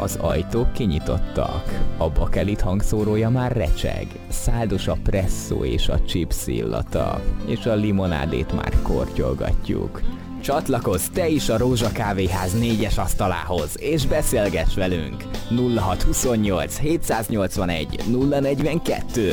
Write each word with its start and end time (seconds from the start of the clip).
Az 0.00 0.18
ajtók 0.20 0.72
kinyitottak, 0.72 1.94
a 1.98 2.08
bakelit 2.10 2.60
hangszórója 2.60 3.30
már 3.30 3.52
recseg, 3.52 4.06
száldos 4.28 4.88
a 4.88 4.96
presszó 5.02 5.64
és 5.64 5.88
a 5.88 6.00
chips 6.04 6.46
illata, 6.46 7.22
és 7.46 7.66
a 7.66 7.74
limonádét 7.74 8.52
már 8.52 8.72
kortyolgatjuk. 8.82 10.02
Csatlakozz 10.40 11.06
te 11.12 11.28
is 11.28 11.48
a 11.48 11.58
Rózsa 11.58 11.92
Kávéház 11.92 12.58
négyes 12.58 12.98
asztalához, 12.98 13.80
és 13.80 14.06
beszélgess 14.06 14.74
velünk! 14.74 15.24
0628 15.48 16.78
781 16.78 18.00
042 18.40 19.32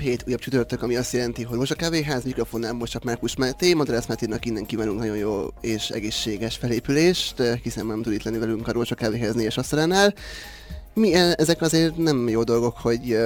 hét, 0.00 0.24
újabb 0.26 0.40
csütörtök, 0.40 0.82
ami 0.82 0.96
azt 0.96 1.12
jelenti, 1.12 1.42
hogy 1.42 1.58
most 1.58 1.70
a 1.70 1.74
kávéház 1.74 2.24
mikrofonnál 2.24 2.72
most 2.72 2.92
csak 2.92 3.04
Márkus 3.04 3.36
Máté, 3.36 3.74
Madrász 3.74 4.06
Máténak 4.06 4.44
innen 4.44 4.66
kívánunk 4.66 4.98
nagyon 4.98 5.16
jó 5.16 5.46
és 5.60 5.88
egészséges 5.88 6.56
felépülést, 6.56 7.42
hiszen 7.62 7.86
nem 7.86 8.02
tud 8.02 8.12
itt 8.12 8.22
lenni 8.22 8.38
velünk 8.38 8.68
a 8.68 8.72
Rócsa 8.72 8.94
kávéház 8.94 9.34
négyes 9.34 9.56
asztalánál. 9.56 10.14
Mi, 10.94 11.14
e, 11.14 11.34
ezek 11.38 11.62
azért 11.62 11.96
nem 11.96 12.28
jó 12.28 12.42
dolgok, 12.42 12.76
hogy, 12.76 13.18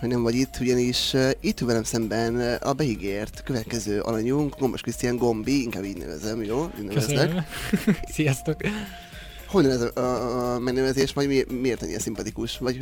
hogy 0.00 0.08
nem 0.08 0.22
vagy 0.22 0.34
itt, 0.34 0.56
ugyanis 0.60 1.14
itt 1.40 1.58
velem 1.58 1.82
szemben 1.82 2.56
a 2.60 2.72
beígért 2.72 3.42
következő 3.44 4.00
alanyunk, 4.00 4.58
Gombos 4.58 4.80
Krisztián 4.80 5.16
Gombi, 5.16 5.62
inkább 5.62 5.84
így 5.84 5.96
nevezem, 5.96 6.42
jó? 6.42 6.70
Így 6.78 6.84
nevezlek. 6.84 7.30
Sziasztok! 8.14 8.56
Hogyan 9.52 9.70
ez 9.70 9.80
a, 9.80 10.00
a, 10.00 10.54
a 10.54 10.58
megnevezés, 10.58 11.12
vagy 11.12 11.26
mi, 11.26 11.44
miért 11.60 11.82
ennyire 11.82 11.98
szimpatikus? 11.98 12.58
Vagy, 12.58 12.78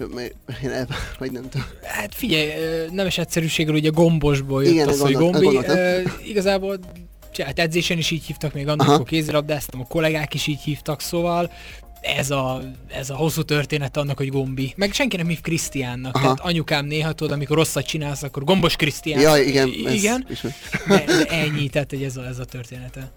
el, 0.63 0.89
vagy 1.19 1.33
nem 1.33 1.49
tudom. 1.49 1.67
Hát 1.83 2.15
figyelj, 2.15 2.51
nemes 2.91 3.19
egyszerűségről 3.19 3.77
ugye 3.77 3.89
gombosból 3.89 4.65
jött 4.65 4.73
Igen, 4.73 4.89
az, 4.89 5.01
hogy 5.01 5.13
gombi. 5.13 5.47
Uh, 5.47 6.03
igazából 6.25 6.79
hát 7.39 7.59
edzésen 7.59 7.99
is 7.99 8.11
így 8.11 8.25
hívtak, 8.25 8.55
még 8.55 8.69
annak, 8.69 8.89
amikor 8.89 9.07
kézilabdáztam, 9.07 9.81
a 9.81 9.87
kollégák 9.87 10.35
is 10.35 10.47
így 10.47 10.61
hívtak, 10.61 11.01
szóval 11.01 11.51
ez 12.01 12.31
a, 12.31 12.63
ez 12.89 13.11
a 13.11 13.15
hosszú 13.15 13.43
történet 13.43 13.97
annak, 13.97 14.17
hogy 14.17 14.29
Gombi. 14.29 14.73
Meg 14.77 14.93
senki 14.93 15.17
nem 15.17 15.27
hív 15.27 15.41
Krisztiánnak. 15.41 16.13
Tehát 16.13 16.41
anyukám 16.41 16.87
néha 16.87 17.13
tudod, 17.13 17.33
amikor 17.33 17.57
rosszat 17.57 17.87
csinálsz, 17.87 18.23
akkor 18.23 18.45
Gombos 18.45 18.77
Krisztián. 18.77 19.21
Ja, 19.21 19.37
igen. 19.37 19.69
Igen. 19.69 20.27
De, 20.89 21.05
de 21.07 21.25
ennyi, 21.25 21.69
tehát 21.69 21.91
hogy 21.91 22.03
ez 22.03 22.17
a, 22.17 22.27
ez 22.27 22.39
a 22.39 22.45
története. 22.45 23.13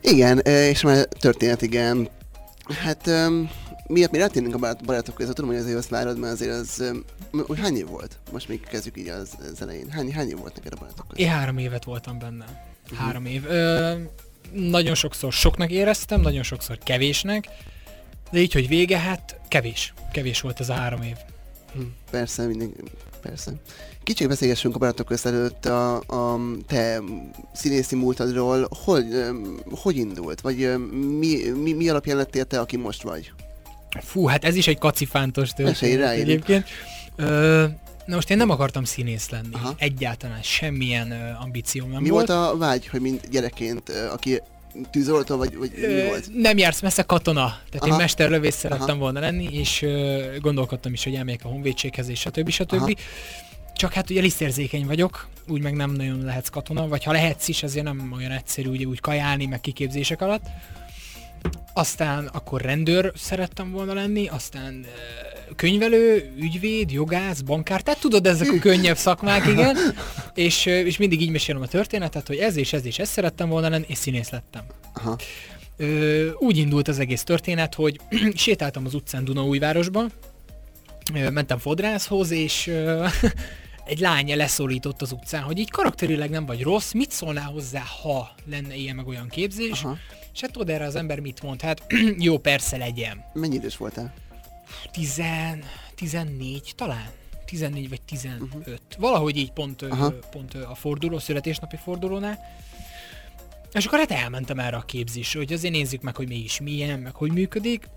Igen, 0.00 0.38
és 0.38 0.80
már 0.80 1.06
történet, 1.20 1.62
igen. 1.62 2.08
Hát 2.68 3.06
um, 3.06 3.50
miért 3.86 4.10
mi 4.10 4.18
rátérnénk 4.18 4.54
a 4.54 4.58
barát, 4.58 4.84
barátok 4.84 5.14
között? 5.14 5.34
Tudom, 5.34 5.50
hogy 5.50 5.60
azért 5.60 5.76
azt 5.76 5.88
várod, 5.88 6.18
mert 6.18 6.32
azért 6.32 6.50
az... 6.50 6.92
Um, 7.32 7.56
hány 7.56 7.76
év 7.76 7.86
volt? 7.86 8.18
Most 8.32 8.48
még 8.48 8.60
kezdjük 8.60 8.96
így 8.98 9.08
az, 9.08 9.30
az 9.52 9.62
elején. 9.62 9.90
Hány, 9.90 10.12
hány 10.12 10.28
év 10.28 10.36
volt 10.38 10.56
neked 10.56 10.72
a 10.72 10.76
barátok 10.76 11.08
között? 11.08 11.24
Én 11.24 11.28
három 11.28 11.58
évet 11.58 11.84
voltam 11.84 12.18
benne. 12.18 12.44
Uh-huh. 12.84 12.98
Három 12.98 13.26
év. 13.26 13.46
Ö, 13.46 13.94
nagyon 14.52 14.94
sokszor 14.94 15.32
soknak 15.32 15.70
éreztem, 15.70 16.20
nagyon 16.20 16.42
sokszor 16.42 16.78
kevésnek, 16.78 17.48
de 18.30 18.38
így, 18.38 18.52
hogy 18.52 18.68
vége, 18.68 18.98
hát 18.98 19.40
kevés. 19.48 19.94
Kevés 20.12 20.40
volt 20.40 20.60
ez 20.60 20.68
a 20.68 20.74
három 20.74 21.02
év. 21.02 21.16
Hm, 21.72 21.80
persze, 22.10 22.46
minden, 22.46 22.72
persze. 23.18 23.52
Kicsit 24.02 24.28
beszélgessünk 24.28 24.74
a 24.74 24.78
barátok 24.78 25.12
előtt 25.24 25.66
a, 25.66 25.96
a 25.96 26.40
te 26.66 27.02
színészi 27.54 27.96
múltadról. 27.96 28.68
Hogy, 28.84 29.24
hogy 29.70 29.96
indult? 29.96 30.40
Vagy 30.40 30.76
mi, 31.18 31.48
mi, 31.62 31.72
mi 31.72 31.88
alapján 31.88 32.16
lettél 32.16 32.44
te, 32.44 32.60
aki 32.60 32.76
most 32.76 33.02
vagy? 33.02 33.32
Fú, 34.00 34.26
hát 34.26 34.44
ez 34.44 34.54
is 34.54 34.66
egy 34.66 34.78
kacifántos 34.78 35.50
történet 35.52 36.02
egyébként. 36.02 36.66
Ö, 37.16 37.66
na 38.06 38.14
most 38.14 38.30
én 38.30 38.36
nem 38.36 38.50
akartam 38.50 38.84
színész 38.84 39.28
lenni. 39.30 39.52
Aha. 39.52 39.74
Egyáltalán 39.78 40.42
semmilyen 40.42 41.36
ambícióm 41.40 41.90
nem 41.90 42.02
mi 42.02 42.08
volt. 42.08 42.28
Mi 42.28 42.34
volt 42.34 42.52
a 42.52 42.56
vágy, 42.56 42.86
hogy 42.86 43.00
mint 43.00 43.28
gyerekként, 43.30 43.88
aki 43.88 44.40
tűzoltó, 44.90 45.36
vagy, 45.36 45.56
vagy 45.56 45.72
Ö, 45.76 45.94
mi 45.94 46.08
volt? 46.08 46.30
Nem 46.34 46.58
jársz 46.58 46.80
messze 46.80 47.02
katona. 47.02 47.44
Tehát 47.70 47.78
Aha. 47.78 47.86
én 47.86 47.96
mesterlövész 47.96 48.56
szerettem 48.56 48.88
Aha. 48.88 48.98
volna 48.98 49.20
lenni, 49.20 49.48
és 49.52 49.82
uh, 49.82 50.38
gondolkodtam 50.40 50.92
is, 50.92 51.04
hogy 51.04 51.14
elmegyek 51.14 51.44
a 51.44 51.48
honvédséghez, 51.48 52.08
és 52.08 52.20
stb. 52.20 52.48
stb. 52.50 52.72
Aha. 52.72 52.90
Csak 53.74 53.92
hát 53.92 54.10
ugye 54.10 54.20
lisztérzékeny 54.20 54.86
vagyok, 54.86 55.28
úgy 55.48 55.62
meg 55.62 55.74
nem 55.74 55.90
nagyon 55.90 56.24
lehetsz 56.24 56.48
katona, 56.48 56.88
vagy 56.88 57.04
ha 57.04 57.12
lehetsz 57.12 57.48
is, 57.48 57.62
azért 57.62 57.84
nem 57.84 58.12
olyan 58.16 58.30
egyszerű 58.30 58.68
ugye 58.68 58.84
úgy 58.84 59.00
kajálni, 59.00 59.46
meg 59.46 59.60
kiképzések 59.60 60.20
alatt. 60.20 60.44
Aztán 61.72 62.26
akkor 62.26 62.60
rendőr 62.60 63.12
szerettem 63.16 63.70
volna 63.70 63.92
lenni, 63.92 64.26
aztán 64.26 64.86
könyvelő, 65.56 66.32
ügyvéd, 66.36 66.90
jogász, 66.90 67.40
bankár, 67.40 67.80
tehát 67.80 68.00
tudod, 68.00 68.26
ezek 68.26 68.52
a 68.52 68.58
könnyebb 68.58 68.96
szakmák, 68.96 69.46
igen. 69.46 69.76
És, 70.34 70.66
és 70.66 70.96
mindig 70.96 71.20
így 71.20 71.30
mesélem 71.30 71.62
a 71.62 71.66
történetet, 71.66 72.26
hogy 72.26 72.36
ez 72.36 72.56
és 72.56 72.72
ez 72.72 72.84
és 72.84 72.98
ezt 72.98 73.12
szerettem 73.12 73.48
volna 73.48 73.68
lenni, 73.68 73.84
és 73.88 73.98
színész 73.98 74.30
lettem. 74.30 74.62
Aha. 74.94 75.16
Ö, 75.76 76.28
úgy 76.38 76.56
indult 76.56 76.88
az 76.88 76.98
egész 76.98 77.22
történet, 77.22 77.74
hogy 77.74 78.00
sétáltam 78.34 78.84
az 78.84 78.94
utcán 78.94 79.24
Dunaújvárosba, 79.24 80.06
mentem 81.12 81.58
fodrászhoz, 81.58 82.30
és 82.30 82.70
egy 83.84 83.98
lánya 83.98 84.36
leszólított 84.36 85.02
az 85.02 85.12
utcán, 85.12 85.42
hogy 85.42 85.58
így 85.58 85.70
karakterileg 85.70 86.30
nem 86.30 86.46
vagy 86.46 86.62
rossz, 86.62 86.92
mit 86.92 87.10
szólnál 87.10 87.50
hozzá, 87.50 87.82
ha 88.02 88.30
lenne 88.50 88.74
ilyen 88.74 88.96
meg 88.96 89.06
olyan 89.06 89.28
képzés? 89.28 89.82
Aha. 89.82 89.96
És 90.34 90.40
hát 90.40 90.52
tudod 90.52 90.70
erre 90.70 90.84
az 90.84 90.94
ember 90.94 91.20
mit 91.20 91.42
mond? 91.42 91.60
Hát 91.60 91.86
jó, 92.18 92.38
persze 92.38 92.76
legyen. 92.76 93.24
Mennyi 93.32 93.54
idős 93.54 93.76
voltál? 93.76 94.14
Tizen, 94.90 95.64
14 95.94 96.72
talán. 96.76 97.08
14 97.44 97.88
vagy 97.88 98.02
15. 98.02 98.40
Uh-huh. 98.40 98.60
Mhm. 98.60 98.72
Valahogy 98.98 99.36
így 99.36 99.52
pont, 99.52 99.84
pont 100.30 100.54
a 100.54 100.74
forduló, 100.74 101.18
születésnapi 101.18 101.76
fordulónál. 101.76 102.38
És 103.72 103.86
akkor 103.86 103.98
hát 103.98 104.10
elmentem 104.10 104.58
erre 104.58 104.76
a 104.76 104.80
képzésre, 104.82 105.38
hogy 105.38 105.52
azért 105.52 105.74
nézzük 105.74 106.02
meg, 106.02 106.16
hogy 106.16 106.28
mégis 106.28 106.60
milyen, 106.60 106.98
meg 106.98 107.14
hogy 107.14 107.32
működik. 107.32 107.88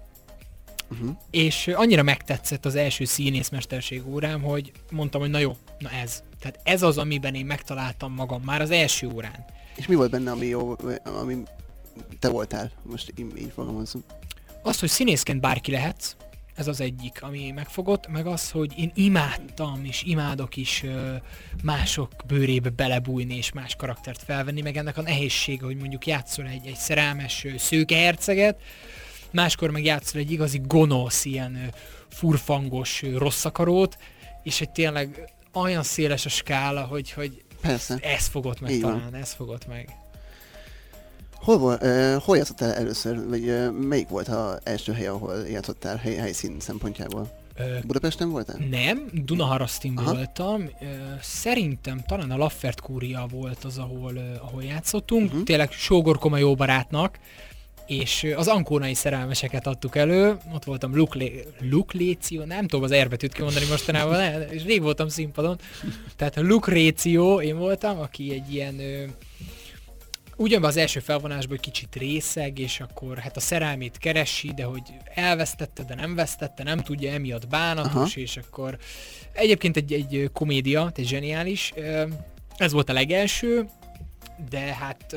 Uh-huh. 0.91 1.09
És 1.29 1.67
annyira 1.67 2.03
megtetszett 2.03 2.65
az 2.65 2.75
első 2.75 3.05
színészmesterség 3.05 4.07
órám, 4.07 4.41
hogy 4.41 4.71
mondtam, 4.91 5.21
hogy 5.21 5.29
na 5.29 5.37
jó, 5.37 5.57
na 5.79 5.89
ez. 5.89 6.23
Tehát 6.39 6.59
ez 6.63 6.81
az, 6.81 6.97
amiben 6.97 7.35
én 7.35 7.45
megtaláltam 7.45 8.13
magam 8.13 8.41
már 8.41 8.61
az 8.61 8.71
első 8.71 9.07
órán. 9.07 9.45
És 9.75 9.87
mi 9.87 9.95
volt 9.95 10.11
benne, 10.11 10.31
ami 10.31 10.45
jó, 10.45 10.75
ami 11.03 11.37
te 12.19 12.29
voltál? 12.29 12.71
Most 12.83 13.13
így, 13.15 13.37
így 13.37 13.51
fogalmazom. 13.55 14.03
Az, 14.63 14.79
hogy 14.79 14.89
színészként 14.89 15.41
bárki 15.41 15.71
lehetsz, 15.71 16.15
ez 16.55 16.67
az 16.67 16.81
egyik, 16.81 17.23
ami 17.23 17.51
megfogott, 17.51 18.07
meg 18.07 18.27
az, 18.27 18.51
hogy 18.51 18.73
én 18.77 18.91
imádtam, 18.95 19.85
és 19.85 20.03
imádok 20.03 20.55
is 20.55 20.83
mások 21.63 22.11
bőrébe 22.27 22.69
belebújni, 22.69 23.35
és 23.35 23.51
más 23.51 23.75
karaktert 23.75 24.23
felvenni, 24.23 24.61
meg 24.61 24.77
ennek 24.77 24.97
a 24.97 25.01
nehézsége, 25.01 25.65
hogy 25.65 25.77
mondjuk 25.77 26.07
játszol 26.07 26.47
egy, 26.47 26.67
egy 26.67 26.75
szerelmes 26.75 27.45
szőke 27.57 27.95
herceget, 27.95 28.61
máskor 29.31 29.69
meg 29.71 29.83
játszol 29.83 30.21
egy 30.21 30.31
igazi 30.31 30.61
gonosz, 30.63 31.25
ilyen 31.25 31.73
furfangos 32.09 33.01
rosszakarót, 33.01 33.97
és 34.43 34.61
egy 34.61 34.71
tényleg 34.71 35.33
olyan 35.53 35.83
széles 35.83 36.25
a 36.25 36.29
skála, 36.29 36.81
hogy, 36.81 37.11
hogy 37.11 37.43
Persze. 37.61 37.97
ez 38.01 38.27
fogott 38.27 38.59
meg 38.59 38.71
Így 38.71 38.81
talán, 38.81 39.09
van. 39.11 39.21
ez 39.21 39.33
fogott 39.33 39.67
meg. 39.67 40.00
Hol, 41.41 41.57
volt, 41.57 41.83
uh, 41.83 42.13
hol 42.13 42.37
játszottál 42.37 42.73
először, 42.73 43.27
vagy 43.27 43.49
uh, 43.49 43.71
melyik 43.71 44.07
volt 44.07 44.27
az 44.27 44.59
első 44.63 44.93
hely, 44.93 45.07
ahol 45.07 45.35
játszottál 45.49 45.95
hely, 45.95 46.15
helyszín 46.15 46.59
szempontjából? 46.59 47.39
Budapesten 47.85 48.29
voltál? 48.29 48.57
Nem, 48.69 49.09
Dunaharasztin 49.13 49.97
Aha. 49.97 50.13
voltam. 50.13 50.69
Szerintem 51.21 52.03
talán 52.07 52.31
a 52.31 52.37
Laffert 52.37 52.81
Kúria 52.81 53.25
volt 53.31 53.63
az, 53.63 53.77
ahol, 53.77 54.13
ahol 54.41 54.63
játszottunk. 54.63 55.25
Uh-huh. 55.25 55.43
Tényleg 55.43 55.71
Sógor 55.71 56.19
jó 56.37 56.55
barátnak 56.55 57.19
és 57.85 58.33
az 58.35 58.47
ankónai 58.47 58.93
szerelmeseket 58.93 59.67
adtuk 59.67 59.95
elő, 59.95 60.37
ott 60.53 60.63
voltam 60.63 61.05
Lukléció, 61.59 62.43
nem 62.43 62.67
tudom 62.67 62.83
az 62.83 62.91
erbetűt 62.91 63.33
kimondani 63.33 63.65
mostanában, 63.69 64.41
és 64.49 64.63
rég 64.63 64.81
voltam 64.81 65.07
színpadon, 65.07 65.59
tehát 66.15 66.35
Lukréció 66.35 67.41
én 67.41 67.57
voltam, 67.57 67.99
aki 67.99 68.31
egy 68.31 68.53
ilyen 68.53 68.75
ö, 70.37 70.43
ugyanban 70.43 70.69
az 70.69 70.77
első 70.77 70.99
felvonásban 70.99 71.55
egy 71.55 71.63
kicsit 71.63 71.95
részeg, 71.95 72.59
és 72.59 72.79
akkor 72.79 73.17
hát 73.17 73.37
a 73.37 73.39
szerelmét 73.39 73.97
keresi, 73.97 74.51
de 74.55 74.63
hogy 74.63 74.81
elvesztette, 75.13 75.83
de 75.83 75.95
nem 75.95 76.15
vesztette, 76.15 76.63
nem 76.63 76.79
tudja, 76.79 77.11
emiatt 77.11 77.47
bánatos, 77.47 77.93
Aha. 77.93 78.19
és 78.19 78.37
akkor 78.37 78.77
egyébként 79.33 79.77
egy, 79.77 79.93
egy 79.93 80.29
komédia, 80.33 80.91
egy 80.95 81.07
zseniális, 81.07 81.73
ez 82.57 82.71
volt 82.71 82.89
a 82.89 82.93
legelső, 82.93 83.65
de 84.49 84.59
hát 84.59 85.15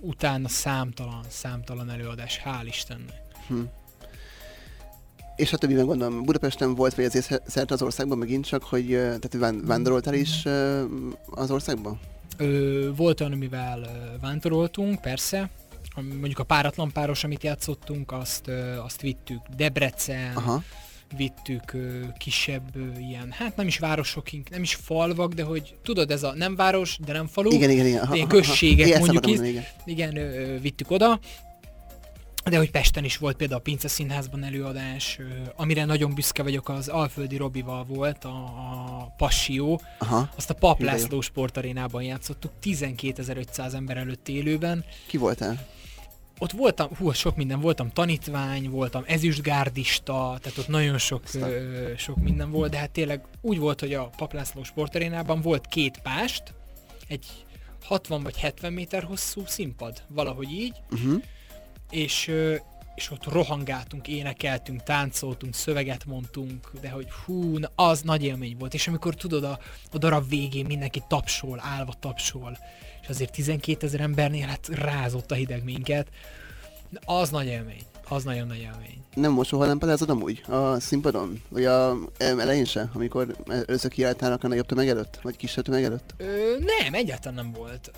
utána 0.00 0.48
számtalan, 0.48 1.24
számtalan 1.28 1.90
előadás, 1.90 2.40
hál' 2.44 2.66
Istennek. 2.66 3.22
Hm. 3.46 3.60
És 5.36 5.52
a 5.52 5.56
többiben 5.56 5.86
gondolom, 5.86 6.24
Budapesten 6.24 6.74
volt, 6.74 6.94
vagy 6.94 7.04
azért 7.04 7.42
szerte 7.46 7.74
az 7.74 7.82
országban 7.82 8.18
megint 8.18 8.46
csak, 8.46 8.62
hogy 8.62 8.86
tehát 8.86 9.36
ván- 9.38 9.66
vándoroltál 9.66 10.14
is 10.14 10.44
az 11.30 11.50
országban? 11.50 12.00
Ö, 12.38 12.90
volt 12.96 13.20
olyan, 13.20 13.32
amivel 13.32 13.80
ö, 13.80 14.18
vándoroltunk, 14.20 15.00
persze. 15.00 15.50
Mondjuk 15.94 16.38
a 16.38 16.44
páratlan 16.44 16.92
páros, 16.92 17.24
amit 17.24 17.42
játszottunk, 17.42 18.12
azt, 18.12 18.48
ö, 18.48 18.76
azt 18.76 19.00
vittük 19.00 19.40
Debrecen, 19.56 20.36
Aha, 20.36 20.62
vittük 21.16 21.72
ö, 21.72 22.00
kisebb 22.18 22.76
ö, 22.76 22.98
ilyen, 22.98 23.30
hát 23.30 23.56
nem 23.56 23.66
is 23.66 23.78
városokink, 23.78 24.50
nem 24.50 24.62
is 24.62 24.74
falvak, 24.74 25.32
de 25.32 25.42
hogy 25.42 25.74
tudod, 25.82 26.10
ez 26.10 26.22
a 26.22 26.32
nem 26.34 26.56
város, 26.56 26.98
de 27.04 27.12
nem 27.12 27.26
falu. 27.26 27.50
igen, 27.52 27.70
igen, 27.70 27.86
igen. 27.86 28.00
Aha, 28.02 28.14
ilyen 28.14 28.26
aha, 28.26 28.36
aha. 28.36 28.46
községek 28.46 28.98
mondjuk 28.98 29.08
akartam 29.08 29.32
is. 29.32 29.38
mondani, 29.38 29.66
igen. 29.84 30.12
Igen, 30.12 30.16
ö, 30.16 30.58
vittük 30.60 30.90
oda. 30.90 31.20
De 32.44 32.56
hogy 32.56 32.70
Pesten 32.70 33.04
is 33.04 33.16
volt 33.16 33.36
például 33.36 33.58
a 33.60 33.62
Pince 33.62 33.88
Színházban 33.88 34.44
előadás, 34.44 35.18
amire 35.56 35.84
nagyon 35.84 36.14
büszke 36.14 36.42
vagyok, 36.42 36.68
az 36.68 36.88
Alföldi 36.88 37.36
Robival 37.36 37.84
volt 37.84 38.24
a, 38.24 38.28
a 39.00 39.14
Passió. 39.16 39.80
Aha, 39.98 40.30
Azt 40.36 40.50
a 40.50 40.54
Pap. 40.54 40.80
László 40.80 41.20
sportarénában 41.20 42.02
játszottuk, 42.02 42.52
12.500 42.62 43.72
ember 43.74 43.96
előtt 43.96 44.28
élőben. 44.28 44.84
ki 45.06 45.16
voltál? 45.16 45.66
Ott 46.38 46.50
voltam, 46.52 46.88
hú, 46.96 47.12
sok 47.12 47.36
minden, 47.36 47.60
voltam 47.60 47.90
tanítvány, 47.90 48.70
voltam 48.70 49.02
ezüstgárdista, 49.06 50.38
tehát 50.42 50.58
ott 50.58 50.68
nagyon 50.68 50.98
sok, 50.98 51.22
Aztán. 51.24 51.50
ö, 51.50 51.92
sok 51.96 52.16
minden 52.16 52.50
volt, 52.50 52.70
de 52.70 52.78
hát 52.78 52.90
tényleg 52.90 53.20
úgy 53.40 53.58
volt, 53.58 53.80
hogy 53.80 53.94
a 53.94 54.10
Paplászló 54.16 54.62
sportarénában 54.64 55.40
volt 55.40 55.66
két 55.66 55.98
pást, 56.02 56.42
egy 57.08 57.26
60 57.84 58.22
vagy 58.22 58.38
70 58.38 58.72
méter 58.72 59.02
hosszú 59.02 59.42
színpad, 59.46 60.02
valahogy 60.08 60.50
így, 60.52 60.76
Uh-huh. 60.90 61.22
És, 61.90 62.30
és 62.94 63.10
ott 63.10 63.24
rohangáltunk, 63.24 64.08
énekeltünk, 64.08 64.82
táncoltunk, 64.82 65.54
szöveget 65.54 66.04
mondtunk, 66.04 66.70
de 66.80 66.90
hogy 66.90 67.06
hú, 67.24 67.58
na, 67.58 67.70
az 67.74 68.00
nagy 68.00 68.24
élmény 68.24 68.56
volt. 68.58 68.74
És 68.74 68.88
amikor 68.88 69.14
tudod, 69.14 69.44
a, 69.44 69.58
a 69.92 69.98
darab 69.98 70.28
végén 70.28 70.66
mindenki 70.66 71.02
tapsol, 71.08 71.60
állva 71.62 71.92
tapsol, 72.00 72.58
és 73.02 73.08
azért 73.08 73.32
12 73.32 73.86
ezer 73.86 74.00
embernél 74.00 74.46
hát 74.46 74.68
rázott 74.68 75.30
a 75.30 75.34
hideg 75.34 75.64
minket, 75.64 76.08
az 77.04 77.30
nagy 77.30 77.46
élmény. 77.46 77.82
Az 78.08 78.24
nagyon 78.24 78.46
nagy 78.46 78.58
élmény. 78.58 79.02
Nem 79.14 79.32
most 79.32 79.48
soha 79.48 79.66
nem 79.66 79.78
palázod 79.78 80.10
amúgy 80.10 80.42
a 80.48 80.80
színpadon? 80.80 81.42
Vagy 81.48 81.64
a 81.64 81.96
em, 82.16 82.38
elején 82.38 82.64
se, 82.64 82.90
amikor 82.94 83.36
először 83.46 83.90
kiálltál 83.90 84.38
a 84.42 84.46
nagyobb 84.46 84.66
tömeg 84.66 84.88
előtt? 84.88 85.18
Vagy 85.22 85.36
kisebb 85.36 85.64
tömeg 85.64 85.84
előtt? 85.84 86.14
Ö, 86.16 86.24
nem, 86.58 86.94
egyáltalán 86.94 87.34
nem 87.34 87.52
volt. 87.52 87.90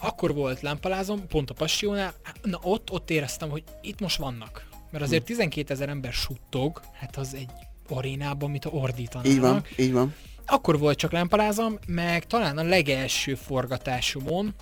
Akkor 0.00 0.34
volt 0.34 0.60
lámpalázom, 0.60 1.26
pont 1.26 1.50
a 1.50 1.54
Passionál, 1.54 2.14
na 2.42 2.58
ott, 2.62 2.90
ott 2.90 3.10
éreztem, 3.10 3.50
hogy 3.50 3.62
itt 3.82 4.00
most 4.00 4.16
vannak. 4.16 4.68
Mert 4.90 5.04
azért 5.04 5.24
12 5.24 5.72
ezer 5.72 5.88
ember 5.88 6.12
suttog, 6.12 6.80
hát 6.92 7.16
az 7.16 7.34
egy 7.34 7.50
arénában, 7.88 8.50
mint 8.50 8.64
a 8.64 8.70
ordítanának. 8.70 9.32
Így 9.32 9.40
van, 9.40 9.64
így 9.76 9.92
van. 9.92 10.14
Akkor 10.46 10.78
volt 10.78 10.98
csak 10.98 11.12
lámpalázam, 11.12 11.78
meg 11.86 12.26
talán 12.26 12.58
a 12.58 12.62
legelső 12.62 13.34
forgatásomon, 13.34 14.54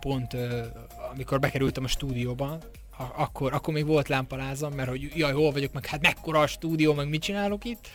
pont 0.00 0.36
amikor 1.12 1.40
bekerültem 1.40 1.84
a 1.84 1.88
stúdióba, 1.88 2.58
akkor, 3.16 3.52
akkor 3.52 3.74
még 3.74 3.86
volt 3.86 4.08
lámpalázam, 4.08 4.72
mert 4.72 4.88
hogy 4.88 5.12
jaj, 5.14 5.32
hol 5.32 5.52
vagyok, 5.52 5.72
meg 5.72 5.86
hát 5.86 6.00
mekkora 6.00 6.40
a 6.40 6.46
stúdió, 6.46 6.94
meg 6.94 7.08
mit 7.08 7.22
csinálok 7.22 7.64
itt. 7.64 7.88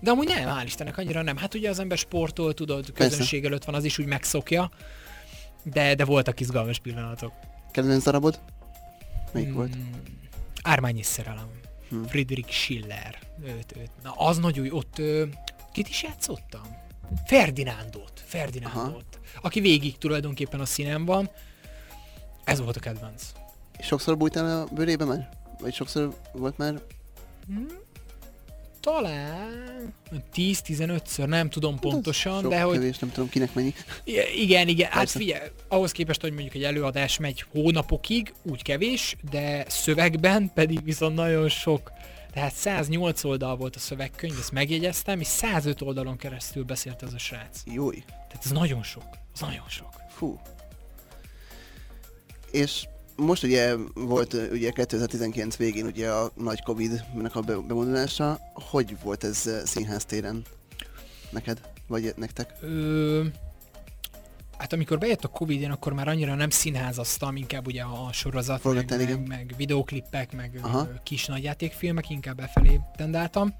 De 0.00 0.10
amúgy 0.10 0.26
nem, 0.26 0.48
hál' 0.48 0.62
Istennek 0.64 0.98
annyira 0.98 1.22
nem. 1.22 1.36
Hát 1.36 1.54
ugye 1.54 1.68
az 1.68 1.78
ember 1.78 1.98
sportol, 1.98 2.54
tudod, 2.54 2.92
közönség 2.92 3.44
előtt 3.44 3.64
van, 3.64 3.74
az 3.74 3.84
is 3.84 3.98
úgy 3.98 4.06
megszokja. 4.06 4.70
De, 5.62 5.94
de 5.94 6.04
voltak 6.04 6.40
izgalmas 6.40 6.78
pillanatok. 6.78 7.32
Kedvenc 7.70 8.02
darabod? 8.04 8.40
Melyik 9.32 9.52
volt? 9.52 9.76
Mm, 9.76 9.82
Ármányi 10.62 11.02
szerelem. 11.02 11.50
Hm. 11.88 12.02
Friedrich 12.02 12.50
Schiller. 12.50 13.18
Őt, 13.44 13.76
őt. 13.76 13.90
Na, 14.02 14.10
az 14.12 14.38
nagyon 14.38 14.64
jó. 14.64 14.76
Ott 14.76 14.98
ö, 14.98 15.24
kit 15.72 15.88
is 15.88 16.02
játszottam? 16.02 16.62
Ferdinándot. 17.26 18.12
Ferdinándot. 18.24 19.20
Aki 19.42 19.60
végig 19.60 19.98
tulajdonképpen 19.98 20.60
a 20.60 20.64
színen 20.64 21.04
van. 21.04 21.30
Ez 22.44 22.60
volt 22.60 22.76
a 22.76 22.80
kedvenc. 22.80 23.22
És 23.78 23.86
sokszor 23.86 24.16
bújtál 24.16 24.60
a 24.60 24.66
bőrébe 24.74 25.04
már? 25.04 25.28
Vagy 25.60 25.74
sokszor 25.74 26.16
volt 26.32 26.58
már? 26.58 26.80
Hm? 27.46 27.62
Talán 28.80 29.94
10-15-ször, 30.34 31.26
nem 31.26 31.50
tudom 31.50 31.78
pontosan, 31.78 32.40
Sok, 32.40 32.50
de 32.50 32.60
hogy 32.60 32.74
Kevés, 32.78 32.98
nem 32.98 33.10
tudom 33.12 33.28
kinek 33.28 33.54
mennyi. 33.54 33.74
Igen, 34.36 34.68
igen. 34.68 34.88
Hát 34.88 34.98
Persze. 34.98 35.18
figyelj, 35.18 35.48
ahhoz 35.68 35.92
képest, 35.92 36.20
hogy 36.20 36.32
mondjuk 36.32 36.54
egy 36.54 36.64
előadás 36.64 37.18
megy 37.18 37.44
hónapokig, 37.52 38.34
úgy 38.42 38.62
kevés, 38.62 39.16
de 39.30 39.64
szövegben 39.68 40.50
pedig 40.54 40.84
viszont 40.84 41.14
nagyon 41.14 41.48
sok. 41.48 41.92
Tehát 42.32 42.54
108 42.54 43.24
oldal 43.24 43.56
volt 43.56 43.76
a 43.76 43.78
szövegkönyv, 43.78 44.34
ezt 44.38 44.52
megjegyeztem, 44.52 45.20
és 45.20 45.26
105 45.26 45.80
oldalon 45.82 46.16
keresztül 46.16 46.64
beszélt 46.64 47.02
ez 47.02 47.12
a 47.12 47.18
srác. 47.18 47.62
Jói. 47.64 47.98
Tehát 48.06 48.44
ez 48.44 48.50
nagyon 48.50 48.82
sok. 48.82 49.04
Ez 49.34 49.40
nagyon 49.40 49.68
sok. 49.68 49.92
Fú. 50.08 50.40
És 52.50 52.84
most 53.20 53.42
ugye 53.42 53.74
volt 53.94 54.32
ugye 54.52 54.70
2019 54.70 55.56
végén 55.56 55.86
ugye 55.86 56.10
a 56.10 56.30
nagy 56.34 56.62
Covid-nek 56.62 57.36
a 57.36 57.40
be- 57.40 57.56
bevonulása. 57.56 58.38
Hogy 58.54 58.96
volt 59.02 59.24
ez 59.24 59.46
ö, 59.46 59.60
színháztéren 59.64 60.44
neked? 61.30 61.60
Vagy 61.86 62.12
nektek? 62.16 62.54
Ö, 62.60 63.24
hát 64.58 64.72
amikor 64.72 64.98
bejött 64.98 65.24
a 65.24 65.28
Covid, 65.28 65.60
én 65.60 65.70
akkor 65.70 65.92
már 65.92 66.08
annyira 66.08 66.34
nem 66.34 66.50
színházaztam, 66.50 67.36
inkább 67.36 67.66
ugye 67.66 67.82
a 67.82 68.12
sorozat, 68.12 68.52
meg, 68.54 68.60
Forgattál, 68.60 69.00
igen. 69.00 69.18
meg, 69.18 69.28
meg 69.28 69.54
videóklippek, 69.56 70.32
meg 70.32 70.58
Aha. 70.62 70.88
kis 71.02 71.26
nagyjátékfilmek, 71.26 72.10
inkább 72.10 72.36
befelé 72.36 72.80
tendáltam. 72.96 73.54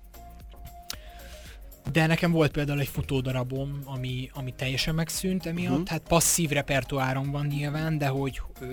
De 1.92 2.06
nekem 2.06 2.30
volt 2.30 2.50
például 2.50 2.80
egy 2.80 2.88
futódarabom, 2.88 3.78
ami, 3.84 4.30
ami 4.34 4.52
teljesen 4.56 4.94
megszűnt 4.94 5.46
emiatt, 5.46 5.64
Mhm. 5.64 5.72
uh-huh. 5.72 5.88
hát 5.88 6.02
passzív 6.08 6.50
repertoárom 6.50 7.30
van 7.30 7.46
nyilván, 7.46 7.98
de 7.98 8.06
hogy 8.06 8.40
ö, 8.60 8.66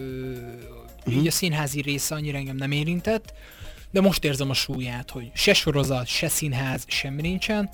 Mhm. 1.05 1.17
így 1.17 1.27
a 1.27 1.31
színházi 1.31 1.81
része 1.81 2.15
annyira 2.15 2.37
engem 2.37 2.55
nem 2.55 2.71
érintett, 2.71 3.33
de 3.91 4.01
most 4.01 4.23
érzem 4.23 4.49
a 4.49 4.53
súlyát, 4.53 5.09
hogy 5.09 5.31
se 5.33 5.53
sorozat, 5.53 6.07
se 6.07 6.27
színház, 6.27 6.83
semmi 6.87 7.21
nincsen, 7.21 7.69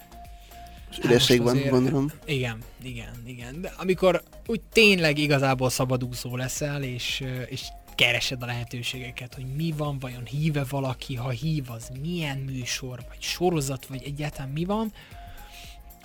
Hát 0.91 1.03
üresség 1.05 1.37
most 1.39 1.49
van, 1.51 1.57
azért- 1.61 1.73
gondolom. 1.73 2.11
igen, 2.25 2.57
igen, 2.83 3.13
igen. 3.25 3.61
De 3.61 3.73
amikor 3.77 4.23
úgy 4.47 4.61
tényleg 4.61 5.17
igazából 5.17 5.69
szabadúszó 5.69 6.35
leszel, 6.35 6.83
és, 6.83 7.23
és 7.49 7.61
keresed 7.95 8.43
a 8.43 8.45
lehetőségeket, 8.45 9.33
hogy 9.33 9.45
mi 9.55 9.73
van, 9.77 9.99
vajon 9.99 10.25
híve 10.25 10.63
valaki, 10.69 11.15
ha 11.15 11.29
hív, 11.29 11.69
az 11.69 11.91
milyen 12.01 12.37
műsor, 12.37 12.99
vagy 13.09 13.21
sorozat, 13.21 13.85
vagy 13.85 14.03
egyáltalán 14.05 14.49
mi 14.49 14.65
van. 14.65 14.91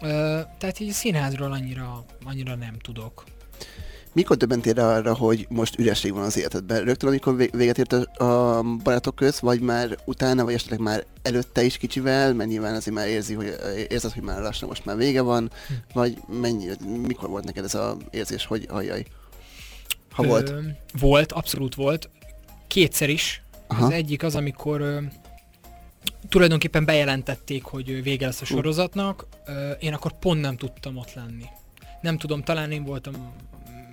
Ö, 0.00 0.40
tehát 0.59 0.81
így 0.81 0.88
a 0.88 0.93
színházról 0.93 1.52
annyira, 1.52 2.05
annyira 2.25 2.55
nem 2.55 2.75
tudok. 2.83 3.25
Mikor 4.12 4.37
döbbentél 4.37 4.73
rá 4.75 4.97
arra, 4.97 5.14
hogy 5.14 5.47
most 5.49 5.78
üresség 5.78 6.12
van 6.12 6.23
az 6.23 6.37
életedben? 6.38 6.85
Rögtön, 6.85 7.09
amikor 7.09 7.37
vé- 7.37 7.55
véget 7.55 7.78
ért 7.78 7.93
a 8.21 8.62
barátok 8.83 9.14
köz, 9.14 9.40
vagy 9.40 9.61
már 9.61 9.97
utána, 10.05 10.45
vagy 10.45 10.55
esetleg 10.55 10.78
már 10.81 11.05
előtte 11.23 11.62
is 11.64 11.76
kicsivel, 11.76 12.35
mert 12.35 12.49
nyilván 12.50 12.75
azért 12.75 12.97
már 12.97 13.07
érzi, 13.09 13.35
hogy, 13.35 13.55
érzed, 13.88 14.12
hogy 14.12 14.23
már 14.23 14.40
lassan 14.40 14.69
most 14.69 14.85
már 14.85 14.97
vége 14.97 15.21
van, 15.21 15.50
Hm. 15.69 15.73
vagy 15.93 16.19
mennyi, 16.40 16.67
mikor 17.07 17.28
volt 17.28 17.45
neked 17.45 17.64
ez 17.64 17.75
az 17.75 17.97
érzés, 18.11 18.47
hogy 18.47 18.67
ajaj? 18.71 19.05
Ha 20.11 20.23
volt. 20.23 20.49
Ö, 20.49 20.61
volt, 21.00 21.33
abszolút 21.33 21.75
volt. 21.75 22.11
Kétszer 22.67 23.09
is. 23.09 23.43
Aha. 23.67 23.85
Az 23.87 23.93
egyik 23.93 24.23
az, 24.23 24.35
amikor 24.35 25.00
tulajdonképpen 26.29 26.85
bejelentették, 26.85 27.65
hogy 27.65 28.03
vége 28.03 28.27
lesz 28.27 28.41
a 28.41 28.45
sorozatnak, 28.45 29.27
én 29.81 29.95
akkor 29.95 30.19
pont 30.19 30.41
nem 30.41 30.57
tudtam 30.57 30.97
ott 30.97 31.15
lenni. 31.15 31.45
Nem 32.00 32.19
tudom, 32.19 32.43
talán 32.43 32.73
én 32.73 32.85
voltam 32.85 33.15
mm, 33.17 33.88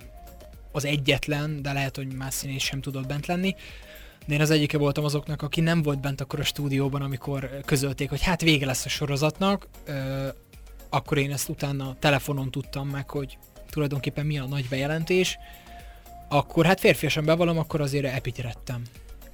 az 0.72 0.84
egyetlen, 0.84 1.62
de 1.62 1.72
lehet, 1.72 1.96
hogy 1.96 2.12
más 2.12 2.34
színész 2.34 2.62
sem 2.62 2.80
tudott 2.80 3.06
bent 3.06 3.26
lenni. 3.26 3.54
De 4.26 4.34
én 4.34 4.40
az 4.40 4.50
egyike 4.50 4.78
voltam 4.78 5.04
azoknak, 5.04 5.42
aki 5.42 5.60
nem 5.60 5.82
volt 5.82 6.00
bent 6.00 6.20
akkor 6.20 6.40
a 6.40 6.44
stúdióban, 6.44 7.02
amikor 7.02 7.60
közölték, 7.64 8.08
hogy 8.08 8.22
hát 8.22 8.40
vége 8.40 8.66
lesz 8.66 8.84
a 8.84 8.88
sorozatnak. 8.88 9.68
Akkor 10.88 11.18
én 11.18 11.32
ezt 11.32 11.48
utána 11.48 11.96
telefonon 11.98 12.50
tudtam 12.50 12.88
meg, 12.88 13.10
hogy 13.10 13.38
tulajdonképpen 13.70 14.26
mi 14.26 14.38
a 14.38 14.46
nagy 14.46 14.68
bejelentés. 14.68 15.38
Akkor 16.28 16.66
hát 16.66 16.80
férfiasan 16.80 17.24
bevallom, 17.24 17.58
akkor 17.58 17.80
azért 17.80 18.04
epitirettem. 18.04 18.82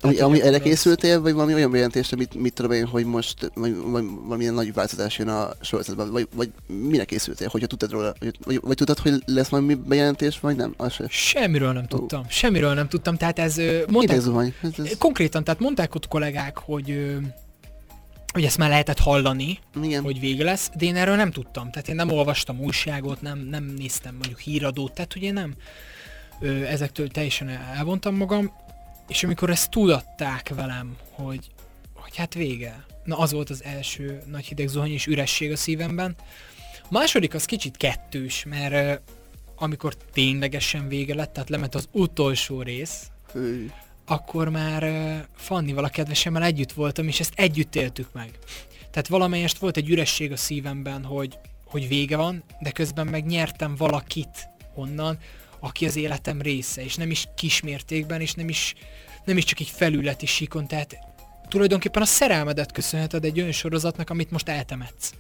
Ami, 0.05 0.19
ami 0.19 0.43
erre 0.43 0.59
készültél, 0.59 1.21
vagy 1.21 1.33
valami 1.33 1.55
olyan 1.55 1.71
bejelentésre, 1.71 2.17
mit, 2.17 2.35
mit 2.35 2.53
tudom 2.53 2.71
én, 2.71 2.87
hogy 2.87 3.05
most 3.05 3.51
vagy, 3.55 3.77
vagy 3.77 4.05
valamilyen 4.25 4.55
nagy 4.55 4.75
változás 4.75 5.19
jön 5.19 5.29
a 5.29 5.51
sorozatban, 5.61 6.11
vagy, 6.11 6.29
vagy 6.35 6.53
mire 6.67 7.05
készültél, 7.05 7.49
hogyha 7.49 7.67
tudtad 7.67 7.91
róla, 7.91 8.15
vagy, 8.19 8.39
vagy, 8.45 8.61
vagy 8.63 8.77
tudtad, 8.77 8.99
hogy 8.99 9.23
lesz 9.27 9.49
valami 9.49 9.75
bejelentés, 9.75 10.41
vagy 10.41 10.57
nem? 10.57 10.75
Az 10.77 10.93
se. 10.93 11.05
Semmiről 11.09 11.73
nem 11.73 11.87
tudtam. 11.87 12.25
Semmiről 12.29 12.75
nem 12.75 12.89
tudtam, 12.89 13.17
tehát 13.17 13.39
ez 13.39 13.57
mondták. 13.89 14.17
Ez, 14.17 14.29
ez, 14.79 14.99
konkrétan, 14.99 15.45
tehát 15.45 15.61
mondták 15.61 15.95
ott 15.95 16.09
kollégák, 16.09 16.59
hogy 16.59 17.17
hogy 18.33 18.45
ezt 18.45 18.59
már 18.59 18.69
lehetett 18.69 18.99
hallani, 18.99 19.59
igen. 19.83 20.03
hogy 20.03 20.21
vége 20.21 20.45
lesz, 20.45 20.71
de 20.77 20.85
én 20.85 20.97
erről 20.97 21.17
nem 21.17 21.31
tudtam. 21.31 21.71
Tehát 21.71 21.89
én 21.89 21.95
nem 21.95 22.11
olvastam 22.11 22.61
újságot, 22.61 23.21
nem, 23.21 23.39
nem 23.39 23.65
néztem 23.65 24.15
mondjuk 24.15 24.39
híradót, 24.39 24.93
tehát 24.93 25.13
hogy 25.13 25.23
én 25.23 25.33
nem 25.33 25.55
ö, 26.41 26.63
ezektől 26.63 27.09
teljesen 27.09 27.49
elvontam 27.49 28.15
magam, 28.15 28.53
és 29.13 29.25
amikor 29.25 29.51
ezt 29.51 29.71
tudatták 29.71 30.49
velem, 30.49 30.97
hogy, 31.11 31.51
hogy 31.95 32.17
hát 32.17 32.35
vége. 32.35 32.85
Na 33.05 33.19
az 33.19 33.33
volt 33.33 33.51
az 33.51 33.65
első 33.65 34.23
nagy 34.27 34.47
hideg 34.47 34.69
zuhany 34.69 34.93
és 34.93 35.07
üresség 35.07 35.53
a 35.53 35.57
szívemben. 35.57 36.17
A 36.83 36.87
második 36.91 37.35
az 37.35 37.45
kicsit 37.45 37.77
kettős, 37.77 38.45
mert 38.49 38.99
uh, 38.99 39.05
amikor 39.57 39.95
ténylegesen 39.95 40.89
vége 40.89 41.15
lett, 41.15 41.33
tehát 41.33 41.49
lement 41.49 41.75
az 41.75 41.89
utolsó 41.91 42.63
rész, 42.63 43.11
Fű. 43.31 43.71
akkor 44.05 44.49
már 44.49 44.83
uh, 44.83 45.19
Fannival 45.37 45.85
a 45.85 45.89
kedvesemmel 45.89 46.43
együtt 46.43 46.73
voltam, 46.73 47.09
és 47.09 47.21
ezt 47.21 47.33
együtt 47.35 47.75
éltük 47.75 48.13
meg. 48.13 48.39
Tehát 48.91 49.09
valamelyest 49.09 49.59
volt 49.59 49.77
egy 49.77 49.91
üresség 49.91 50.33
a 50.33 50.37
szívemben, 50.37 51.05
hogy, 51.05 51.39
hogy 51.65 51.89
vége 51.89 52.17
van, 52.17 52.45
de 52.61 52.71
közben 52.71 53.07
meg 53.07 53.27
nyertem 53.27 53.75
valakit 53.77 54.49
onnan, 54.75 55.19
aki 55.63 55.87
az 55.87 55.97
életem 55.97 56.43
része, 56.43 56.85
és 56.85 56.95
nem 56.95 57.11
is 57.11 57.29
kismértékben, 57.37 58.21
és 58.21 58.33
nem 58.35 58.49
is, 58.49 58.75
nem 59.25 59.37
is 59.37 59.45
csak 59.45 59.61
egy 59.61 59.73
felületi 59.75 60.27
síkon, 60.27 60.67
tehát 60.67 60.97
tulajdonképpen 61.49 62.03
a 62.03 62.07
szerelmedet 62.07 62.73
köszönheted 62.73 63.25
egy 63.25 63.41
olyan 63.41 63.53
sorozatnak, 63.53 64.11
amit 64.11 64.31
most 64.31 64.49
eltemetsz. 64.49 65.13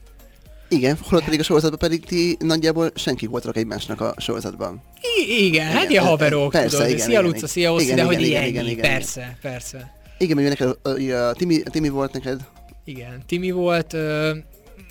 Igen, 0.68 0.99
holott 1.02 1.25
pedig 1.25 1.40
a 1.40 1.42
sorozatban 1.42 1.78
pedig 1.78 2.04
ti 2.04 2.37
nagyjából 2.38 2.90
senki 2.94 3.26
voltak 3.26 3.56
egymásnak 3.56 4.00
a 4.00 4.14
sorozatban. 4.18 4.82
I- 5.18 5.44
igen, 5.44 5.66
hát 5.66 5.75
Igen, 5.75 5.90
ilyen 5.90 6.02
e- 6.02 6.06
e- 6.06 6.08
haverok, 6.08 6.50
persze, 6.50 6.68
tudod, 6.76 6.87
igen, 6.87 6.99
szia 7.06 7.18
igen, 7.20 7.25
Luca, 7.25 7.46
szia 7.46 7.72
Oszi, 7.72 7.84
igen, 7.84 7.96
de 7.96 8.02
hogy 8.02 8.14
igen, 8.14 8.26
ilyen, 8.28 8.44
igen, 8.44 8.66
igen, 8.66 8.90
persze, 8.90 9.38
persze. 9.40 9.92
Igen, 10.18 10.37
mert 10.37 10.49
neked 10.49 10.76
a, 10.82 10.88
a, 10.88 11.28
a, 11.28 11.34
Timi, 11.34 11.62
Timi 11.62 11.88
volt 11.88 12.12
neked. 12.12 12.40
Igen, 12.84 13.22
Timi 13.26 13.50
volt, 13.50 13.92
ö, 13.92 14.37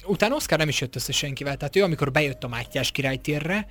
utána 0.05 0.35
Oscar 0.35 0.57
nem 0.57 0.67
is 0.67 0.81
jött 0.81 0.95
össze 0.95 1.11
senkivel, 1.11 1.57
tehát 1.57 1.75
ő 1.75 1.83
amikor 1.83 2.11
bejött 2.11 2.43
a 2.43 2.47
Mátyás 2.47 2.91
királytérre, 2.91 3.67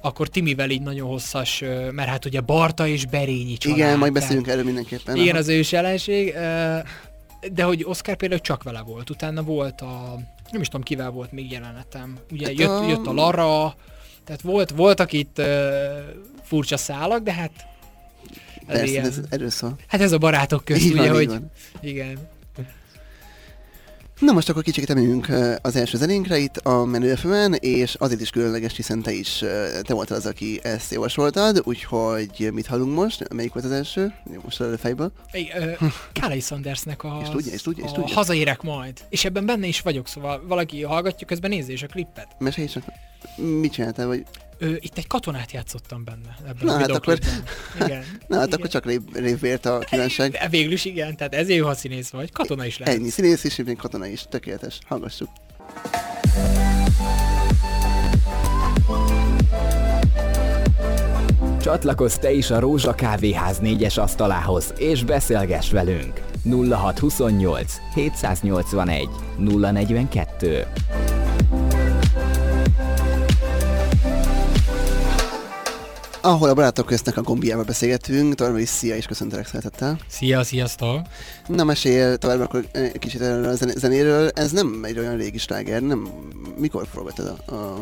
akkor 0.00 0.28
Timivel 0.28 0.70
így 0.70 0.82
nagyon 0.82 1.08
hosszas, 1.08 1.64
mert 1.92 2.08
hát 2.08 2.24
ugye 2.24 2.40
Barta 2.40 2.86
és 2.86 3.06
Berényi 3.06 3.56
család. 3.56 3.78
Igen, 3.78 3.98
majd 3.98 4.12
beszélünk 4.12 4.46
erről 4.48 4.64
mindenképpen. 4.64 5.16
Igen, 5.16 5.28
aha. 5.28 5.38
az 5.38 5.48
ős 5.48 5.72
ellenség, 5.72 6.34
ö, 6.34 6.78
de 7.52 7.62
hogy 7.62 7.84
Oscar 7.84 8.16
például 8.16 8.40
csak 8.40 8.62
vele 8.62 8.80
volt, 8.80 9.10
utána 9.10 9.42
volt 9.42 9.80
a, 9.80 10.18
nem 10.50 10.60
is 10.60 10.66
tudom 10.66 10.82
kivel 10.82 11.10
volt 11.10 11.32
még 11.32 11.50
jelenetem, 11.52 12.18
ugye 12.32 12.46
Hát 12.46 12.58
jött, 12.58 12.68
a- 12.68 12.88
jött 12.88 13.06
a 13.06 13.12
Lara, 13.12 13.74
tehát 14.24 14.40
volt, 14.40 14.70
voltak 14.70 15.12
itt 15.12 15.38
ö, 15.38 15.68
furcsa 16.42 16.76
szálak, 16.76 17.22
de 17.22 17.32
hát 17.32 17.50
ez 18.66 18.76
Persze, 18.76 18.84
ilyen, 18.92 19.04
ez, 19.04 19.20
erről 19.28 19.50
szól. 19.50 19.76
hát 19.86 20.00
ez 20.00 20.12
a 20.12 20.18
barátok 20.18 20.64
közt, 20.64 20.84
Így 20.84 20.92
ugye, 20.92 21.02
van, 21.06 21.10
hogy 21.14 21.26
van. 21.26 21.50
igen. 21.80 22.18
Na 24.18 24.32
most 24.32 24.48
akkor 24.48 24.62
kicsit 24.62 24.90
emeljünk 24.90 25.28
az 25.62 25.76
első 25.76 25.98
zenénkre 25.98 26.38
itt 26.38 26.56
a 26.56 26.84
menőfően, 26.84 27.52
és 27.54 27.94
azért 27.94 28.20
is 28.20 28.30
különleges, 28.30 28.76
hiszen 28.76 29.02
te 29.02 29.12
is, 29.12 29.44
te 29.82 29.94
voltál 29.94 30.18
az, 30.18 30.26
aki 30.26 30.60
ezt 30.62 30.92
javasoltad, 30.92 31.62
úgyhogy 31.64 32.50
mit 32.52 32.66
hallunk 32.66 32.94
most? 32.94 33.28
Melyik 33.34 33.52
volt 33.52 33.64
az 33.64 33.70
első? 33.70 34.12
Most 34.44 34.60
előre 34.60 34.76
fejből. 34.76 35.12
Kálai 36.20 36.40
Sandersnek 36.40 37.04
a, 37.04 37.18
És 37.22 37.28
tudja, 37.28 37.52
és 37.52 37.62
tudja, 37.62 37.84
és 37.84 37.90
a 37.90 37.94
tudja. 37.94 38.14
Hazaérek 38.14 38.62
majd. 38.62 38.92
És 39.08 39.24
ebben 39.24 39.46
benne 39.46 39.66
is 39.66 39.80
vagyok, 39.80 40.08
szóval 40.08 40.42
valaki 40.46 40.82
hallgatja, 40.82 41.26
közben 41.26 41.50
nézze 41.50 41.72
is 41.72 41.82
a 41.82 41.86
klippet. 41.86 42.28
Mesélj 42.38 42.66
csak, 42.66 42.84
mit 43.36 43.72
csináltál, 43.72 44.06
vagy... 44.06 44.24
Ö, 44.58 44.74
itt 44.78 44.98
egy 44.98 45.06
katonát 45.06 45.52
játszottam 45.52 46.04
benne 46.04 46.36
ebben 46.48 46.64
Na, 46.64 46.74
a 46.74 46.78
hát 46.78 46.90
akkor-. 46.90 47.18
Igen. 47.84 48.04
Na 48.26 48.36
hát 48.36 48.46
igen. 48.46 48.58
akkor 48.58 48.68
csak 48.68 48.84
rév, 48.86 49.00
révvért 49.12 49.66
a 49.66 49.78
kívánság. 49.78 50.30
De 50.30 50.48
Végül 50.48 50.72
is 50.72 50.84
igen, 50.84 51.16
tehát 51.16 51.34
ezért 51.34 51.58
jó, 51.58 51.66
ha 51.66 51.74
színész 51.74 52.08
vagy. 52.08 52.32
Katona 52.32 52.66
is 52.66 52.78
lehet. 52.78 52.94
Ennyi 52.94 53.08
színész 53.08 53.44
is, 53.44 53.56
még 53.56 53.76
katona 53.76 54.06
is. 54.06 54.24
Tökéletes. 54.28 54.78
Hallgassuk. 54.86 55.28
Csatlakozz 61.60 62.14
te 62.14 62.32
is 62.32 62.50
a 62.50 62.58
Rózsa 62.58 62.94
Kávéház 62.94 63.58
négyes 63.58 63.96
asztalához, 63.96 64.74
és 64.78 65.04
beszélgess 65.04 65.70
velünk. 65.70 66.20
0628 66.70 67.80
781 67.94 69.08
042 69.38 70.66
Ahol 76.20 76.48
a 76.48 76.54
barátok 76.54 76.86
köztnek 76.86 77.16
a 77.16 77.22
gombjával 77.22 77.64
beszélgetünk, 77.64 78.34
továbbra 78.34 78.58
is 78.60 78.68
szia 78.68 78.96
és 78.96 79.06
köszöntelek 79.06 79.46
szeretettel. 79.46 79.98
Szia, 80.06 80.42
sziasztok! 80.44 81.06
Na 81.46 81.64
mesélj 81.64 82.16
tovább 82.16 82.40
akkor 82.40 82.64
kicsit 82.98 83.20
erről 83.20 83.44
a 83.44 83.54
zen- 83.54 83.78
zenéről. 83.78 84.28
Ez 84.34 84.50
nem 84.50 84.80
egy 84.84 84.98
olyan 84.98 85.16
régi 85.16 85.38
sláger, 85.38 85.82
nem... 85.82 86.08
Mikor 86.58 86.86
forgattad 86.92 87.40
a... 87.46 87.54
a... 87.54 87.78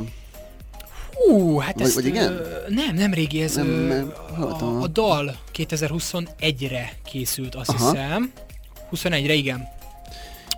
Ú, 1.30 1.58
hát 1.58 1.74
Vagy- 1.74 1.84
ezt, 1.84 1.94
vagy 1.94 2.06
igen? 2.06 2.32
Ö, 2.32 2.46
nem, 2.68 2.94
nem 2.94 3.12
régi 3.14 3.42
ez. 3.42 3.54
Nem, 3.54 4.12
hallottam. 4.36 4.76
a, 4.76 4.80
a 4.82 4.86
dal 4.86 5.36
2021-re 5.54 6.92
készült, 7.04 7.54
azt 7.54 7.70
Aha. 7.70 7.90
hiszem. 7.90 8.32
21-re, 8.92 9.32
igen. 9.34 9.68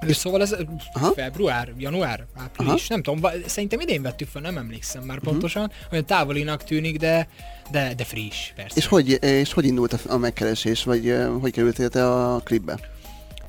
Szóval 0.06 0.42
ez 0.42 0.56
Aha. 0.92 1.12
február, 1.12 1.72
január, 1.78 2.26
április, 2.34 2.86
nem 2.86 3.02
tudom, 3.02 3.30
szerintem 3.46 3.80
idén 3.80 4.02
vettük 4.02 4.28
fel, 4.28 4.42
nem 4.42 4.56
emlékszem 4.56 5.02
már 5.02 5.16
Mhm. 5.16 5.26
pontosan, 5.26 5.70
olyan 5.92 6.06
távolinak 6.06 6.64
tűnik, 6.64 6.96
de, 6.98 7.28
de, 7.70 7.94
de 7.94 8.04
friss, 8.04 8.52
persze. 8.56 8.76
És 8.76 8.86
hogy, 8.86 9.22
és 9.22 9.52
hogy 9.52 9.64
indult 9.64 9.92
a, 9.92 9.98
a 10.08 10.16
megkeresés, 10.16 10.84
vagy 10.84 11.16
hogy 11.40 11.52
kerültél 11.52 11.88
te 11.88 12.10
a 12.12 12.38
klipbe? 12.38 12.78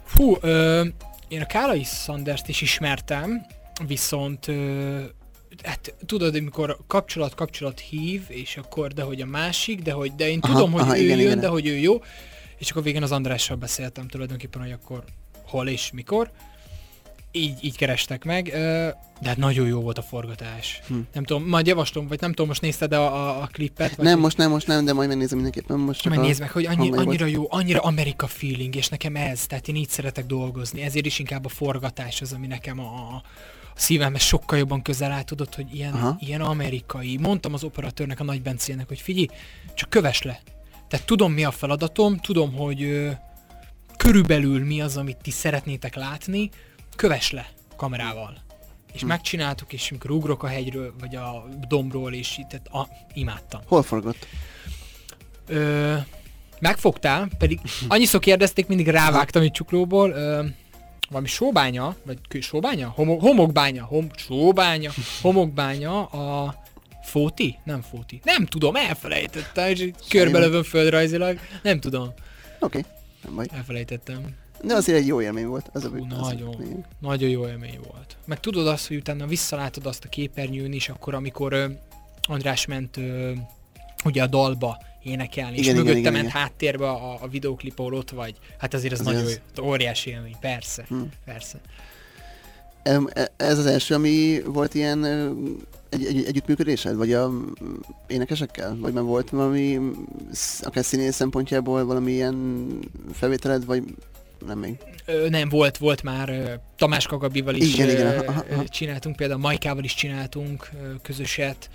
Fú, 0.05 0.37
ö, 0.41 0.85
én 1.27 1.41
a 1.41 1.45
Kálai 1.45 1.83
Sanders-t 1.83 2.47
is 2.47 2.61
ismertem, 2.61 3.45
viszont 3.87 4.47
ö, 4.47 4.99
hát 5.63 5.93
tudod, 6.05 6.35
amikor 6.35 6.77
kapcsolat 6.87 7.35
kapcsolat 7.35 7.79
hív, 7.79 8.21
és 8.27 8.57
akkor 8.57 8.93
de 8.93 9.01
hogy 9.01 9.21
a 9.21 9.25
másik, 9.25 9.81
de 9.81 9.91
hogy 9.91 10.15
de 10.15 10.29
én 10.29 10.39
Aha, 10.41 10.53
tudom, 10.53 10.71
hogy 10.71 10.81
aha, 10.81 10.97
ő 10.97 11.01
igen, 11.01 11.17
jön, 11.17 11.25
igen. 11.25 11.39
de 11.39 11.47
hogy 11.47 11.67
ő 11.67 11.77
jó, 11.77 12.01
és 12.57 12.71
akkor 12.71 12.83
végén 12.83 13.03
az 13.03 13.11
Andrással 13.11 13.55
beszéltem 13.57 14.07
tulajdonképpen, 14.07 14.61
hogy 14.61 14.71
akkor 14.71 15.03
hol 15.49 15.67
és 15.67 15.91
mikor. 15.93 16.31
Így, 17.31 17.63
így 17.63 17.77
kerestek 17.77 18.23
meg, 18.23 18.49
de 19.21 19.27
hát 19.27 19.37
nagyon 19.37 19.67
jó 19.67 19.79
volt 19.81 19.97
a 19.97 20.01
forgatás. 20.01 20.81
Hm. 20.87 20.93
Nem 21.13 21.23
tudom, 21.23 21.43
majd 21.43 21.67
javaslom, 21.67 22.07
vagy 22.07 22.19
nem 22.21 22.29
tudom, 22.29 22.47
most 22.47 22.61
nézted 22.61 22.93
a, 22.93 23.15
a, 23.15 23.41
a 23.41 23.49
klippet? 23.51 23.95
Vagy 23.95 24.05
Nem, 24.05 24.19
most 24.19 24.37
nem, 24.37 24.49
most 24.49 24.67
nem, 24.67 24.85
de 24.85 24.93
majd 24.93 25.07
megnézem 25.07 25.39
mindenképpen. 25.39 25.79
Most 25.79 26.01
csak 26.01 26.13
majd 26.13 26.25
nézd 26.25 26.39
meg, 26.39 26.51
hogy 26.51 26.65
annyi, 26.65 26.91
annyira 26.91 27.25
jó, 27.25 27.45
annyira 27.49 27.79
Amerika 27.79 28.27
feeling, 28.27 28.75
és 28.75 28.87
nekem 28.87 29.15
ez, 29.15 29.45
tehát 29.45 29.67
én 29.67 29.75
így 29.75 29.89
szeretek 29.89 30.25
dolgozni, 30.25 30.81
ezért 30.81 31.05
is 31.05 31.19
inkább 31.19 31.45
a 31.45 31.49
forgatás 31.49 32.21
az, 32.21 32.33
ami 32.33 32.47
nekem 32.47 32.79
a, 32.79 32.83
a 32.83 33.23
szívemhez 33.75 34.21
sokkal 34.21 34.57
jobban 34.57 34.81
közel 34.81 35.11
áll, 35.11 35.23
tudod, 35.23 35.55
hogy 35.55 35.75
ilyen, 35.75 35.93
Aha. 35.93 36.17
ilyen 36.19 36.41
amerikai. 36.41 37.17
Mondtam 37.17 37.53
az 37.53 37.63
operatőrnek, 37.63 38.19
a 38.19 38.23
nagy 38.23 38.41
Bencének, 38.41 38.87
hogy 38.87 38.99
figyelj, 38.99 39.27
csak 39.73 39.89
kövess 39.89 40.21
le. 40.21 40.41
Tehát 40.87 41.05
tudom, 41.05 41.33
mi 41.33 41.43
a 41.43 41.51
feladatom, 41.51 42.17
tudom, 42.17 42.53
hogy 42.53 43.09
körülbelül 44.03 44.65
mi 44.65 44.81
az, 44.81 44.97
amit 44.97 45.17
ti 45.21 45.31
szeretnétek 45.31 45.95
látni, 45.95 46.49
kövess 46.95 47.31
le 47.31 47.49
kamerával. 47.75 48.37
És 48.93 49.01
Hm. 49.01 49.07
megcsináltuk, 49.07 49.73
és 49.73 49.89
amikor 49.89 50.11
ugrok 50.11 50.43
a 50.43 50.47
hegyről, 50.47 50.93
vagy 50.99 51.15
a 51.15 51.47
dombról, 51.67 52.13
és 52.13 52.39
tehát 52.49 52.67
a, 52.67 52.87
imádtam. 53.13 53.61
Hol 53.65 53.83
forgott? 53.83 54.27
Ö, 55.47 55.95
megfogtál, 56.59 57.29
pedig 57.37 57.59
annyiszor 57.87 58.19
kérdezték, 58.19 58.67
mindig 58.67 58.87
rávágtam 58.87 59.41
egy 59.41 59.51
csuklóból. 59.51 60.11
Ö, 60.11 60.45
valami 61.09 61.27
sóbánya, 61.27 61.95
vagy 62.05 62.17
kő 62.27 62.39
sóbánya? 62.39 62.89
Homo, 62.95 63.17
homokbánya, 63.17 63.85
hom, 63.85 64.07
sóbánya, 64.15 64.91
homokbánya 65.21 66.05
a 66.05 66.55
Fóti? 67.03 67.57
Nem 67.63 67.81
Fóti. 67.81 68.19
Nem 68.23 68.45
tudom, 68.45 68.75
elfelejtettem, 68.75 69.69
és 69.69 69.89
körbelövöm 70.09 70.63
földrajzilag. 70.63 71.39
Nem 71.63 71.79
tudom, 71.79 72.13
Oké, 72.59 72.77
okay. 72.77 72.83
Nem 73.23 73.35
baj. 73.35 73.45
elfelejtettem. 73.51 74.35
De 74.63 74.73
azért 74.73 74.97
egy 74.97 75.07
jó 75.07 75.21
élmény 75.21 75.45
volt. 75.47 75.69
Az 75.73 75.83
a, 75.83 75.89
Hú, 75.89 76.05
az 76.09 76.27
a- 76.27 76.33
nagyon. 76.33 76.85
Nagyon 76.99 77.29
jó 77.29 77.47
élmény 77.47 77.79
volt. 77.91 78.17
Meg 78.25 78.39
tudod 78.39 78.67
azt, 78.67 78.87
hogy 78.87 78.97
utána 78.97 79.25
visszalátod 79.27 79.85
azt 79.85 80.03
a 80.05 80.09
képernyőn 80.09 80.73
is, 80.73 80.89
akkor 80.89 81.13
amikor 81.13 81.53
ö, 81.53 81.65
András 82.27 82.65
ment 82.65 82.97
ö, 82.97 83.31
ugye 84.05 84.23
a 84.23 84.27
dalba 84.27 84.77
énekelni, 85.03 85.57
és 85.57 85.59
Igen, 85.59 85.71
igen, 85.73 85.77
mögötte 85.83 85.99
igen, 85.99 86.11
ment 86.13 86.27
igen. 86.27 86.41
háttérbe 86.41 86.89
a, 86.89 87.23
a 87.23 87.27
videóklip, 87.27 87.79
ahol 87.79 87.93
ott 87.93 88.09
vagy. 88.09 88.35
Hát 88.57 88.73
azért 88.73 88.93
ez 88.93 88.99
Azért 88.99 89.15
nagyon 89.15 89.29
az- 89.31 89.41
jó, 89.55 89.65
óriási 89.65 90.09
élmény, 90.09 90.35
persze, 90.39 90.85
Hm. 90.87 91.01
persze. 91.25 91.59
E- 92.83 93.31
Ez 93.37 93.57
az 93.57 93.65
első, 93.65 93.93
ami 93.95 94.41
volt 94.45 94.73
ilyen 94.73 94.99
egy, 95.89 96.05
egy, 96.05 96.23
együttműködésed? 96.25 96.95
Vagy 96.95 97.13
a 97.13 97.31
énekesekkel? 98.07 98.77
Vagy 98.79 98.93
már 98.93 99.03
volt 99.03 99.29
valami, 99.29 99.79
akár 100.61 100.83
színész 100.83 101.15
szempontjából 101.15 101.85
valami 101.85 102.11
ilyen 102.11 102.67
felvételed, 103.13 103.65
vagy 103.65 103.83
nem 104.45 104.59
még? 104.59 104.77
Ö, 105.05 105.29
nem, 105.29 105.49
volt, 105.49 105.77
volt 105.77 106.03
már 106.03 106.59
Tamás 106.77 107.07
Kagabival 107.07 107.55
is 107.55 107.73
Igen, 107.73 107.89
ö, 107.89 107.91
igen, 107.91 108.27
aha, 108.27 108.43
aha, 108.51 108.67
csináltunk, 108.67 109.15
például 109.15 109.39
Majkával 109.39 109.83
is 109.83 109.93
csináltunk 109.93 110.69
közöset, 111.01 111.69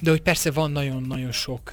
de 0.00 0.10
hogy 0.10 0.22
persze 0.22 0.50
van 0.50 0.70
nagyon-nagyon 0.70 1.32
sok 1.32 1.70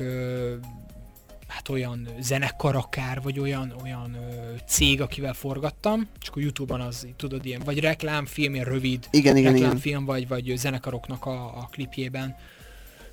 hát 1.47 1.69
olyan 1.69 2.07
zenekar 2.19 2.75
akár, 2.75 3.21
vagy 3.21 3.39
olyan, 3.39 3.73
olyan 3.83 4.13
ö, 4.13 4.53
cég, 4.67 5.01
akivel 5.01 5.33
forgattam, 5.33 6.07
csak 6.19 6.35
a 6.35 6.39
Youtube-on 6.39 6.81
az, 6.81 7.07
tudod, 7.17 7.45
ilyen, 7.45 7.61
vagy 7.65 7.79
reklámfilm, 7.79 8.53
ilyen 8.53 8.65
rövid 8.65 9.07
Igen, 9.11 9.37
igen, 9.37 9.55
igen. 9.55 9.61
reklámfilm, 9.61 10.05
vagy, 10.05 10.27
vagy 10.27 10.53
zenekaroknak 10.55 11.25
a, 11.25 11.57
a 11.57 11.69
klipjében 11.71 12.35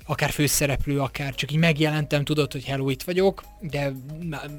akár 0.05 0.29
főszereplő, 0.29 0.99
akár 0.99 1.35
csak 1.35 1.51
így 1.51 1.57
megjelentem, 1.57 2.23
tudod, 2.23 2.51
hogy 2.51 2.63
hello, 2.63 2.89
itt 2.89 3.03
vagyok, 3.03 3.43
de 3.59 3.91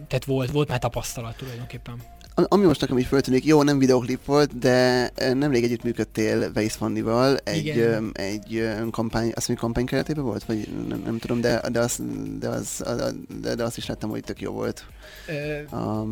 tehát 0.09 0.25
volt, 0.25 0.51
volt 0.51 0.69
már 0.69 0.79
tapasztalat 0.79 1.37
tulajdonképpen. 1.37 2.03
Ami 2.35 2.65
most 2.65 2.81
nekem 2.81 2.99
így 2.99 3.07
föltűnik, 3.07 3.45
jó, 3.45 3.63
nem 3.63 3.79
videoklip 3.79 4.25
volt, 4.25 4.59
de 4.59 5.11
nemrég 5.35 5.65
együttműködtél 5.65 6.51
Weiss 6.55 6.77
Fannival 6.77 7.37
egy, 7.37 7.67
Igen. 7.67 8.11
egy 8.13 8.69
kampány, 8.91 9.33
azt 9.35 9.49
mondjuk 9.49 9.59
kampány 9.59 9.85
keretében 9.85 10.25
volt? 10.25 10.45
Vagy 10.45 10.69
nem, 10.89 11.03
nem 11.05 11.19
tudom, 11.19 11.41
de, 11.41 11.61
de, 11.73 11.81
az, 11.81 11.99
de, 12.39 12.49
az, 12.49 12.83
de, 13.41 13.55
de 13.55 13.65
azt 13.65 13.77
is 13.77 13.87
láttam, 13.87 14.11
hogy 14.11 14.23
tök 14.23 14.41
jó 14.41 14.53
volt. 14.53 14.85
Ö, 15.29 15.77
A 15.77 16.07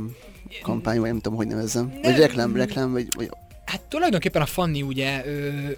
kampány, 0.62 1.00
vagy 1.00 1.09
nem 1.09 1.21
tudom, 1.21 1.38
hogy 1.38 1.47
nevezzem. 1.47 1.93
Vagy 2.02 2.17
reklám, 2.17 2.57
reklám, 2.57 2.93
vagy, 2.93 3.07
vagy 3.17 3.31
Hát 3.64 3.81
tulajdonképpen 3.81 4.42
a 4.42 4.47
Fanni 4.47 4.83
ugye 4.83 5.26
ő, 5.26 5.31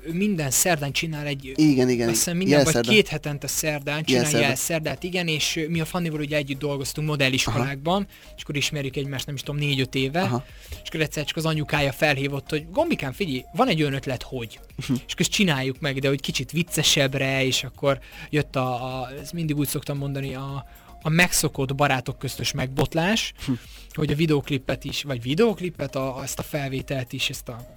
ő 0.06 0.12
minden 0.12 0.50
szerdán 0.50 0.92
csinál 0.92 1.26
egy... 1.26 1.52
igen, 1.56 1.88
igen. 1.88 2.08
Azt 2.08 2.16
hiszem 2.16 2.36
minden, 2.36 2.64
vagy 2.64 2.88
két 2.88 3.08
hetente 3.08 3.46
szerdán 3.46 4.04
csinál 4.04 4.30
jelszerdát, 4.30 5.02
igen, 5.02 5.28
és 5.28 5.66
mi 5.68 5.80
a 5.80 5.84
Fannival 5.84 6.20
ugye 6.20 6.36
együtt 6.36 6.58
dolgoztunk 6.58 7.08
modelliskolákban, 7.08 8.06
és 8.36 8.42
akkor 8.42 8.56
ismerjük 8.56 8.96
egymást, 8.96 9.26
nem 9.26 9.34
is 9.34 9.40
tudom, 9.42 9.60
négy-öt 9.60 9.94
éve, 9.94 10.20
Aha. 10.20 10.44
és 10.82 10.88
akkor 10.88 11.00
egyszer 11.00 11.24
csak 11.24 11.36
az 11.36 11.44
anyukája 11.44 11.92
felhívott, 11.92 12.50
hogy 12.50 12.66
Gombikám, 12.70 13.12
figyelj, 13.12 13.44
van 13.52 13.68
egy 13.68 13.80
olyan 13.80 13.94
ötlet, 13.94 14.22
hogy. 14.22 14.60
Mhm. 14.76 14.92
és 15.06 15.12
akkor 15.12 15.20
ezt 15.20 15.30
csináljuk 15.30 15.80
meg, 15.80 15.98
de 15.98 16.08
hogy 16.08 16.20
kicsit 16.20 16.50
viccesebbre, 16.50 17.44
és 17.44 17.64
akkor 17.64 17.98
jött 18.30 18.56
a, 18.56 19.00
a 19.00 19.10
ezt 19.20 19.32
mindig 19.32 19.56
úgy 19.56 19.68
szoktam 19.68 19.98
mondani, 19.98 20.34
a, 20.34 20.66
a 21.06 21.08
megszokott 21.08 21.74
barátok 21.74 22.18
köztös 22.18 22.52
megbotlás, 22.52 23.32
Hm. 23.46 23.52
hogy 23.92 24.12
a 24.12 24.14
videoklipet 24.14 24.84
is, 24.84 25.02
vagy 25.02 25.22
videoklipet, 25.22 25.96
a, 25.96 26.20
ezt 26.22 26.38
a 26.38 26.42
felvételt 26.42 27.12
is, 27.12 27.30
ezt 27.30 27.48
a 27.48 27.76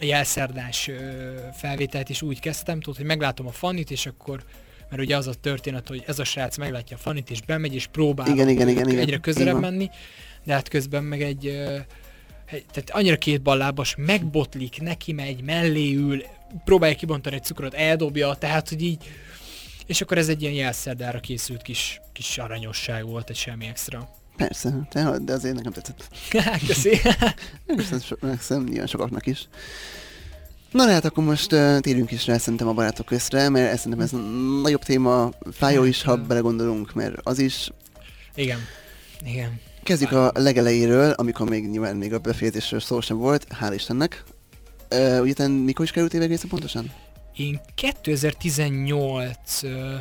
jelszerdás 0.00 0.90
felvételt 1.56 2.08
is 2.08 2.22
úgy 2.22 2.40
kezdtem, 2.40 2.80
tudod, 2.80 2.96
hogy 2.96 3.06
meglátom 3.06 3.46
a 3.46 3.50
Fannit, 3.52 3.90
és 3.90 4.06
akkor 4.06 4.44
mert 4.90 5.04
ugye 5.04 5.16
az 5.16 5.26
a 5.26 5.34
történet, 5.34 5.88
hogy 5.88 6.02
ez 6.06 6.18
a 6.18 6.24
srác 6.24 6.56
meglátja 6.56 6.96
a 6.96 7.00
Fannit, 7.00 7.30
és 7.30 7.40
bemegy, 7.40 7.74
és 7.74 7.86
próbál 7.86 8.28
Igen, 8.28 8.48
igen, 8.48 8.68
igen, 8.68 8.88
igen. 8.88 9.00
egyre 9.00 9.16
közelebb 9.18 9.52
van. 9.52 9.60
menni, 9.60 9.90
de 10.44 10.52
hát 10.52 10.68
közben 10.68 11.04
meg 11.04 11.22
egy, 11.22 11.46
egy 12.46 12.64
tehát 12.72 12.90
annyira 12.90 13.16
két 13.16 13.42
ballábas, 13.42 13.94
megbotlik, 13.98 14.80
neki 14.80 15.12
megy, 15.12 15.42
mellé 15.42 15.94
ül, 15.94 16.22
próbálja 16.64 16.96
kibontani 16.96 17.34
egy 17.36 17.44
cukrot, 17.44 17.74
eldobja, 17.74 18.34
tehát 18.34 18.68
hogy 18.68 18.82
így, 18.82 19.04
és 19.86 20.00
akkor 20.00 20.18
ez 20.18 20.28
egy 20.28 20.42
ilyen 20.42 20.54
jelszerdára 20.54 21.20
készült 21.20 21.62
kis, 21.62 22.00
kis 22.12 22.38
aranyosság 22.38 23.06
volt, 23.06 23.30
egy 23.30 23.36
semmi 23.36 23.66
extra. 23.66 24.08
Persze, 24.36 24.88
de, 24.92 25.18
de 25.18 25.32
azért 25.32 25.54
nekem 25.54 25.72
tetszett. 25.72 26.08
Köszi. 26.66 27.00
Szerintem 27.66 28.00
so, 28.00 28.14
szerintem 28.20 28.64
nyilván 28.64 28.86
sokaknak 28.86 29.26
is. 29.26 29.48
Na 30.70 30.88
hát 30.88 31.04
akkor 31.04 31.24
most 31.24 31.52
uh, 31.52 31.78
térjünk 31.78 32.10
is 32.10 32.26
rá 32.26 32.38
szerintem 32.38 32.68
a 32.68 32.72
barátok 32.72 33.06
közre, 33.06 33.48
mert 33.48 33.72
ez 33.72 33.78
szerintem 33.80 34.00
ez 34.00 34.10
nagyobb 34.62 34.82
téma, 34.82 35.30
fájó 35.52 35.84
is, 35.84 36.02
ha 36.02 36.16
belegondolunk, 36.16 36.94
mert 36.94 37.14
az 37.22 37.38
is. 37.38 37.70
Igen. 38.34 38.58
Igen. 39.24 39.60
Kezdjük 39.82 40.12
a 40.12 40.30
legelejéről, 40.34 41.10
amikor 41.10 41.48
még 41.48 41.68
nyilván 41.68 41.96
még 41.96 42.12
a 42.12 42.18
befejezésről 42.18 42.80
szó 42.80 43.00
sem 43.00 43.16
volt, 43.16 43.46
hál' 43.60 43.72
Istennek. 43.74 44.24
Uh, 44.90 45.18
ugye 45.20 45.32
te 45.32 45.48
mikor 45.48 45.84
is 45.84 45.90
kerültél 45.90 46.22
egészen 46.22 46.48
pontosan? 46.48 46.92
Én 47.36 47.60
2018 47.74 49.62
ö, 49.62 49.94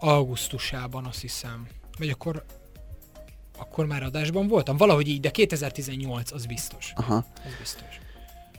augusztusában 0.00 1.04
azt 1.06 1.20
hiszem, 1.20 1.66
vagy 1.98 2.08
akkor 2.08 2.44
akkor 3.58 3.86
már 3.86 4.02
adásban 4.02 4.48
voltam, 4.48 4.76
valahogy 4.76 5.08
így, 5.08 5.20
de 5.20 5.30
2018 5.30 6.32
az 6.32 6.46
biztos. 6.46 6.92
Aha. 6.96 7.14
Az 7.14 7.52
biztos. 7.58 8.00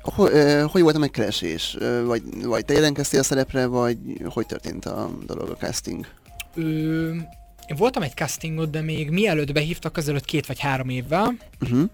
Hogy, 0.02 0.32
uh, 0.32 0.62
hogy 0.62 0.82
volt 0.82 0.96
a 0.96 1.00
megkeresés? 1.00 1.78
Vagy, 2.06 2.24
vagy 2.46 2.66
te 2.66 2.74
jelentkeztél 2.74 3.20
a 3.20 3.24
szerepre, 3.24 3.66
vagy 3.66 3.98
hogy 4.26 4.46
történt 4.46 4.86
a 4.86 5.10
dolog, 5.26 5.50
a 5.50 5.56
casting? 5.56 6.08
Ö, 6.56 7.14
én 7.68 7.76
voltam 7.78 8.02
egy 8.02 8.14
castingot, 8.14 8.70
de 8.70 8.82
még 8.82 9.10
mielőtt 9.10 9.52
behívtak, 9.52 9.98
azelőtt 9.98 10.26
két 10.26 10.46
vagy 10.46 10.60
három 10.60 10.90
évvel, 10.90 11.34
Uh-huh. 11.62 11.90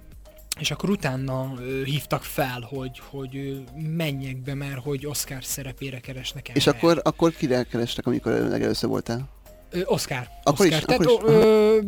És 0.59 0.71
akkor 0.71 0.89
utána 0.89 1.53
hívtak 1.83 2.23
fel, 2.23 2.67
hogy, 2.69 3.01
hogy 3.09 3.63
menjek 3.95 4.37
be, 4.41 4.53
mert 4.53 4.79
hogy 4.83 5.05
Oscar 5.05 5.43
szerepére 5.43 5.99
keresnek 5.99 6.49
És 6.49 6.67
embert. 6.67 6.83
akkor, 6.83 7.01
akkor 7.03 7.31
kire 7.31 7.63
kerestek, 7.63 8.05
amikor 8.07 8.31
legelőször 8.31 8.89
voltál? 8.89 9.29
Ö, 9.69 9.81
Oscar. 9.85 10.27
Akkor 10.43 10.65
is, 10.65 10.73
Oscar. 10.73 10.93
akkor 10.93 11.05
Tehát, 11.05 11.21
is, 11.21 11.33
ö, 11.33 11.79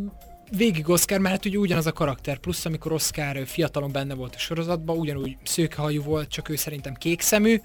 végig 0.58 0.90
Oscar, 0.90 1.20
mert 1.20 1.36
hát 1.36 1.46
ugye 1.46 1.58
ugyanaz 1.58 1.86
a 1.86 1.92
karakter, 1.92 2.38
plusz 2.38 2.66
amikor 2.66 2.92
Oscar 2.92 3.48
fiatalon 3.48 3.92
benne 3.92 4.14
volt 4.14 4.36
a 4.36 4.40
sorozatban, 4.40 4.98
ugyanúgy 4.98 5.38
szőkehajú 5.44 6.04
volt, 6.04 6.30
csak 6.30 6.50
ő 6.50 6.56
szerintem 6.56 6.94
kék 6.94 7.22
szemű, 7.22 7.62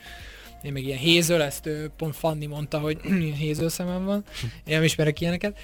én 0.62 0.72
meg 0.72 0.85
ilyen 0.85 0.98
hézöl, 0.98 1.42
ezt 1.42 1.68
pont 1.96 2.16
Fanni 2.16 2.46
mondta, 2.46 2.78
hogy 2.78 3.00
hézöl 3.38 3.68
szemem 3.68 4.05
van, 4.05 4.24
én 4.42 4.74
nem 4.74 4.83
ismerek 4.83 5.20
ilyeneket, 5.20 5.59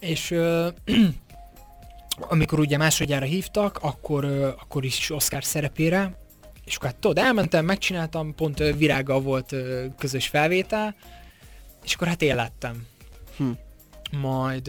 és 0.00 0.30
ö, 0.30 0.68
amikor 2.20 2.60
ugye 2.60 2.76
másodjára 2.76 3.24
hívtak, 3.24 3.78
akkor, 3.82 4.24
akkor 4.60 4.84
is 4.84 5.10
Oscar 5.10 5.44
szerepére, 5.44 6.18
és 6.64 6.76
akkor 6.76 6.88
hát 6.88 6.98
tudod, 6.98 7.18
elmentem, 7.18 7.64
megcsináltam, 7.64 8.34
pont 8.34 8.60
ö, 8.60 8.72
virággal 8.72 9.20
volt 9.20 9.54
közös 9.98 10.26
felvétel, 10.26 10.96
és 11.84 11.94
akkor 11.94 12.06
hát 12.06 12.22
én 12.22 12.34
lettem. 12.34 12.86
Hm. 13.36 13.50
Majd 14.20 14.68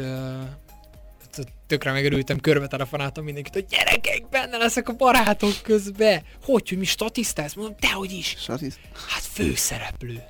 hát 1.20 1.48
tökre 1.68 1.92
megörültem, 1.92 2.40
körbe 2.40 2.68
telefonáltam 2.68 3.24
mindenkit, 3.24 3.54
hogy 3.54 3.66
gyerekek, 3.66 4.30
benne 4.30 4.58
leszek 4.58 4.90
a 4.90 4.94
barátok 4.94 5.54
közbe. 5.64 6.24
Hogy, 6.44 6.70
hogy 6.70 6.78
mi 6.78 6.86
statisztálsz? 6.86 7.54
Mondom, 7.54 7.76
dehogy 7.80 8.12
is. 8.12 8.36
Satis? 8.38 8.74
Hát 9.08 9.22
főszereplő. 9.22 10.24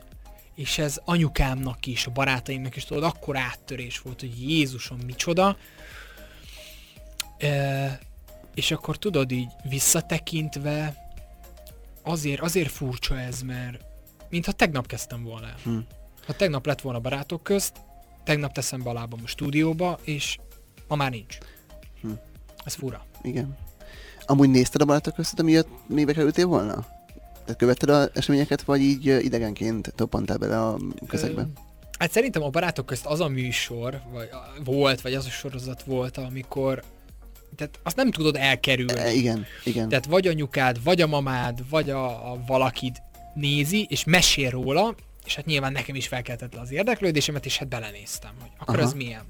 És 0.56 0.78
ez 0.78 1.02
anyukámnak 1.06 1.86
is, 1.86 2.06
a 2.06 2.12
barátaimnak 2.12 2.76
is, 2.76 2.86
tudod, 2.86 3.04
akkor 3.04 3.38
áttörés 3.38 4.00
volt, 4.00 4.20
hogy 4.20 4.50
Jézusom, 4.50 5.00
micsoda. 5.06 5.58
E, 7.40 8.00
és 8.56 8.72
akkor 8.72 8.98
tudod 8.98 9.32
így 9.32 9.50
visszatekintve, 9.70 11.08
azért, 12.04 12.42
azért 12.42 12.72
furcsa 12.72 13.20
ez, 13.20 13.42
mert 13.42 13.80
mintha 14.30 14.52
tegnap 14.52 14.88
kezdtem 14.88 15.24
volna. 15.24 15.48
Hm. 15.64 15.78
Ha 16.26 16.34
tegnap 16.34 16.66
lett 16.66 16.82
volna 16.82 17.00
barátok 17.00 17.44
közt, 17.44 17.78
tegnap 18.24 18.54
teszem 18.54 18.84
be 18.84 18.90
a 18.90 18.94
lábam 18.94 19.20
a 19.24 19.28
stúdióba, 19.28 20.00
és 20.04 20.38
ma 20.88 20.96
már 20.96 21.12
nincs. 21.12 21.38
Hm. 22.02 22.12
Ez 22.66 22.74
fura. 22.74 23.06
Igen. 23.22 23.58
Amúgy 24.26 24.50
nézted 24.50 24.82
a 24.82 24.86
barátok 24.86 25.14
között, 25.14 25.40
amiatt 25.40 25.68
még 25.88 26.06
bekerültél 26.06 26.46
volna? 26.46 26.86
Tehát 27.42 27.58
követted 27.58 27.90
az 27.90 28.10
eseményeket, 28.14 28.62
vagy 28.62 28.82
így 28.82 29.06
idegenként 29.06 29.94
toppantál 29.96 30.38
bele 30.38 30.62
a 30.66 30.78
közegbe? 31.08 31.42
Ö, 31.42 31.46
Hát 32.00 32.12
szerintem 32.12 32.44
a 32.44 32.50
barátok 32.50 32.86
közt 32.86 33.06
az 33.06 33.20
a 33.20 33.28
műsor, 33.28 34.02
vagy 34.12 34.30
volt, 34.64 35.02
vagy 35.02 35.14
az 35.14 35.26
a 35.26 35.30
sorozat 35.30 35.84
volt, 35.84 36.18
amikor 36.18 36.84
tehát 37.56 37.80
azt 37.84 37.96
nem 37.96 38.12
tudod 38.12 38.36
elkerülni. 38.36 39.00
E, 39.00 39.12
igen, 39.12 39.46
igen. 39.64 39.90
Tehát 39.90 40.06
vagy 40.06 40.28
anyukád, 40.28 40.84
vagy 40.84 41.02
a 41.02 41.08
mamád, 41.08 41.70
vagy 41.70 41.90
a, 41.90 42.32
a 42.32 42.44
valakid 42.48 43.02
nézi, 43.34 43.86
és 43.90 44.04
mesél 44.04 44.50
róla, 44.50 44.96
és 45.26 45.36
hát 45.36 45.46
nyilván 45.46 45.72
nekem 45.72 45.96
is 45.96 46.08
felkeltett 46.08 46.54
le 46.54 46.62
az 46.62 46.72
érdeklődésemet, 46.72 47.46
és 47.46 47.58
hát 47.58 47.68
belenéztem, 47.68 48.32
hogy 48.40 48.50
akkor 48.60 48.76
Aha. 48.76 48.84
ez 48.84 48.94
milyen. 48.94 49.26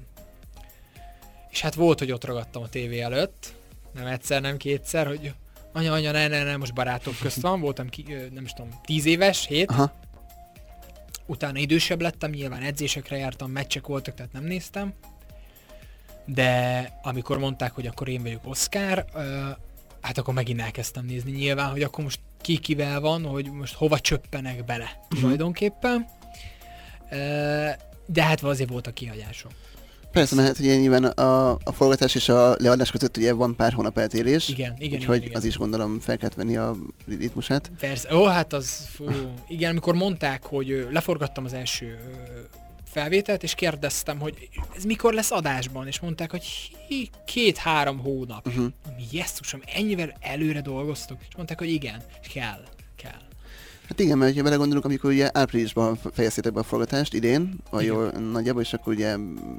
És 1.50 1.60
hát 1.60 1.74
volt, 1.74 1.98
hogy 1.98 2.12
ott 2.12 2.24
ragadtam 2.24 2.62
a 2.62 2.68
tévé 2.68 3.00
előtt, 3.00 3.54
nem 3.94 4.06
egyszer, 4.06 4.40
nem 4.40 4.56
kétszer, 4.56 5.06
hogy 5.06 5.32
anya, 5.72 5.92
anya, 5.92 6.10
ne, 6.10 6.28
ne, 6.28 6.44
ne, 6.44 6.56
most 6.56 6.74
barátok 6.74 7.14
közt 7.20 7.40
van, 7.40 7.60
voltam 7.60 7.88
ki, 7.88 8.04
nem 8.32 8.44
is 8.44 8.52
tudom, 8.52 8.80
tíz 8.84 9.04
éves, 9.06 9.46
hét, 9.46 9.70
Aha, 9.70 9.92
utána 11.30 11.58
idősebb 11.58 12.00
lettem, 12.00 12.30
nyilván 12.30 12.62
edzésekre 12.62 13.16
jártam, 13.16 13.50
meccsek 13.50 13.86
voltak, 13.86 14.14
tehát 14.14 14.32
nem 14.32 14.44
néztem. 14.44 14.92
De 16.26 16.88
amikor 17.02 17.38
mondták, 17.38 17.72
hogy 17.72 17.86
akkor 17.86 18.08
én 18.08 18.22
vagyok 18.22 18.40
Oscar, 18.44 19.04
hát 20.00 20.18
akkor 20.18 20.34
megint 20.34 20.60
elkezdtem 20.60 21.04
nézni 21.04 21.30
nyilván, 21.30 21.70
hogy 21.70 21.82
akkor 21.82 22.04
most 22.04 22.20
ki 22.40 22.58
kivel 22.58 23.00
van, 23.00 23.24
hogy 23.24 23.50
most 23.52 23.74
hova 23.74 23.98
csöppenek 24.00 24.64
bele 24.64 25.00
tulajdonképpen. 25.08 26.06
Ö, 27.10 27.68
de 28.06 28.22
hát 28.22 28.42
azért 28.42 28.70
voltak 28.70 28.94
kihagyások. 28.94 29.50
persze, 30.12 30.34
mert 30.34 30.46
hát 30.46 30.58
ugye 30.58 30.76
nyilván 30.76 31.04
a, 31.04 31.50
a 31.50 31.72
forgatás 31.72 32.14
és 32.14 32.28
a 32.28 32.54
leadás 32.58 32.90
között 32.90 33.16
ugye 33.16 33.32
van 33.32 33.56
pár 33.56 33.72
hónap 33.72 33.98
eltérés. 33.98 34.48
Igen, 34.48 34.74
igen, 34.78 34.98
Úgyhogy 34.98 35.16
igen, 35.16 35.28
igen. 35.28 35.40
az 35.40 35.44
is 35.44 35.56
gondolom 35.56 36.00
fel 36.00 36.16
kellett 36.16 36.34
venni 36.34 36.56
a 36.56 36.76
ritmusát. 37.06 37.70
Persze, 37.80 38.16
ó, 38.16 38.24
hát 38.24 38.52
az, 38.52 38.86
fú, 38.94 39.04
igen, 39.48 39.70
amikor 39.70 39.94
mondták, 39.94 40.44
hogy 40.44 40.86
leforgattam 40.90 41.44
az 41.44 41.52
első 41.52 41.98
felvételt, 42.90 43.42
és 43.42 43.54
kérdeztem, 43.54 44.18
hogy 44.18 44.48
ez 44.76 44.84
mikor 44.84 45.12
lesz 45.14 45.30
adásban, 45.30 45.86
és 45.86 46.00
mondták, 46.00 46.30
hogy 46.30 46.44
két-három 47.26 47.98
hónap. 47.98 48.46
Uh-huh. 48.46 48.66
Mi 48.96 49.04
jesszusom, 49.12 49.60
ennyivel 49.74 50.16
előre 50.20 50.60
dolgoztok? 50.60 51.18
És 51.28 51.36
mondták, 51.36 51.58
hogy 51.58 51.70
igen, 51.72 52.02
kell, 52.32 52.62
kell. 52.96 53.28
Hát 53.88 54.00
igen, 54.00 54.18
mert 54.18 54.36
ha 54.36 54.42
belegondolunk, 54.42 54.84
amikor 54.84 55.10
ugye 55.10 55.30
áprilisban 55.32 55.98
fejeztétek 56.12 56.52
be 56.52 56.60
a 56.60 56.62
forgatást 56.62 57.14
idén, 57.14 57.54
vagy 57.70 57.82
Igen. 57.82 57.94
jól 57.94 58.10
nagyjából, 58.10 58.62
és 58.62 58.72
akkor 58.72 58.92
ugye 58.92 59.16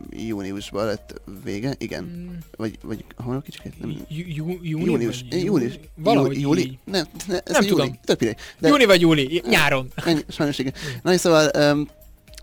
júniusban 0.10 0.86
lett 0.86 1.22
vége, 1.44 1.76
igen. 1.78 2.04
Mm, 2.04 2.30
Vagy, 2.58 2.78
vagy 2.84 3.06
hol 3.16 3.42
kicsit? 3.42 3.80
Nem, 3.80 3.90
jú, 3.90 4.24
jú, 4.28 4.60
júni, 4.62 4.86
június. 4.92 5.26
Június. 5.30 5.74
Valahogy 5.96 6.40
júli? 6.42 6.62
így. 6.62 6.78
Nem, 6.84 7.06
ne, 7.28 7.36
ez 7.40 7.52
Nem 7.52 7.62
júli. 7.62 7.70
tudom. 7.70 8.00
Tök 8.04 8.20
mindegy. 8.20 8.38
De... 8.38 8.44
De- 8.60 8.68
Júni 8.68 8.86
vagy 8.86 9.02
júli, 9.02 9.42
nyáron. 9.50 9.88
Ennyi, 9.96 10.22
sajnos 10.28 10.60
igen. 10.60 10.74
Na 11.02 11.14
és 11.14 11.20
szóval, 11.20 11.74
um, 11.74 11.88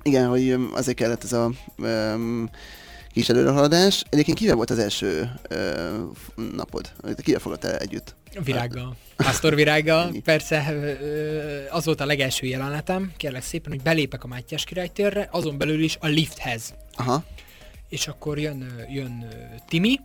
igen, 0.09 0.29
hogy 0.29 0.57
azért 0.73 0.97
kellett 0.97 1.25
ez 1.25 1.33
a 1.33 1.53
um, 1.79 2.51
kis 3.13 3.29
előrehaladás. 3.29 4.05
Egyébként 4.11 4.39
kivel 4.39 4.55
volt 4.55 4.71
az 4.71 4.79
első 4.79 5.31
ö, 5.49 5.73
napod? 6.57 6.93
Kivel 7.23 7.41
fogadtál 7.41 7.77
együtt? 7.77 8.17
Virággal. 8.45 8.97
Pásztor 9.17 9.55
virággal. 9.55 10.13
Persze 10.25 10.87
az 11.71 11.85
volt 11.85 12.01
a 12.01 12.07
legelső 12.07 12.47
jelenetem, 12.47 13.13
kérlek 13.17 13.43
szépen, 13.43 13.73
hogy 13.73 13.83
belépek 13.83 14.25
a 14.25 14.27
Mátyás 14.27 14.65
királytérre, 14.65 15.29
azon 15.31 15.59
belül 15.59 15.83
is 15.83 15.97
a 16.01 16.07
lifthez. 16.07 16.75
Aha. 16.97 17.25
És 17.89 18.09
akkor 18.09 18.39
jön, 18.39 18.87
jön 18.93 19.29
Timi, 19.69 20.01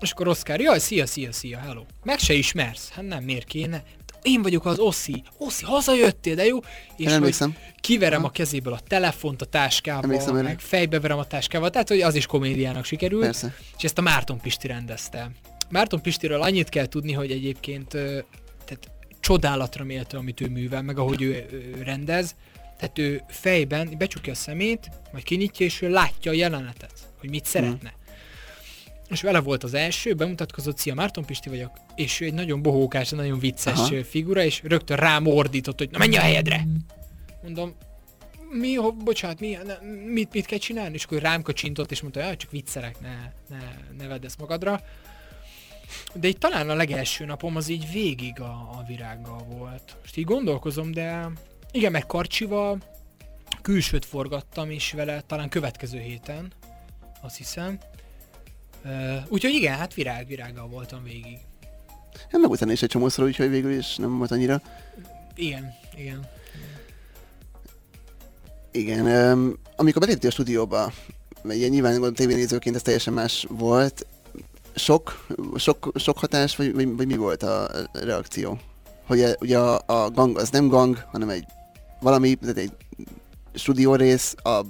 és 0.00 0.10
akkor 0.10 0.28
Oszkár, 0.28 0.60
jaj, 0.60 0.78
szia, 0.78 1.06
szia, 1.06 1.32
szia, 1.32 1.58
hello. 1.58 1.82
Meg 2.02 2.18
se 2.18 2.32
ismersz. 2.32 2.90
Hát 2.90 3.06
nem, 3.06 3.24
miért 3.24 3.46
kéne? 3.46 3.82
Én 4.22 4.42
vagyok 4.42 4.66
az 4.66 4.78
Oszi. 4.78 5.22
Oszi, 5.38 5.64
hazajöttél, 5.64 6.34
de 6.34 6.46
jó? 6.46 6.58
És 6.96 7.16
hogy 7.16 7.36
kiverem 7.80 8.20
ha. 8.20 8.26
a 8.26 8.30
kezéből 8.30 8.72
a 8.72 8.80
telefont 8.86 9.42
a 9.42 9.44
táskával, 9.44 10.42
meg 10.42 10.60
fejbe 10.60 11.14
a 11.14 11.26
táskával, 11.26 11.70
tehát 11.70 11.88
hogy 11.88 12.00
az 12.00 12.14
is 12.14 12.26
komédiának 12.26 12.84
sikerült. 12.84 13.22
Persze. 13.22 13.54
És 13.76 13.84
ezt 13.84 13.98
a 13.98 14.02
Márton 14.02 14.40
Pisti 14.40 14.66
rendezte. 14.66 15.30
Márton 15.68 16.02
Pistiről 16.02 16.42
annyit 16.42 16.68
kell 16.68 16.86
tudni, 16.86 17.12
hogy 17.12 17.30
egyébként 17.30 17.88
tehát 18.64 18.90
csodálatra 19.20 19.84
méltó, 19.84 20.18
amit 20.18 20.40
ő 20.40 20.48
művel, 20.48 20.82
meg 20.82 20.98
ahogy 20.98 21.22
ő, 21.22 21.46
ő 21.52 21.82
rendez. 21.82 22.34
Tehát 22.78 22.98
ő 22.98 23.22
fejben 23.28 23.94
becsukja 23.98 24.32
a 24.32 24.36
szemét, 24.36 24.90
majd 25.12 25.24
kinyitja, 25.24 25.66
és 25.66 25.82
ő 25.82 25.88
látja 25.88 26.30
a 26.30 26.34
jelenetet, 26.34 26.92
hogy 27.18 27.30
mit 27.30 27.44
szeretne. 27.44 27.92
Mm 27.96 27.99
és 29.10 29.22
vele 29.22 29.40
volt 29.40 29.64
az 29.64 29.74
első, 29.74 30.14
bemutatkozott, 30.14 30.78
szia 30.78 30.94
Márton 30.94 31.24
Pisti 31.24 31.48
vagyok, 31.48 31.70
és 31.94 32.20
ő 32.20 32.24
egy 32.24 32.34
nagyon 32.34 32.62
bohókás, 32.62 33.10
nagyon 33.10 33.38
vicces 33.38 33.78
Aha. 33.78 34.04
figura, 34.04 34.42
és 34.44 34.60
rögtön 34.64 34.96
rám 34.96 35.26
ordított, 35.26 35.78
hogy 35.78 35.90
na 35.90 35.98
menj 35.98 36.16
a 36.16 36.20
helyedre! 36.20 36.66
Mondom, 37.42 37.74
mi, 38.50 38.74
ho, 38.74 38.92
bocsánat, 38.92 39.40
mi, 39.40 39.58
ne, 39.64 39.74
mit, 40.12 40.32
mit 40.32 40.46
kell 40.46 40.58
csinálni? 40.58 40.94
És 40.94 41.04
akkor 41.04 41.18
rám 41.18 41.42
kacsintott, 41.42 41.90
és 41.90 42.00
mondta, 42.00 42.26
hogy 42.26 42.36
csak 42.36 42.50
viccelek, 42.50 43.00
ne, 43.00 43.32
ne, 43.48 43.58
ne 43.98 44.06
vedd 44.06 44.24
ezt 44.24 44.38
magadra. 44.38 44.80
De 46.14 46.28
itt 46.28 46.38
talán 46.38 46.70
a 46.70 46.74
legelső 46.74 47.24
napom 47.24 47.56
az 47.56 47.68
így 47.68 47.92
végig 47.92 48.40
a, 48.40 48.50
a 48.50 48.84
virággal 48.88 49.46
volt. 49.48 49.96
Most 50.00 50.16
így 50.16 50.24
gondolkozom, 50.24 50.92
de 50.92 51.30
igen, 51.72 51.92
meg 51.92 52.06
Karcsival 52.06 52.78
külsőt 53.62 54.04
forgattam 54.04 54.70
is 54.70 54.92
vele, 54.92 55.20
talán 55.20 55.48
következő 55.48 55.98
héten, 55.98 56.52
azt 57.20 57.36
hiszem. 57.36 57.78
Úgyhogy 59.28 59.52
igen, 59.52 59.76
hát 59.76 59.94
virág, 59.94 60.26
virággal 60.26 60.68
voltam 60.68 61.02
végig. 61.02 61.38
Hát 62.30 62.40
meg 62.40 62.50
utána 62.50 62.72
is 62.72 62.82
egy 62.82 62.88
csomószor, 62.88 63.24
úgyhogy 63.24 63.50
végül 63.50 63.72
is 63.72 63.96
nem 63.96 64.18
volt 64.18 64.30
annyira. 64.30 64.62
Igen, 65.34 65.74
igen. 65.96 66.28
Igen, 68.72 69.32
um, 69.32 69.58
amikor 69.76 70.00
beléptél 70.00 70.28
a 70.28 70.32
stúdióba, 70.32 70.92
ugye 71.42 71.68
nyilván 71.68 71.90
gondolom 71.90 72.14
tévénézőként 72.14 72.76
ez 72.76 72.82
teljesen 72.82 73.12
más 73.12 73.46
volt, 73.48 74.06
sok, 74.74 75.26
sok, 75.56 75.92
sok 75.94 76.18
hatás, 76.18 76.56
vagy, 76.56 76.74
vagy, 76.74 76.96
vagy 76.96 77.06
mi 77.06 77.16
volt 77.16 77.42
a 77.42 77.70
reakció? 77.92 78.58
Hogy 79.06 79.20
e, 79.20 79.36
ugye 79.40 79.58
a, 79.58 79.82
a 79.86 80.10
gang 80.10 80.38
az 80.38 80.50
nem 80.50 80.68
gang, 80.68 81.04
hanem 81.12 81.28
egy 81.28 81.44
valami, 82.00 82.34
tehát 82.34 82.56
egy 82.56 82.72
stúdió 83.54 83.94
rész, 83.94 84.34
a 84.42 84.60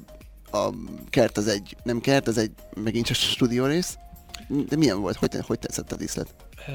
a 0.50 0.70
kert 1.10 1.36
az 1.36 1.46
egy, 1.46 1.76
nem 1.82 2.00
kert, 2.00 2.26
az 2.26 2.38
egy 2.38 2.52
megint 2.74 3.06
csak 3.06 3.16
stúdió 3.16 3.66
rész. 3.66 3.98
De 4.68 4.76
milyen 4.76 5.00
volt? 5.00 5.16
Hogy, 5.16 5.36
hogy 5.46 5.58
tetszett 5.58 5.92
a 5.92 5.96
díszlet? 5.96 6.34
Ö, 6.68 6.72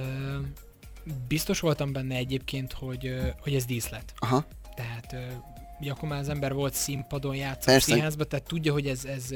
biztos 1.28 1.60
voltam 1.60 1.92
benne 1.92 2.16
egyébként, 2.16 2.74
hogy, 2.74 3.16
hogy 3.40 3.56
ez 3.56 3.66
díszlet. 3.66 4.14
Aha. 4.18 4.46
Tehát 4.76 5.16
ugye 5.80 5.92
akkor 5.92 6.10
már 6.10 6.20
az 6.20 6.30
ember 6.30 6.54
volt 6.54 6.74
színpadon 6.74 7.36
játszott 7.36 7.82
színházba, 7.82 8.24
tehát 8.24 8.46
tudja, 8.46 8.74
hogy 8.74 8.88
ez, 8.88 9.06
ez 9.06 9.32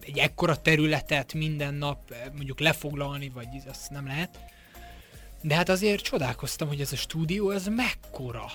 egy 0.00 0.18
ekkora 0.18 0.56
területet 0.56 1.34
minden 1.34 1.74
nap 1.74 2.14
mondjuk 2.34 2.60
lefoglalni, 2.60 3.28
vagy 3.28 3.48
azt 3.68 3.90
nem 3.90 4.06
lehet. 4.06 4.38
De 5.42 5.54
hát 5.54 5.68
azért 5.68 6.02
csodálkoztam, 6.02 6.68
hogy 6.68 6.80
ez 6.80 6.92
a 6.92 6.96
stúdió, 6.96 7.50
ez 7.50 7.66
mekkora. 7.66 8.52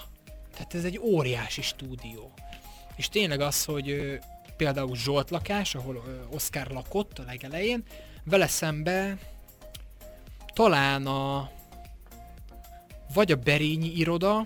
Tehát 0.53 0.73
ez 0.73 0.83
egy 0.83 0.99
óriási 0.99 1.61
stúdió. 1.61 2.33
És 2.95 3.09
tényleg 3.09 3.39
az, 3.39 3.65
hogy 3.65 4.19
például 4.57 4.95
Zsolt 4.95 5.29
lakás, 5.29 5.75
ahol 5.75 6.27
Oscar 6.31 6.67
lakott 6.67 7.19
a 7.19 7.23
legelején, 7.27 7.83
vele 8.23 8.47
szembe 8.47 9.17
talán 10.53 11.05
a 11.05 11.49
vagy 13.13 13.31
a 13.31 13.35
Berényi 13.35 13.97
iroda, 13.97 14.45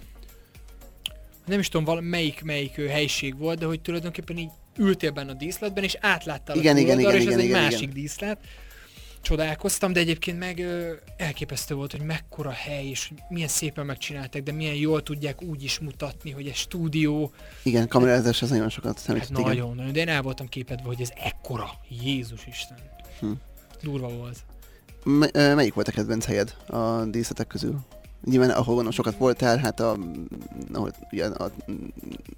nem 1.46 1.60
is 1.60 1.70
tudom 1.70 1.86
val- 1.86 2.02
melyik, 2.02 2.44
melyik 2.44 2.76
helység 2.76 3.38
volt, 3.38 3.60
de 3.60 3.66
hogy 3.66 3.82
tulajdonképpen 3.82 4.38
így 4.38 4.50
ültél 4.78 5.12
benne 5.12 5.32
a 5.32 5.34
díszletben, 5.34 5.84
és 5.84 5.98
átláttál 6.00 6.56
igen, 6.56 6.76
a 6.76 6.80
igen, 6.80 7.00
igen, 7.00 7.16
és 7.16 7.22
igen, 7.22 7.28
ez 7.28 7.34
igen, 7.34 7.40
egy 7.40 7.46
igen, 7.46 7.62
másik 7.62 7.82
igen. 7.82 7.94
díszlet 7.94 8.38
csodálkoztam, 9.22 9.94
de 9.94 10.00
egyébként 10.00 10.40
meg 10.40 10.60
ö, 10.60 10.94
elképesztő 11.18 11.76
volt, 11.76 11.92
hogy 11.92 12.02
mekkora 12.02 12.50
hely, 12.50 12.86
és 12.86 13.08
hogy 13.08 13.18
milyen 13.30 13.48
szépen 13.48 13.86
megcsinálták, 13.86 14.44
de 14.44 14.52
milyen 14.52 14.76
jól 14.76 15.04
tudják 15.04 15.42
úgy 15.42 15.64
is 15.64 15.80
mutatni, 15.80 16.32
hogy 16.32 16.48
egy 16.48 16.56
stúdió. 16.56 17.32
Igen, 17.64 17.88
kamerázás 17.88 18.42
az 18.42 18.50
nagyon 18.50 18.70
sokat 18.70 18.98
számít. 18.98 19.22
Hát 19.22 19.32
nagyon, 19.32 19.76
nagyon, 19.76 19.92
de 19.94 20.00
én 20.00 20.08
el 20.10 20.22
voltam 20.22 20.48
képedve, 20.48 20.88
hogy 20.88 21.02
ez 21.02 21.10
ekkora. 21.16 21.70
Jézus 22.04 22.48
Isten. 22.48 22.78
Hm. 23.20 23.32
Durva 23.82 24.10
volt. 24.10 24.38
M- 25.04 25.34
melyik 25.34 25.74
volt 25.74 25.88
a 25.88 25.92
kedvenc 25.92 26.26
helyed 26.26 26.56
a 26.68 27.06
díszletek 27.06 27.48
közül? 27.48 27.80
Nyilván, 28.24 28.50
ahol 28.50 28.66
gondolom 28.66 28.92
sokat 28.92 29.18
voltál, 29.18 29.58
hát 29.58 29.80
a, 29.80 29.98
ahol, 30.74 30.92
ugye, 31.12 31.26
a 31.26 31.52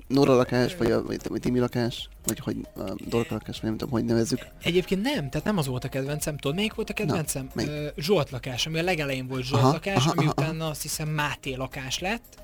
Nora 0.07 0.35
lakás, 0.35 0.75
vagy 0.75 0.91
a, 0.91 1.03
vagy 1.03 1.19
a 1.23 1.37
Timi 1.37 1.59
lakás, 1.59 2.09
vagy 2.25 2.39
hogy 2.39 2.57
a 2.75 2.93
Dorka 3.07 3.33
lakás, 3.33 3.55
vagy 3.55 3.69
nem 3.69 3.77
tudom, 3.77 3.93
hogy 3.93 4.05
nevezzük. 4.05 4.47
Egyébként 4.61 5.01
nem, 5.01 5.29
tehát 5.29 5.43
nem 5.43 5.57
az 5.57 5.67
volt 5.67 5.83
a 5.83 5.89
kedvencem. 5.89 6.37
Tudod, 6.37 6.55
melyik 6.55 6.73
volt 6.73 6.89
a 6.89 6.93
kedvencem? 6.93 7.49
Na, 7.53 7.63
Zsolt 7.97 8.29
lakás, 8.29 8.65
ami 8.65 8.79
a 8.79 8.83
legelején 8.83 9.27
volt 9.27 9.43
Zsolt 9.43 9.61
aha, 9.61 9.71
lakás, 9.71 9.95
aha, 9.95 10.11
ami 10.11 10.25
aha, 10.25 10.31
utána 10.31 10.67
azt 10.67 10.81
hiszem 10.81 11.09
Máté 11.09 11.53
lakás 11.53 11.99
lett. 11.99 12.41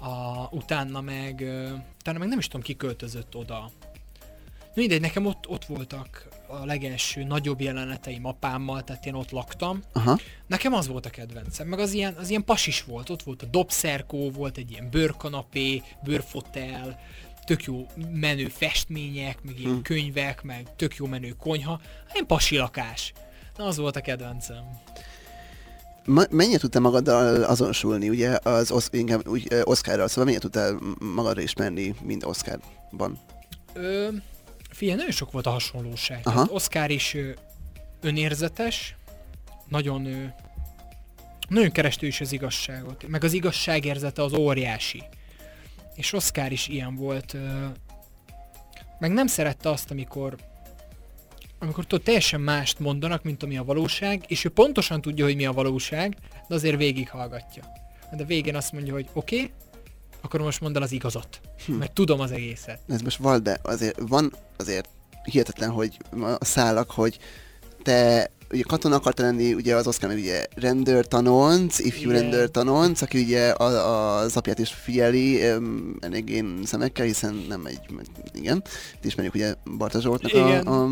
A, 0.00 0.46
utána 0.50 1.00
meg, 1.00 1.40
utána 2.00 2.18
meg 2.18 2.28
nem 2.28 2.38
is 2.38 2.46
tudom, 2.46 2.62
ki 2.62 2.76
költözött 2.76 3.36
oda. 3.36 3.70
Mindegy, 4.74 5.00
nekem 5.00 5.26
ott, 5.26 5.48
ott 5.48 5.64
voltak 5.64 6.28
a 6.60 6.64
legelső 6.64 7.24
nagyobb 7.24 7.60
jeleneteim 7.60 8.24
apámmal, 8.24 8.84
tehát 8.84 9.06
én 9.06 9.14
ott 9.14 9.30
laktam. 9.30 9.82
Aha. 9.92 10.18
Nekem 10.46 10.72
az 10.72 10.86
volt 10.86 11.06
a 11.06 11.10
kedvencem, 11.10 11.66
meg 11.66 11.78
az 11.78 11.92
ilyen, 11.92 12.14
az 12.14 12.30
ilyen 12.30 12.44
pasis 12.44 12.84
volt, 12.84 13.10
ott 13.10 13.22
volt 13.22 13.42
a 13.42 13.46
dobszerkó, 13.46 14.30
volt 14.30 14.56
egy 14.56 14.70
ilyen 14.70 14.90
bőrkanapé, 14.90 15.82
bőrfotel, 16.04 16.98
tök 17.44 17.64
jó 17.64 17.86
menő 18.12 18.48
festmények, 18.48 19.42
meg 19.42 19.58
ilyen 19.58 19.72
hmm. 19.72 19.82
könyvek, 19.82 20.42
meg 20.42 20.66
tök 20.76 20.96
jó 20.96 21.06
menő 21.06 21.34
konyha, 21.38 21.80
ilyen 22.12 22.26
pasi 22.26 22.56
lakás. 22.56 23.12
Na, 23.56 23.64
az 23.64 23.76
volt 23.76 23.96
a 23.96 24.00
kedvencem. 24.00 24.64
Ma, 26.04 26.22
mennyire 26.30 26.58
tudtál 26.58 26.82
magaddal 26.82 27.42
azonosulni, 27.42 28.08
ugye, 28.08 28.38
az 28.42 28.70
osz, 28.70 28.88
inkább 28.92 29.28
úgy, 29.28 29.48
Oscarral, 29.64 30.08
szóval 30.08 30.24
mennyire 30.24 30.42
tudtál 30.42 30.78
magadra 31.14 31.40
ismerni, 31.40 31.94
mint 32.02 32.24
Oscarban? 32.24 33.18
Ö, 33.72 34.08
Figyelj, 34.72 34.96
nagyon 34.96 35.12
sok 35.12 35.32
volt 35.32 35.46
a 35.46 35.50
hasonlóság. 35.50 36.20
Aha. 36.22 36.34
Tehát 36.34 36.50
Oscar 36.50 36.90
is 36.90 37.14
ö, 37.14 37.30
önérzetes, 38.00 38.96
nagyon 39.68 40.06
ö, 40.06 40.24
nagyon 41.48 41.70
kerestő 41.70 42.06
is 42.06 42.20
az 42.20 42.32
igazságot, 42.32 43.08
meg 43.08 43.24
az 43.24 43.32
igazságérzete 43.32 44.22
az 44.22 44.32
óriási. 44.32 45.02
És 45.94 46.12
Oscar 46.12 46.52
is 46.52 46.68
ilyen 46.68 46.94
volt. 46.94 47.34
Ö, 47.34 47.66
meg 48.98 49.12
nem 49.12 49.26
szerette 49.26 49.70
azt, 49.70 49.90
amikor 49.90 50.36
amikor 51.58 51.86
tudod, 51.86 52.04
teljesen 52.04 52.40
mást 52.40 52.78
mondanak, 52.78 53.22
mint 53.22 53.42
ami 53.42 53.56
a 53.56 53.64
valóság, 53.64 54.24
és 54.26 54.44
ő 54.44 54.48
pontosan 54.48 55.00
tudja, 55.00 55.24
hogy 55.24 55.36
mi 55.36 55.46
a 55.46 55.52
valóság, 55.52 56.16
de 56.48 56.54
azért 56.54 56.76
végighallgatja. 56.76 57.62
De 58.16 58.24
végén 58.24 58.56
azt 58.56 58.72
mondja, 58.72 58.92
hogy 58.92 59.08
oké, 59.12 59.36
okay, 59.36 59.50
akkor 60.22 60.40
most 60.40 60.60
mondd 60.60 60.76
el 60.76 60.82
az 60.82 60.92
igazat. 60.92 61.40
Hm. 61.66 61.72
Mert 61.72 61.92
tudom 61.92 62.20
az 62.20 62.30
egészet. 62.30 62.78
Ez 62.88 63.00
most 63.00 63.18
van, 63.18 63.42
de 63.42 63.58
azért 63.62 63.98
van 64.08 64.32
azért 64.56 64.88
hihetetlen, 65.24 65.70
hogy 65.70 65.98
a 66.20 66.44
szálak, 66.44 66.90
hogy 66.90 67.18
te 67.82 68.30
ugye 68.52 68.62
katona 68.62 68.96
akart 68.96 69.18
lenni, 69.18 69.54
ugye 69.54 69.74
az 69.76 69.86
Oscar 69.86 70.08
meg 70.08 70.18
ugye 70.18 70.46
rendőr 70.54 71.08
tanonc, 71.08 71.78
ifjú 71.78 72.10
Igen. 72.10 72.22
rendőr 72.22 72.50
tanonc, 72.50 73.02
aki 73.02 73.18
ugye 73.18 73.50
a, 73.50 74.16
az 74.16 74.36
apját 74.36 74.58
is 74.58 74.70
figyeli 74.70 75.50
um, 75.50 75.96
én 76.26 76.60
szemekkel, 76.64 77.06
hiszen 77.06 77.44
nem 77.48 77.66
egy, 77.66 77.80
igen, 78.34 78.62
ismerjük 79.02 79.34
ugye 79.34 79.54
Barta 79.76 80.00
Zsoltnak 80.00 80.32
a, 80.32 80.82
a, 80.82 80.88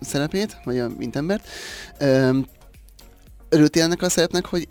szerepét, 0.00 0.56
vagy 0.64 0.78
a 0.78 0.88
mint 0.98 1.16
embert. 1.16 1.48
Um, 2.00 2.46
örültél 3.48 3.82
ennek 3.82 4.02
a 4.02 4.08
szerepnek, 4.08 4.46
hogy, 4.46 4.66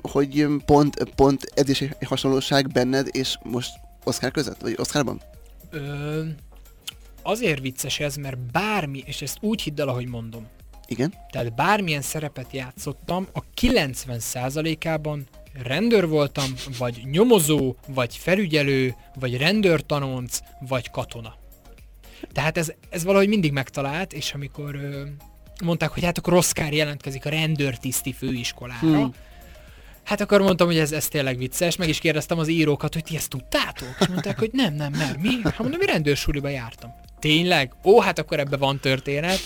hogy 0.00 0.46
pont, 0.64 1.04
pont 1.14 1.42
ez 1.54 1.68
is 1.68 1.80
egy 1.80 1.94
hasonlóság 2.06 2.68
benned 2.68 3.08
és 3.10 3.38
most 3.42 3.70
Oscar 4.04 4.30
között, 4.30 4.60
vagy 4.60 4.74
Oscarban? 4.78 5.20
Ö, 5.70 6.22
azért 7.22 7.60
vicces 7.60 8.00
ez, 8.00 8.16
mert 8.16 8.38
bármi, 8.38 9.02
és 9.06 9.22
ezt 9.22 9.38
úgy 9.40 9.62
hidd 9.62 9.80
el, 9.80 9.88
ahogy 9.88 10.06
mondom. 10.06 10.46
Igen. 10.86 11.14
Tehát 11.30 11.54
bármilyen 11.54 12.02
szerepet 12.02 12.52
játszottam, 12.52 13.26
a 13.32 13.40
90%-ában 13.60 15.26
rendőr 15.62 16.08
voltam, 16.08 16.54
vagy 16.78 17.02
nyomozó, 17.10 17.74
vagy 17.88 18.16
felügyelő, 18.16 18.94
vagy 19.14 19.36
rendőrtanonc, 19.36 20.38
vagy 20.60 20.90
katona. 20.90 21.34
Tehát 22.32 22.58
ez, 22.58 22.72
ez 22.88 23.04
valahogy 23.04 23.28
mindig 23.28 23.52
megtalált, 23.52 24.12
és 24.12 24.34
amikor 24.34 24.74
ö, 24.74 25.04
mondták, 25.64 25.90
hogy 25.90 26.04
hát 26.04 26.18
akkor 26.18 26.32
Oscar 26.32 26.72
jelentkezik 26.72 27.26
a 27.26 27.28
rendőrtiszti 27.28 28.12
főiskolára. 28.12 28.80
Hmm. 28.80 29.14
Hát 30.02 30.20
akkor 30.20 30.40
mondtam, 30.40 30.66
hogy 30.66 30.78
ez, 30.78 30.92
ez 30.92 31.08
tényleg 31.08 31.38
vicces, 31.38 31.76
meg 31.76 31.88
is 31.88 31.98
kérdeztem 31.98 32.38
az 32.38 32.48
írókat, 32.48 32.94
hogy 32.94 33.04
ti 33.04 33.16
ezt 33.16 33.28
tudtátok? 33.28 33.96
És 34.00 34.06
mondták, 34.06 34.38
hogy 34.38 34.50
nem, 34.52 34.74
nem, 34.74 34.92
mert 34.92 35.22
mi? 35.22 35.40
Hát 35.44 35.58
mondom, 35.58 35.78
mi 35.78 35.86
rendőrsuliba 35.86 36.48
jártam. 36.48 36.94
Tényleg? 37.18 37.72
Ó, 37.84 38.00
hát 38.00 38.18
akkor 38.18 38.38
ebbe 38.38 38.56
van 38.56 38.80
történet. 38.80 39.38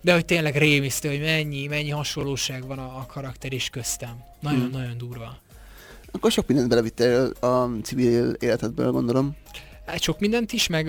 De 0.00 0.12
hogy 0.12 0.24
tényleg 0.24 0.56
rémisztő, 0.56 1.08
hogy 1.08 1.20
mennyi, 1.20 1.66
mennyi 1.66 1.90
hasonlóság 1.90 2.66
van 2.66 2.78
a, 2.78 2.82
a 2.96 3.06
karakter 3.06 3.52
is 3.52 3.68
köztem. 3.68 4.24
Nagyon-nagyon 4.40 4.88
hmm. 4.88 4.98
durva. 4.98 5.38
Akkor 6.12 6.32
sok 6.32 6.46
mindent 6.46 6.68
belevittél 6.68 7.32
a 7.40 7.68
civil 7.82 8.36
életedből, 8.38 8.90
gondolom. 8.90 9.36
Hát 9.88 10.00
sok 10.00 10.18
mindent 10.18 10.52
is, 10.52 10.66
meg, 10.66 10.86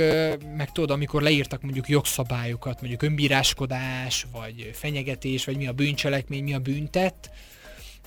meg 0.56 0.72
tudod, 0.72 0.92
amikor 0.92 1.22
leírtak 1.22 1.62
mondjuk 1.62 1.88
jogszabályokat, 1.88 2.80
mondjuk 2.80 3.02
önbíráskodás, 3.02 4.26
vagy 4.32 4.70
fenyegetés, 4.74 5.46
vagy 5.46 5.58
mi 5.58 5.68
a 5.68 5.74
bűncselekmény, 5.74 6.44
mi 6.44 6.54
a 6.54 6.60
büntet, 6.60 7.32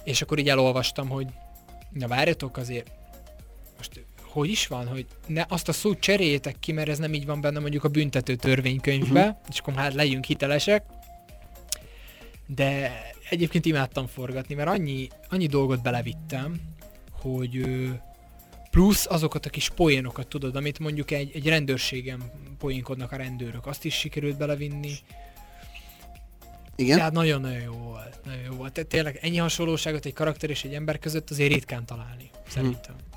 és 0.04 0.22
akkor 0.22 0.38
így 0.38 0.48
elolvastam, 0.48 1.08
hogy 1.08 1.26
na 1.90 2.08
várjatok 2.08 2.56
azért, 2.56 2.90
most 3.76 4.04
hogy 4.22 4.50
is 4.50 4.66
van, 4.66 4.88
hogy 4.88 5.06
ne 5.26 5.44
azt 5.48 5.68
a 5.68 5.72
szót 5.72 6.00
cseréljétek 6.00 6.56
ki, 6.60 6.72
mert 6.72 6.88
ez 6.88 6.98
nem 6.98 7.14
így 7.14 7.26
van 7.26 7.40
benne 7.40 7.58
mondjuk 7.58 7.84
a 7.84 7.88
büntető 7.88 8.34
törvénykönyvbe, 8.34 9.20
uh-huh. 9.20 9.36
és 9.50 9.58
akkor 9.58 9.74
hát 9.74 9.94
legyünk 9.94 10.24
hitelesek. 10.24 10.84
De 12.46 12.92
egyébként 13.30 13.66
imádtam 13.66 14.06
forgatni, 14.06 14.54
mert 14.54 14.68
annyi, 14.68 15.08
annyi 15.28 15.46
dolgot 15.46 15.82
belevittem, 15.82 16.60
hogy 17.10 17.66
plusz 18.72 19.06
azokat 19.06 19.46
a 19.46 19.50
kis 19.50 19.68
poénokat 19.68 20.26
tudod, 20.26 20.56
amit 20.56 20.78
mondjuk 20.78 21.10
egy, 21.10 21.30
egy 21.34 21.48
rendőrségen 21.48 22.22
poénkodnak 22.58 23.12
a 23.12 23.16
rendőrök, 23.16 23.66
azt 23.66 23.84
is 23.84 23.94
sikerült 23.94 24.36
belevinni. 24.36 24.92
Igen? 26.76 26.96
Tehát 26.96 27.12
nagyon-nagyon 27.12 27.60
jó 27.60 27.72
volt. 27.72 28.20
Nagyon 28.24 28.42
jó 28.42 28.52
volt. 28.52 28.72
Tehát 28.72 28.88
tényleg 28.88 29.18
ennyi 29.22 29.36
hasonlóságot 29.36 30.04
egy 30.04 30.12
karakter 30.12 30.50
és 30.50 30.64
egy 30.64 30.74
ember 30.74 30.98
között 30.98 31.30
azért 31.30 31.52
ritkán 31.52 31.86
találni, 31.86 32.30
szerintem. 32.48 32.94
Hm. 32.94 33.11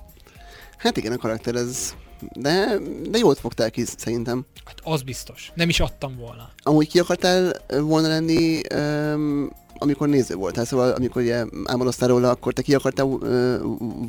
Hát 0.78 0.98
igen, 0.98 1.12
a 1.12 1.18
karakter 1.18 1.56
ez... 1.56 1.96
De, 2.34 2.78
de 3.10 3.18
jól 3.18 3.36
fogtál 3.36 3.72
ki, 3.72 3.84
szerintem. 3.98 4.46
Hát 4.66 4.80
az 4.84 5.02
biztos. 5.02 5.52
Nem 5.56 5.70
is 5.70 5.80
adtam 5.80 6.16
volna. 6.18 6.50
Amúgy 6.64 6.88
ki 6.88 7.00
akartál 7.00 7.54
volna 7.68 8.08
lenni 8.08 8.62
um, 8.76 9.50
amikor 9.78 10.08
néző 10.08 10.36
voltál, 10.36 10.66
szóval 10.66 10.92
amikor 10.92 11.22
ugye 11.22 11.46
álmodoztál 11.66 12.08
róla, 12.08 12.30
akkor 12.30 12.54
te 12.54 12.62
ki 12.62 12.76
akartál 12.76 13.06
uh, 13.06 13.60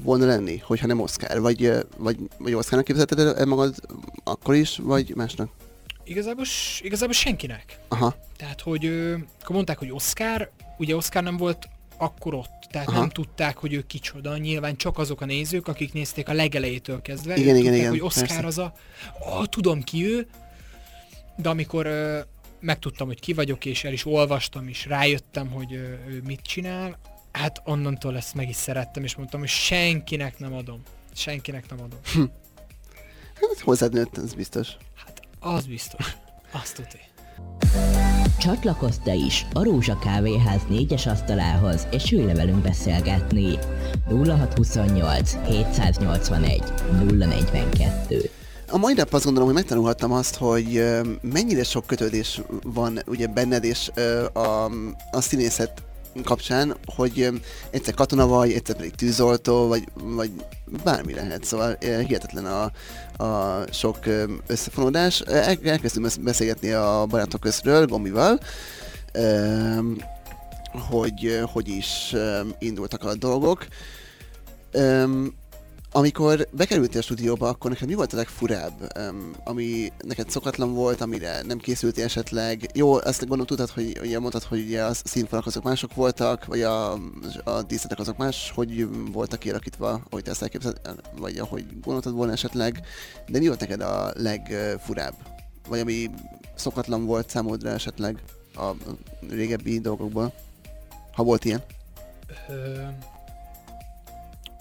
volna 0.02 0.26
lenni, 0.26 0.58
hogyha 0.58 0.86
nem 0.86 1.00
Oscar, 1.00 1.40
vagy, 1.40 1.72
vagy, 1.96 2.16
vagy 2.38 2.54
Oscarnak 2.54 2.86
képzelted 2.86 3.18
el 3.18 3.44
magad 3.44 3.74
akkor 4.24 4.54
is, 4.54 4.78
vagy 4.82 5.14
másnak? 5.14 5.48
Igazából, 6.04 6.44
igazából 6.80 7.14
senkinek. 7.14 7.78
Aha. 7.88 8.14
Tehát, 8.36 8.60
hogy 8.60 8.86
akkor 9.42 9.54
mondták, 9.54 9.78
hogy 9.78 9.90
Oscar, 9.90 10.50
ugye 10.78 10.96
Oscar 10.96 11.22
nem 11.22 11.36
volt 11.36 11.68
akkor 11.98 12.34
ott, 12.34 12.66
tehát 12.70 12.88
Aha. 12.88 12.98
nem 12.98 13.08
tudták, 13.08 13.56
hogy 13.56 13.72
ő 13.72 13.82
kicsoda, 13.82 14.36
nyilván 14.36 14.76
csak 14.76 14.98
azok 14.98 15.20
a 15.20 15.24
nézők, 15.24 15.68
akik 15.68 15.92
nézték 15.92 16.28
a 16.28 16.32
legelejétől 16.32 17.02
kezdve, 17.02 17.36
igen, 17.36 17.56
igen, 17.56 17.56
tudták, 17.56 17.78
igen, 17.78 17.90
hogy 17.90 18.00
Oscar 18.00 18.26
persze. 18.26 18.46
az 18.46 18.58
a, 18.58 18.72
ah, 19.20 19.46
tudom 19.46 19.82
ki 19.82 20.06
ő, 20.06 20.26
de 21.36 21.48
amikor 21.48 21.88
megtudtam, 22.60 23.06
hogy 23.06 23.20
ki 23.20 23.32
vagyok, 23.32 23.64
és 23.64 23.84
el 23.84 23.92
is 23.92 24.06
olvastam, 24.06 24.68
és 24.68 24.86
rájöttem, 24.86 25.50
hogy 25.50 25.72
ő 25.72 26.22
mit 26.24 26.40
csinál, 26.40 26.98
hát 27.32 27.62
onnantól 27.64 28.16
ezt 28.16 28.34
meg 28.34 28.48
is 28.48 28.56
szerettem, 28.56 29.04
és 29.04 29.16
mondtam, 29.16 29.40
hogy 29.40 29.48
senkinek 29.48 30.38
nem 30.38 30.54
adom. 30.54 30.82
Senkinek 31.14 31.68
nem 31.70 31.78
adom. 31.80 31.98
Hm. 32.12 32.22
Hát 33.34 33.60
hozzád 33.60 33.92
nőtt, 33.92 34.18
ez 34.18 34.34
biztos. 34.34 34.68
Hát 35.04 35.22
az 35.40 35.66
biztos. 35.66 36.16
Azt 36.50 36.74
tudja. 36.74 38.05
Csatlakozz 38.38 38.96
te 39.04 39.14
is 39.14 39.46
a 39.52 39.64
Rózsa 39.64 39.98
Kávéház 39.98 40.60
négyes 40.68 41.06
asztalához, 41.06 41.86
és 41.90 42.12
ülj 42.12 42.24
le 42.24 42.34
velünk 42.34 42.62
beszélgetni. 42.62 43.58
0628 44.08 45.36
781 45.48 46.62
042 47.18 48.30
a 48.70 48.76
mai 48.76 48.94
nap 48.94 49.12
azt 49.12 49.24
gondolom, 49.24 49.48
hogy 49.48 49.58
megtanulhattam 49.58 50.12
azt, 50.12 50.36
hogy 50.36 50.84
mennyire 51.20 51.64
sok 51.64 51.86
kötődés 51.86 52.40
van 52.62 52.98
ugye 53.06 53.26
benned 53.26 53.64
és 53.64 53.90
a, 54.32 54.64
a 55.10 55.20
színészet 55.20 55.82
kapcsán, 56.24 56.76
hogy 56.94 57.28
egyszer 57.70 57.94
katona 57.94 58.26
vagy, 58.26 58.52
egyszer 58.52 58.76
pedig 58.76 58.94
tűzoltó, 58.94 59.66
vagy, 59.66 59.84
vagy 59.94 60.30
bármi 60.84 61.14
lehet, 61.14 61.44
szóval 61.44 61.76
hihetetlen 61.80 62.46
a, 62.46 62.72
a 63.24 63.62
sok 63.72 63.98
összefonódás. 64.46 65.20
Elkezdtünk 65.20 66.22
beszélgetni 66.22 66.70
a 66.70 67.06
barátok 67.08 67.40
közről, 67.40 67.86
Gombival, 67.86 68.40
hogy 70.88 71.40
hogy 71.52 71.68
is 71.68 72.14
indultak 72.58 73.04
a 73.04 73.14
dolgok. 73.14 73.66
Amikor 75.92 76.48
bekerültél 76.52 76.98
a 76.98 77.02
stúdióba, 77.02 77.48
akkor 77.48 77.70
neked 77.70 77.88
mi 77.88 77.94
volt 77.94 78.12
a 78.12 78.16
legfurább, 78.16 78.92
ami 79.44 79.92
neked 79.98 80.30
szokatlan 80.30 80.74
volt, 80.74 81.00
amire 81.00 81.42
nem 81.42 81.58
készültél 81.58 82.04
esetleg? 82.04 82.70
Jó, 82.74 82.94
azt 82.94 83.20
gondolom 83.20 83.46
tudtad, 83.46 83.70
hogy 83.70 83.98
ugye 84.02 84.18
mondtad, 84.18 84.42
hogy 84.42 84.60
ugye 84.60 84.84
a 84.84 84.94
színfalak 84.94 85.46
azok 85.46 85.62
mások 85.62 85.94
voltak, 85.94 86.44
vagy 86.44 86.62
a, 86.62 86.92
a 87.44 87.62
díszletek 87.66 87.98
azok 87.98 88.16
más, 88.16 88.52
hogy 88.54 88.88
voltak 89.12 89.38
kialakítva, 89.38 90.00
ahogy 90.10 90.22
te 90.22 90.30
ezt 90.30 90.42
elképzeled, 90.42 91.00
vagy 91.18 91.38
ahogy 91.38 91.66
gondoltad 91.80 92.12
volna 92.12 92.32
esetleg, 92.32 92.80
de 93.28 93.38
mi 93.38 93.46
volt 93.46 93.60
neked 93.60 93.80
a 93.80 94.12
legfurább? 94.14 95.14
Vagy 95.68 95.80
ami 95.80 96.10
szokatlan 96.54 97.04
volt 97.06 97.30
számodra 97.30 97.70
esetleg 97.70 98.22
a 98.54 98.70
régebbi 99.30 99.78
dolgokból? 99.80 100.32
Ha 101.12 101.22
volt 101.22 101.44
ilyen? 101.44 101.62
Ö- 102.48 103.14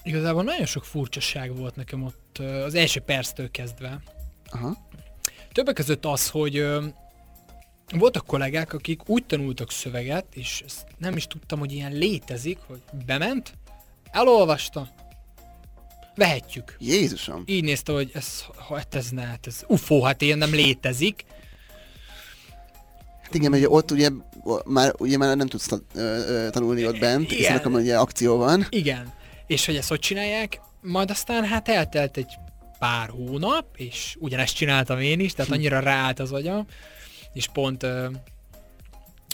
Igazából 0.06 0.44
nagyon 0.44 0.66
sok 0.66 0.86
furcsaság 0.86 1.58
volt 1.58 1.76
nekem 1.76 2.04
ott 2.04 2.38
az 2.38 2.74
első 2.74 3.00
perctől 3.00 3.52
kezdve. 3.52 4.02
Aha. 4.50 4.78
Többek 5.52 5.76
között 5.76 6.06
az, 6.06 6.30
hogy 6.30 6.68
voltak 7.98 8.26
kollégák, 8.26 8.74
akik 8.74 9.10
úgy 9.10 9.26
tanultak 9.26 9.72
szöveget, 9.72 10.26
és 10.34 10.64
ezt 10.66 10.86
nem 10.98 11.16
is 11.16 11.28
tudtam, 11.28 11.60
hogy 11.60 11.72
ilyen 11.72 11.92
létezik, 11.92 12.58
hogy 12.68 12.82
bement, 13.06 13.54
elolvasta, 14.12 14.90
vehetjük. 16.16 16.76
Jézusom! 16.80 17.44
Így 17.46 17.64
nézte, 17.64 17.92
hogy 17.92 18.12
ez, 18.14 18.44
hát 18.70 18.96
ez 18.96 19.10
ne, 19.10 19.22
hát 19.22 19.48
ez 19.48 19.64
ufó, 19.68 20.04
hát 20.04 20.22
ilyen 20.22 20.38
nem 20.38 20.52
létezik. 20.52 21.26
Hát 23.22 23.34
igen, 23.34 23.52
mert 23.52 23.66
ott 23.68 23.92
ugye 23.92 24.10
már, 24.66 24.94
ugye 24.98 25.18
már 25.18 25.38
nem 25.38 25.48
tudsz 25.48 25.70
tanulni 26.52 26.88
ott 26.88 27.00
bent, 27.00 27.32
hiszen 27.32 27.58
akkor 27.58 27.72
ugye 27.72 27.98
akció 27.98 28.38
van. 28.38 28.66
Igen. 28.70 29.14
És 29.48 29.66
hogy 29.66 29.76
ezt 29.76 29.90
hogy 29.90 30.00
csinálják? 30.00 30.60
Majd 30.82 31.10
aztán 31.10 31.46
hát 31.46 31.70
eltelt 31.70 32.18
egy 32.18 32.34
pár 32.80 33.10
hónap, 33.10 33.66
és 33.76 34.16
ugyanezt 34.20 34.56
csináltam 34.56 35.00
én 35.00 35.20
is, 35.20 35.34
tehát 35.34 35.52
annyira 35.52 35.80
ráállt 35.80 36.20
az 36.20 36.32
agyam, 36.32 36.66
és 37.34 37.48
pont 37.48 37.84
uh, 37.84 38.06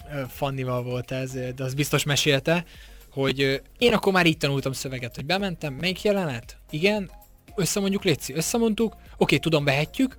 uh, 0.05 0.21
Fannival 0.29 0.83
volt 0.83 1.11
ez, 1.11 1.31
de 1.31 1.63
az 1.63 1.73
biztos 1.73 2.03
mesélte, 2.03 2.65
hogy 3.11 3.43
uh, 3.43 3.55
én 3.77 3.93
akkor 3.93 4.13
már 4.13 4.25
így 4.25 4.37
tanultam 4.37 4.71
szöveget, 4.71 5.15
hogy 5.15 5.25
bementem, 5.25 5.73
melyik 5.73 6.01
jelenet? 6.01 6.57
Igen, 6.69 7.11
összemondjuk, 7.55 8.03
Léci, 8.03 8.33
összemondtuk, 8.33 8.95
oké, 9.17 9.37
tudom, 9.37 9.63
behetjük, 9.63 10.17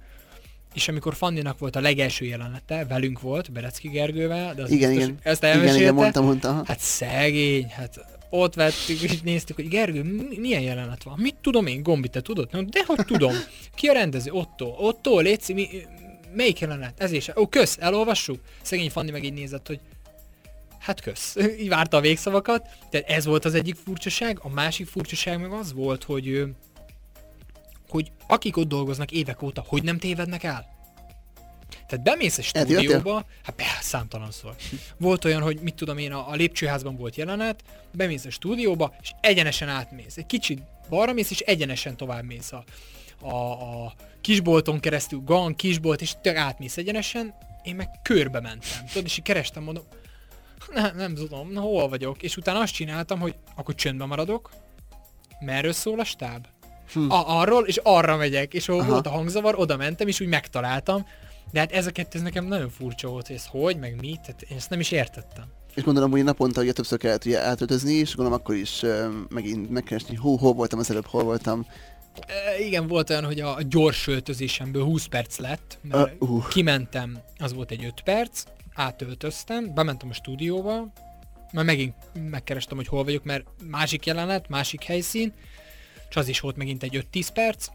és 0.75 0.89
amikor 0.89 1.15
Fanninak 1.15 1.59
volt 1.59 1.77
a 1.77 1.81
legelső 1.81 2.25
jelenete, 2.25 2.85
velünk 2.85 3.21
volt, 3.21 3.53
Berecki 3.53 3.89
Gergővel, 3.89 4.55
de 4.55 4.63
az 4.63 4.71
igen, 4.71 4.91
biztos, 4.91 5.09
igen. 5.09 5.19
ezt 5.23 5.45
elmesélte. 5.45 5.75
Igen, 5.75 5.83
igen, 5.83 5.95
mondtam, 5.95 6.25
mondtam. 6.25 6.65
Hát 6.65 6.79
szegény, 6.79 7.69
hát 7.69 8.21
ott 8.35 8.55
vettük, 8.55 9.01
és 9.01 9.21
néztük, 9.21 9.57
hogy 9.57 9.69
Gergő, 9.69 10.03
milyen 10.37 10.63
jelenet 10.63 11.03
van? 11.03 11.19
Mit 11.19 11.37
tudom 11.41 11.67
én, 11.67 11.83
Gombi, 11.83 12.09
te 12.09 12.21
tudod? 12.21 12.49
No, 12.53 12.63
de 12.63 12.85
hogy 12.87 13.05
tudom. 13.05 13.35
Ki 13.75 13.87
a 13.87 13.93
rendező? 13.93 14.31
Otto. 14.31 14.75
Otto, 14.79 15.19
Léci, 15.19 15.53
mi, 15.53 15.69
melyik 16.35 16.59
jelenet? 16.59 17.01
Ez 17.01 17.13
is. 17.13 17.31
Ó, 17.37 17.47
kösz, 17.47 17.77
elolvassuk? 17.81 18.41
Szegény 18.63 18.91
Fanni 18.91 19.11
meg 19.11 19.25
így 19.25 19.33
nézett, 19.33 19.67
hogy 19.67 19.81
hát 20.79 21.01
kösz. 21.01 21.37
így 21.61 21.69
várta 21.69 21.97
a 21.97 22.01
végszavakat. 22.01 22.69
Tehát 22.91 23.09
ez 23.09 23.25
volt 23.25 23.45
az 23.45 23.55
egyik 23.55 23.77
furcsaság. 23.85 24.39
A 24.43 24.49
másik 24.49 24.87
furcsaság 24.87 25.41
meg 25.41 25.53
az 25.53 25.73
volt, 25.73 26.05
hogy 26.05 26.45
hogy 27.89 28.13
akik 28.27 28.57
ott 28.57 28.69
dolgoznak 28.69 29.11
évek 29.11 29.43
óta, 29.43 29.65
hogy 29.67 29.83
nem 29.83 29.99
tévednek 29.99 30.43
el? 30.43 30.72
Tehát 31.93 32.07
bemész 32.07 32.39
a 32.39 32.43
stúdióba, 32.43 33.25
hát 33.43 33.57
be, 33.57 33.65
számtalanszor. 33.81 34.55
Volt 34.97 35.25
olyan, 35.25 35.43
hogy 35.43 35.59
mit 35.63 35.75
tudom 35.75 35.99
én, 35.99 36.13
a, 36.13 36.29
a 36.29 36.35
lépcsőházban 36.35 36.97
volt 36.97 37.17
jelenet, 37.17 37.63
bemész 37.95 38.25
a 38.25 38.31
stúdióba, 38.31 38.95
és 39.03 39.13
egyenesen 39.21 39.69
átmész. 39.69 40.17
Egy 40.17 40.27
kicsit 40.27 40.63
balra 40.89 41.13
mész, 41.13 41.31
és 41.31 41.41
egyenesen 41.41 41.97
tovább 41.97 42.25
mész 42.25 42.53
a, 42.53 42.65
a, 43.27 43.35
a 43.35 43.95
kisbolton 44.21 44.81
keresztül, 44.81 45.21
gang, 45.25 45.57
kisbolt, 45.57 46.01
és 46.01 46.15
te 46.23 46.41
átmész 46.41 46.77
egyenesen, 46.77 47.35
én 47.63 47.75
meg 47.75 47.89
körbe 48.03 48.41
mentem. 48.41 48.87
Tudod, 48.87 49.05
és 49.05 49.19
így 49.19 49.25
kerestem, 49.25 49.63
mondom, 49.63 49.85
nem, 50.71 50.97
nem 50.97 51.15
tudom, 51.15 51.53
na 51.53 51.61
hol 51.61 51.89
vagyok. 51.89 52.23
És 52.23 52.37
utána 52.37 52.61
azt 52.61 52.75
csináltam, 52.75 53.21
hogy 53.21 53.35
akkor 53.55 53.75
csöndben 53.75 54.09
maradok, 54.09 54.51
merről 55.41 55.73
szól 55.73 56.01
a 56.01 56.05
stáb? 56.05 56.47
Hm. 56.93 57.11
A, 57.11 57.41
arról, 57.41 57.67
és 57.67 57.81
arra 57.83 58.17
megyek, 58.17 58.55
és 58.55 58.69
ahol 58.69 58.85
volt 58.85 59.07
a 59.07 59.11
hangzavar, 59.11 59.55
oda 59.59 59.77
mentem, 59.77 60.09
és 60.09 60.21
úgy 60.21 60.29
megtaláltam, 60.29 61.07
De 61.53 61.61
hát 61.61 61.73
ez 61.73 61.87
a 61.87 61.91
kettő 61.91 62.19
ez 62.19 62.25
nekem 62.25 62.45
nagyon 62.45 62.71
furcsa 62.71 63.09
volt, 63.09 63.27
hogy 63.27 63.37
ez 63.37 63.47
hogy, 63.47 63.79
meg 63.79 64.01
mi, 64.01 64.19
tehát 64.23 64.43
én 64.43 64.57
ezt 64.57 64.71
nem 64.71 64.81
is 64.81 64.91
értettem. 64.91 65.45
És 65.75 65.83
gondolom, 65.83 66.11
hogy 66.11 66.25
naponta 66.25 66.61
ugye 66.61 66.73
többször 66.73 66.99
kellett 66.99 67.25
ugye 67.25 67.41
átöltözni, 67.41 67.93
és 67.93 68.15
gondolom 68.15 68.41
akkor 68.41 68.55
is 68.55 68.83
uh, 68.83 69.07
megint 69.29 69.71
megkeresni, 69.71 70.17
hú, 70.17 70.37
hol 70.37 70.53
voltam 70.53 70.79
az 70.79 70.91
előbb, 70.91 71.07
hol 71.07 71.23
voltam. 71.23 71.67
E, 72.27 72.61
igen, 72.61 72.87
volt 72.87 73.11
olyan, 73.11 73.25
hogy 73.25 73.41
a 73.41 73.59
gyors 73.69 74.07
öltözésemből 74.07 74.85
20 74.85 75.07
perc 75.07 75.39
lett, 75.39 75.79
mert 75.83 76.13
uh, 76.19 76.31
uh. 76.31 76.49
kimentem, 76.49 77.19
az 77.39 77.53
volt 77.53 77.71
egy 77.71 77.85
5 77.85 78.01
perc, 78.05 78.43
átöltöztem, 78.75 79.75
bementem 79.75 80.09
a 80.09 80.13
stúdióba, 80.13 80.93
már 81.53 81.65
megint 81.65 81.95
megkerestem, 82.31 82.77
hogy 82.77 82.87
hol 82.87 83.05
vagyok, 83.05 83.25
mert 83.25 83.45
másik 83.71 84.07
jelenet, 84.07 84.49
másik 84.49 84.83
helyszín, 84.83 85.33
és 86.09 86.17
az 86.17 86.29
is 86.29 86.41
volt 86.41 86.57
megint 86.57 86.83
egy 86.83 87.07
5-10 87.13 87.29
perc, 87.35 87.67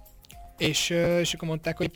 és, 0.58 0.90
és 1.20 1.34
akkor 1.34 1.48
mondták, 1.48 1.78
hogy 1.78 1.92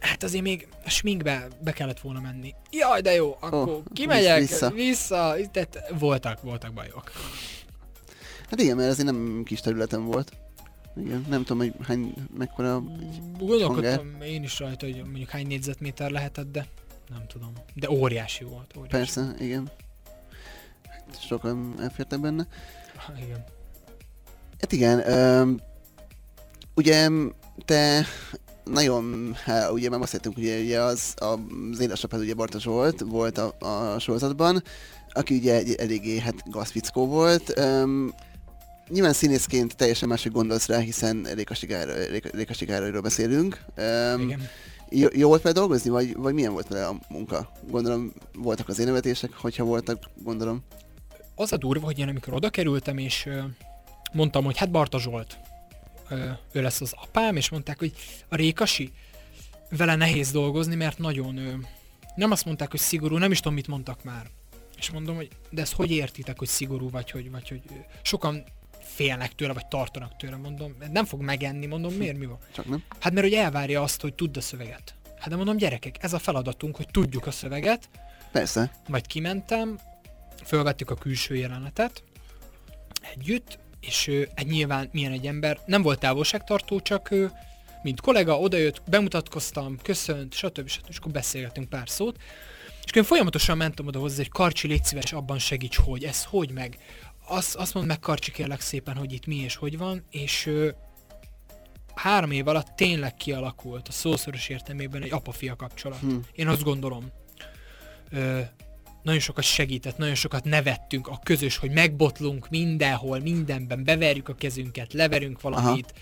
hát 0.00 0.22
azért 0.22 0.42
még 0.42 0.68
a 0.84 0.90
sminkbe 0.90 1.48
be 1.60 1.72
kellett 1.72 2.00
volna 2.00 2.20
menni. 2.20 2.54
Jaj, 2.70 3.00
de 3.00 3.14
jó, 3.14 3.36
akkor 3.40 3.68
oh, 3.68 3.82
kimegyek, 3.92 4.38
vissza. 4.38 4.70
vissza, 4.70 5.34
tehát 5.52 5.92
voltak, 5.98 6.42
voltak 6.42 6.72
bajok. 6.72 7.12
Hát 8.50 8.60
igen, 8.60 8.76
mert 8.76 8.90
azért 8.90 9.06
nem 9.06 9.42
kis 9.44 9.60
területem 9.60 10.04
volt. 10.04 10.32
Igen, 10.96 11.24
nem 11.28 11.44
tudom, 11.44 11.58
hogy 11.58 11.72
hány, 11.86 12.14
mekkora 12.38 12.82
Gondolkodtam 13.38 14.20
én 14.22 14.42
is 14.42 14.58
rajta, 14.58 14.86
hogy 14.86 15.02
mondjuk 15.04 15.28
hány 15.28 15.46
négyzetméter 15.46 16.10
lehetett, 16.10 16.52
de 16.52 16.66
nem 17.08 17.26
tudom. 17.26 17.52
De 17.74 17.90
óriási 17.90 18.44
volt. 18.44 18.76
Óriási. 18.76 18.96
Persze, 18.96 19.34
igen. 19.38 19.70
Sokan 21.20 21.74
elfértek 21.80 22.20
benne. 22.20 22.46
Ha, 22.96 23.12
igen. 23.22 23.44
Hát 24.60 24.72
igen, 24.72 24.98
um, 24.98 25.60
ugye 26.74 27.08
te 27.64 28.06
nagyon, 28.70 29.34
hát 29.44 29.70
ugye 29.70 29.90
már 29.90 30.00
beszéltünk, 30.00 30.36
ugye, 30.36 30.60
ugye 30.60 30.80
az, 30.80 31.14
az 31.16 31.80
édesapád 31.80 32.20
ugye 32.20 32.34
Bartos 32.34 32.64
volt, 32.64 33.00
volt 33.00 33.38
a, 33.38 33.54
a 33.58 33.98
sorozatban, 33.98 34.62
aki 35.12 35.34
ugye 35.36 35.54
egy, 35.54 35.74
eléggé 35.74 36.18
hát 36.18 36.50
gazfickó 36.50 37.06
volt. 37.06 37.58
Um, 37.58 38.14
nyilván 38.88 39.12
színészként 39.12 39.76
teljesen 39.76 40.08
másik 40.08 40.32
gondolsz 40.32 40.66
rá, 40.66 40.78
hiszen 40.78 41.26
Rékasi 42.32 42.64
Gárolyról 42.64 43.00
beszélünk. 43.00 43.64
Um, 43.76 44.20
Igen. 44.20 44.48
Jó, 44.90 45.08
jó 45.12 45.28
volt 45.28 45.42
vele 45.42 45.54
dolgozni, 45.54 45.90
vagy, 45.90 46.16
vagy 46.16 46.34
milyen 46.34 46.52
volt 46.52 46.68
vele 46.68 46.86
a 46.86 46.96
munka? 47.08 47.52
Gondolom 47.70 48.12
voltak 48.34 48.68
az 48.68 48.78
énevetések, 48.78 49.32
hogyha 49.32 49.64
voltak, 49.64 50.02
gondolom. 50.22 50.62
Az 51.34 51.52
a 51.52 51.56
durva, 51.56 51.84
hogy 51.84 51.98
én 51.98 52.08
amikor 52.08 52.34
oda 52.34 52.50
kerültem, 52.50 52.98
és 52.98 53.28
mondtam, 54.12 54.44
hogy 54.44 54.56
hát 54.56 54.70
Barta 54.70 54.98
Zsolt, 54.98 55.38
ő 56.52 56.62
lesz 56.62 56.80
az 56.80 56.94
apám, 56.96 57.36
és 57.36 57.48
mondták, 57.48 57.78
hogy 57.78 57.92
a 58.28 58.36
Rékasi, 58.36 58.92
vele 59.70 59.94
nehéz 59.94 60.30
dolgozni, 60.30 60.74
mert 60.74 60.98
nagyon, 60.98 61.66
nem 62.14 62.30
azt 62.30 62.44
mondták, 62.44 62.70
hogy 62.70 62.80
szigorú, 62.80 63.16
nem 63.16 63.30
is 63.30 63.38
tudom, 63.38 63.54
mit 63.54 63.66
mondtak 63.66 64.04
már. 64.04 64.26
És 64.78 64.90
mondom, 64.90 65.16
hogy 65.16 65.28
de 65.50 65.60
ezt 65.60 65.72
hogy 65.72 65.90
értitek, 65.90 66.38
hogy 66.38 66.48
szigorú, 66.48 66.90
vagy 66.90 67.10
hogy, 67.10 67.30
vagy 67.30 67.48
hogy 67.48 67.62
sokan 68.02 68.44
félnek 68.80 69.34
tőle, 69.34 69.52
vagy 69.52 69.66
tartanak 69.66 70.16
tőle, 70.16 70.36
mondom, 70.36 70.76
nem 70.92 71.04
fog 71.04 71.20
megenni, 71.20 71.66
mondom, 71.66 71.94
miért, 71.94 72.18
mi 72.18 72.26
van? 72.26 72.38
Csak 72.54 72.68
nem. 72.68 72.84
Hát 73.00 73.12
mert 73.12 73.26
hogy 73.26 73.34
elvárja 73.34 73.82
azt, 73.82 74.00
hogy 74.00 74.14
tudd 74.14 74.36
a 74.36 74.40
szöveget. 74.40 74.94
Hát 75.18 75.28
de 75.28 75.36
mondom, 75.36 75.56
gyerekek, 75.56 76.02
ez 76.02 76.12
a 76.12 76.18
feladatunk, 76.18 76.76
hogy 76.76 76.86
tudjuk 76.90 77.26
a 77.26 77.30
szöveget. 77.30 77.88
Persze. 78.32 78.70
Majd 78.88 79.06
kimentem, 79.06 79.78
fölvettük 80.44 80.90
a 80.90 80.94
külső 80.94 81.36
jelenetet 81.36 82.02
együtt, 83.14 83.58
és 83.86 84.06
ő, 84.06 84.28
egy 84.34 84.46
nyilván 84.46 84.88
milyen 84.92 85.12
egy 85.12 85.26
ember, 85.26 85.60
nem 85.66 85.82
volt 85.82 85.98
távolságtartó, 85.98 86.80
csak 86.80 87.10
ő, 87.10 87.30
mint 87.82 88.00
kollega, 88.00 88.38
odajött, 88.38 88.82
bemutatkoztam, 88.88 89.78
köszönt, 89.82 90.34
stb. 90.34 90.68
stb. 90.68 90.86
és 90.88 90.96
akkor 90.96 91.12
beszélgetünk 91.12 91.68
pár 91.68 91.88
szót. 91.88 92.16
És 92.84 92.92
én 92.92 93.04
folyamatosan 93.04 93.56
mentem 93.56 93.86
oda 93.86 93.98
hozzá, 93.98 94.16
hogy 94.16 94.28
Karcsi, 94.28 94.66
légy 94.66 94.84
szíves, 94.84 95.12
abban 95.12 95.38
segíts, 95.38 95.76
hogy 95.76 96.04
ez 96.04 96.24
hogy 96.24 96.50
meg. 96.50 96.78
Azt, 97.28 97.54
azt 97.54 97.74
mondd 97.74 97.86
meg 97.86 97.98
Karcsi 97.98 98.30
kérlek 98.30 98.60
szépen, 98.60 98.96
hogy 98.96 99.12
itt 99.12 99.26
mi 99.26 99.36
és 99.36 99.56
hogy 99.56 99.78
van, 99.78 100.04
és 100.10 100.46
ő, 100.46 100.74
három 101.94 102.30
év 102.30 102.48
alatt 102.48 102.76
tényleg 102.76 103.14
kialakult 103.14 103.88
a 103.88 103.92
szószoros 103.92 104.48
értelmében 104.48 105.02
egy 105.02 105.12
apa-fia 105.12 105.56
kapcsolat. 105.56 105.98
Hmm. 105.98 106.20
Én 106.32 106.48
azt 106.48 106.62
gondolom. 106.62 107.10
Ö, 108.10 108.40
nagyon 109.06 109.20
sokat 109.20 109.44
segített, 109.44 109.96
nagyon 109.96 110.14
sokat 110.14 110.44
nevettünk, 110.44 111.08
a 111.08 111.20
közös, 111.22 111.56
hogy 111.56 111.70
megbotlunk 111.70 112.48
mindenhol, 112.48 113.18
mindenben, 113.18 113.84
beverjük 113.84 114.28
a 114.28 114.34
kezünket, 114.34 114.92
leverünk 114.92 115.40
valamit, 115.40 115.92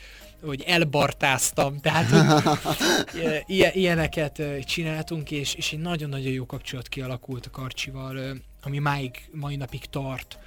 Aha. 0.41 0.47
hogy 0.47 0.63
elbartáztam, 0.67 1.81
tehát 1.81 2.11
hogy 2.11 3.73
ilyeneket 3.75 4.43
csináltunk, 4.65 5.31
és, 5.31 5.55
és 5.55 5.73
egy 5.73 5.79
nagyon-nagyon 5.79 6.33
jó 6.33 6.47
kapcsolat 6.47 6.89
kialakult 6.89 7.47
a 7.47 7.51
Karcsival, 7.51 8.37
ami 8.63 8.79
máig, 8.79 9.29
mai 9.33 9.57
napig 9.57 9.85
tart, 9.85 10.39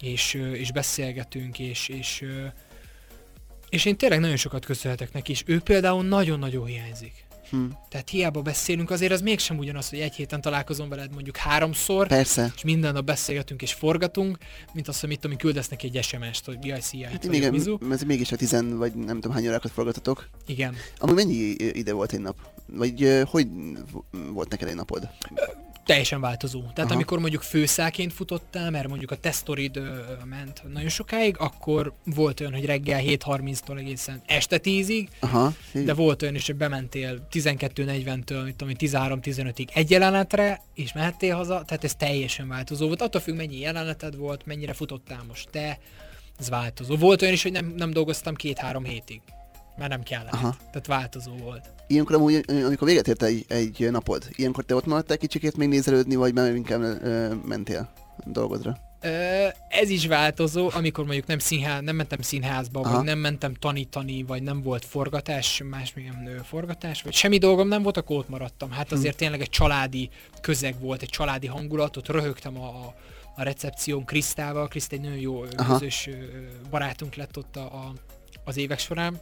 és, 0.00 0.34
és 0.34 0.72
beszélgetünk, 0.72 1.58
és, 1.58 1.88
és, 1.88 2.24
és 3.68 3.84
én 3.84 3.96
tényleg 3.96 4.20
nagyon 4.20 4.36
sokat 4.36 4.64
köszönhetek 4.64 5.12
neki, 5.12 5.32
és 5.32 5.42
ő 5.46 5.60
például 5.60 6.04
nagyon-nagyon 6.04 6.66
hiányzik. 6.66 7.21
Hm. 7.52 7.64
Tehát 7.88 8.08
hiába 8.08 8.42
beszélünk, 8.42 8.90
azért 8.90 9.12
az 9.12 9.20
mégsem 9.20 9.58
ugyanaz, 9.58 9.88
hogy 9.88 9.98
egy 9.98 10.14
héten 10.14 10.40
találkozom 10.40 10.88
veled 10.88 11.12
mondjuk 11.12 11.36
háromszor, 11.36 12.06
Persze. 12.06 12.52
és 12.56 12.62
minden 12.64 12.92
nap 12.92 13.04
beszélgetünk 13.04 13.62
és 13.62 13.72
forgatunk, 13.72 14.38
mint 14.72 14.88
az, 14.88 15.00
hogy 15.00 15.08
mit 15.08 15.20
tudom, 15.20 15.36
küldesz 15.36 15.68
neki 15.68 15.90
egy 15.92 16.04
SMS-t, 16.04 16.44
hogy 16.44 16.64
jaj, 16.64 16.80
szia, 16.80 17.08
hát 17.08 17.26
még, 17.26 17.42
ez 17.90 18.02
mégis 18.02 18.32
a 18.32 18.36
tizen, 18.36 18.78
vagy 18.78 18.94
nem 18.94 19.20
tudom 19.20 19.36
hány 19.36 19.48
órákat 19.48 19.70
forgatatok. 19.70 20.28
Igen. 20.46 20.74
Ami 20.98 21.12
mennyi 21.12 21.34
ide 21.58 21.92
volt 21.92 22.12
egy 22.12 22.20
nap? 22.20 22.36
Vagy 22.66 23.22
hogy 23.30 23.48
volt 24.32 24.50
neked 24.50 24.68
egy 24.68 24.74
napod? 24.74 25.08
Teljesen 25.84 26.20
változó. 26.20 26.60
Tehát 26.60 26.78
Aha. 26.78 26.94
amikor 26.94 27.18
mondjuk 27.18 27.42
főszáként 27.42 28.12
futottál, 28.12 28.70
mert 28.70 28.88
mondjuk 28.88 29.10
a 29.10 29.16
tesztorid 29.16 29.80
ment 30.24 30.62
nagyon 30.72 30.88
sokáig, 30.88 31.36
akkor 31.38 31.92
volt 32.04 32.40
olyan, 32.40 32.52
hogy 32.52 32.64
reggel 32.64 33.00
7.30-tól 33.02 33.78
egészen 33.78 34.22
este 34.26 34.60
10-ig, 34.62 35.08
Aha. 35.20 35.52
de 35.72 35.94
volt 35.94 36.22
olyan 36.22 36.34
is, 36.34 36.46
hogy 36.46 36.56
bementél 36.56 37.26
12.40-től, 37.32 38.44
mit 38.44 38.56
tudom, 38.56 38.74
13-15-ig 38.78 39.68
egy 39.74 39.90
jelenetre, 39.90 40.60
és 40.74 40.92
mehettél 40.92 41.36
haza, 41.36 41.62
tehát 41.66 41.84
ez 41.84 41.94
teljesen 41.94 42.48
változó 42.48 42.86
volt. 42.86 43.02
Attól 43.02 43.20
függ, 43.20 43.36
mennyi 43.36 43.58
jeleneted 43.58 44.16
volt, 44.16 44.46
mennyire 44.46 44.72
futottál 44.72 45.24
most 45.28 45.48
te, 45.50 45.78
ez 46.38 46.48
változó. 46.48 46.96
Volt 46.96 47.22
olyan 47.22 47.34
is, 47.34 47.42
hogy 47.42 47.52
nem, 47.52 47.72
nem 47.76 47.90
dolgoztam 47.90 48.34
két-három 48.34 48.84
hétig 48.84 49.20
már 49.76 49.88
nem 49.88 50.02
kellett. 50.02 50.32
Aha. 50.32 50.56
Tehát 50.70 50.86
változó 50.86 51.32
volt. 51.36 51.70
Ilyenkor 51.86 52.14
amúgy, 52.16 52.44
amikor 52.48 52.88
véget 52.88 53.08
ért 53.08 53.22
egy, 53.22 53.44
egy 53.48 53.88
napod, 53.90 54.28
ilyenkor 54.30 54.64
te 54.64 54.74
ott 54.74 54.86
maradtál 54.86 55.16
kicsikét 55.16 55.56
még 55.56 55.68
nézelődni, 55.68 56.14
vagy 56.14 56.34
már 56.34 56.54
inkább 56.54 56.80
ö, 56.80 57.34
mentél 57.44 57.92
dolgodra? 58.24 58.78
Ö, 59.00 59.46
ez 59.68 59.88
is 59.88 60.06
változó, 60.06 60.70
amikor 60.74 61.04
mondjuk 61.04 61.26
nem, 61.26 61.38
színház, 61.38 61.82
nem 61.82 61.96
mentem 61.96 62.20
színházba, 62.20 62.80
Aha. 62.80 62.96
vagy 62.96 63.04
nem 63.04 63.18
mentem 63.18 63.54
tanítani, 63.54 64.22
vagy 64.22 64.42
nem 64.42 64.62
volt 64.62 64.84
forgatás, 64.84 65.62
másmilyen 65.70 66.40
forgatás, 66.44 67.02
vagy 67.02 67.12
semmi 67.12 67.38
dolgom 67.38 67.68
nem 67.68 67.82
volt, 67.82 67.96
akkor 67.96 68.16
ott 68.16 68.28
maradtam. 68.28 68.70
Hát 68.70 68.88
hm. 68.88 68.94
azért 68.94 69.18
hmm. 69.18 69.18
tényleg 69.18 69.40
egy 69.40 69.50
családi 69.50 70.10
közeg 70.40 70.80
volt, 70.80 71.02
egy 71.02 71.08
családi 71.08 71.46
hangulat, 71.46 71.96
ott 71.96 72.08
röhögtem 72.08 72.60
a, 72.60 72.94
a 73.36 73.42
recepción 73.42 74.04
Krisztával, 74.04 74.68
Kriszt 74.68 74.92
egy 74.92 75.00
nagyon 75.00 75.18
jó 75.18 75.44
Aha. 75.56 75.72
közös 75.72 76.08
barátunk 76.70 77.14
lett 77.14 77.36
ott 77.36 77.56
a, 77.56 77.60
a, 77.60 77.92
az 78.44 78.56
évek 78.56 78.78
során 78.78 79.20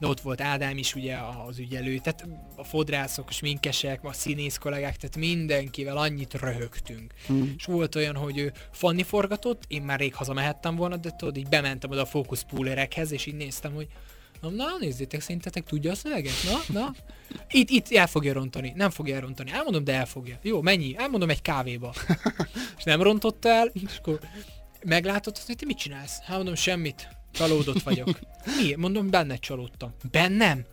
de 0.00 0.06
ott 0.06 0.20
volt 0.20 0.40
Ádám 0.40 0.78
is 0.78 0.94
ugye 0.94 1.16
az 1.46 1.58
ügyelő, 1.58 1.98
tehát 1.98 2.26
a 2.56 2.64
fodrászok, 2.64 3.28
a 3.28 3.32
sminkesek, 3.32 4.04
a 4.04 4.12
színész 4.12 4.56
kollégák, 4.56 4.96
tehát 4.96 5.16
mindenkivel 5.16 5.96
annyit 5.96 6.34
röhögtünk. 6.34 7.14
Hmm. 7.26 7.54
És 7.56 7.64
volt 7.64 7.94
olyan, 7.94 8.16
hogy 8.16 8.38
ő 8.38 8.52
Fanni 8.72 9.02
forgatott, 9.02 9.62
én 9.68 9.82
már 9.82 9.98
rég 9.98 10.14
hazamehettem 10.14 10.76
volna, 10.76 10.96
de 10.96 11.10
tudod, 11.10 11.36
így 11.36 11.48
bementem 11.48 11.90
oda 11.90 12.00
a 12.00 12.06
fókuszpúlerekhez, 12.06 13.12
és 13.12 13.26
így 13.26 13.36
néztem, 13.36 13.74
hogy 13.74 13.88
Na, 14.40 14.48
na, 14.48 14.64
nézzétek, 14.78 15.20
szerintetek 15.20 15.64
tudja 15.64 15.90
a 15.90 15.94
szöveget? 15.94 16.32
Na, 16.44 16.80
na. 16.80 16.94
Itt, 17.50 17.70
itt 17.70 17.92
el 17.92 18.06
fogja 18.06 18.32
rontani. 18.32 18.72
Nem 18.76 18.90
fogja 18.90 19.14
elrontani. 19.14 19.50
Elmondom, 19.50 19.84
de 19.84 19.94
el 19.94 20.06
fogja. 20.06 20.38
Jó, 20.42 20.60
mennyi? 20.60 20.94
Elmondom 20.96 21.30
egy 21.30 21.42
kávéba. 21.42 21.94
és 22.78 22.84
nem 22.84 23.02
rontotta 23.02 23.48
el, 23.48 23.70
és 23.72 23.98
akkor 23.98 24.20
meglátod, 24.84 25.38
hogy 25.46 25.56
te 25.56 25.66
mit 25.66 25.78
csinálsz? 25.78 26.18
Elmondom, 26.26 26.54
semmit. 26.54 27.19
Csalódott 27.30 27.82
vagyok. 27.82 28.18
Mi? 28.60 28.74
Mondom, 28.74 29.10
benne 29.10 29.36
csalódtam. 29.36 29.94
Bennem? 30.10 30.64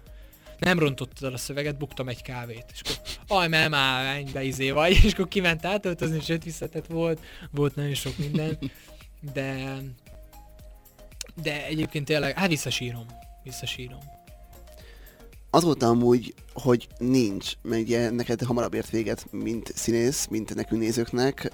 Nem 0.60 0.80
rontottad 0.80 1.24
el 1.24 1.34
a 1.34 1.38
szöveget, 1.38 1.78
buktam 1.78 2.08
egy 2.10 2.22
kávét. 2.22 2.66
És 2.74 2.82
akkor, 2.82 2.99
aj, 3.38 3.47
mert 3.47 3.70
már 3.70 4.16
ennyibe 4.16 4.43
izé 4.43 4.72
vagy. 4.72 4.99
És 5.03 5.14
akkor 5.14 5.28
kiment 5.28 5.66
átöltözni, 5.66 6.22
sőt 6.22 6.43
visszatett 6.43 6.86
volt. 6.86 7.20
Volt 7.51 7.76
nagyon 7.76 7.93
sok 7.93 8.18
minden. 8.18 8.58
De... 9.34 9.78
De 11.43 11.66
egyébként 11.66 12.05
tényleg, 12.05 12.38
hát 12.38 12.49
visszasírom. 12.49 13.05
Visszasírom. 13.43 13.99
Azóta 15.49 15.88
amúgy, 15.88 16.34
hogy 16.53 16.88
nincs, 16.97 17.53
mert 17.62 17.82
ugye 17.82 18.10
neked 18.10 18.41
hamarabb 18.41 18.74
ért 18.74 18.89
véget, 18.89 19.32
mint 19.32 19.72
színész, 19.76 20.28
mint 20.28 20.55
nekünk 20.55 20.82
nézőknek, 20.82 21.51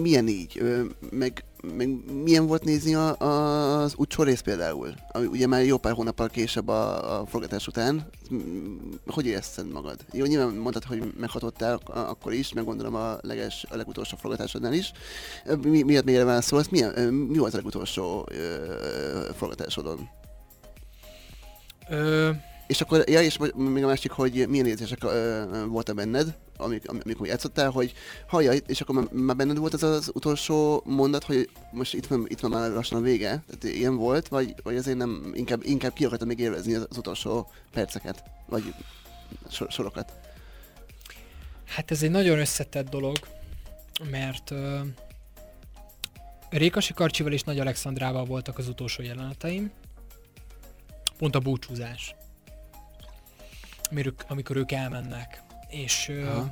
milyen 0.00 0.28
így? 0.28 0.62
Meg 1.10 1.44
még 1.74 1.88
milyen 2.22 2.46
volt 2.46 2.64
nézni 2.64 2.94
a, 2.94 3.20
a, 3.20 3.80
az 3.82 3.94
utcsó 3.96 4.22
rész 4.22 4.40
például? 4.40 4.94
Ami 5.08 5.26
ugye 5.26 5.46
már 5.46 5.64
jó 5.64 5.76
pár 5.76 5.92
hónappal 5.92 6.28
később 6.28 6.68
a, 6.68 7.20
a 7.20 7.26
forgatás 7.26 7.66
után. 7.66 8.08
Hogy 9.06 9.26
érezted 9.26 9.72
magad? 9.72 9.96
Jó, 10.12 10.24
nyilván 10.24 10.54
mondtad, 10.54 10.84
hogy 10.84 11.12
meghatottál 11.16 11.80
akkor 11.84 12.32
is, 12.32 12.52
meg 12.52 12.64
gondolom 12.64 12.94
a, 12.94 13.16
leges, 13.20 13.66
a 13.70 13.76
legutolsó 13.76 14.16
forgatásodnál 14.16 14.72
is. 14.72 14.92
Mi, 15.62 15.82
miért 15.82 16.04
még 16.04 16.24
válaszolsz? 16.24 16.68
Mi, 16.68 16.82
mi 17.10 17.38
volt 17.38 17.52
a 17.52 17.56
legutolsó 17.56 18.28
ö, 18.30 19.28
forgatásodon? 19.36 20.08
Ö... 21.88 22.30
És 22.66 22.80
akkor, 22.80 23.08
ja, 23.08 23.22
és 23.22 23.38
még 23.54 23.84
a 23.84 23.86
másik, 23.86 24.10
hogy 24.10 24.48
milyen 24.48 24.66
érzések 24.66 25.02
voltak 25.68 25.94
benned, 25.94 26.36
amik, 26.56 26.90
amikor 26.90 27.26
játszottál, 27.26 27.70
hogy 27.70 27.92
hallja, 28.26 28.52
és 28.52 28.80
akkor 28.80 29.08
már 29.12 29.36
benned 29.36 29.58
volt 29.58 29.74
ez 29.74 29.82
az 29.82 30.10
utolsó 30.14 30.82
mondat, 30.84 31.24
hogy 31.24 31.50
most 31.70 31.94
itt 31.94 32.06
van, 32.06 32.24
itt 32.28 32.40
van 32.40 32.50
már 32.50 32.70
lassan 32.70 32.98
a 32.98 33.02
vége, 33.02 33.28
tehát 33.28 33.76
ilyen 33.76 33.96
volt, 33.96 34.28
vagy, 34.28 34.54
vagy 34.62 34.76
azért 34.76 34.96
nem, 34.96 35.32
inkább, 35.34 35.60
inkább 35.64 35.92
ki 35.92 36.04
akartam 36.04 36.28
még 36.28 36.38
élvezni 36.38 36.74
az, 36.74 36.86
az 36.90 36.96
utolsó 36.96 37.50
perceket, 37.72 38.24
vagy 38.48 38.74
sor, 39.50 39.70
sorokat? 39.70 40.12
Hát 41.64 41.90
ez 41.90 42.02
egy 42.02 42.10
nagyon 42.10 42.38
összetett 42.38 42.88
dolog, 42.88 43.16
mert 44.10 44.50
uh, 44.50 44.80
Rékasi 46.50 46.92
Karcsival 46.92 47.32
és 47.32 47.42
Nagy 47.42 47.58
Alexandrával 47.58 48.24
voltak 48.24 48.58
az 48.58 48.68
utolsó 48.68 49.02
jeleneteim, 49.02 49.70
pont 51.18 51.34
a 51.34 51.38
búcsúzás, 51.38 52.14
amikor 54.28 54.56
ők 54.56 54.72
elmennek 54.72 55.44
és 55.68 56.08
uh, 56.08 56.46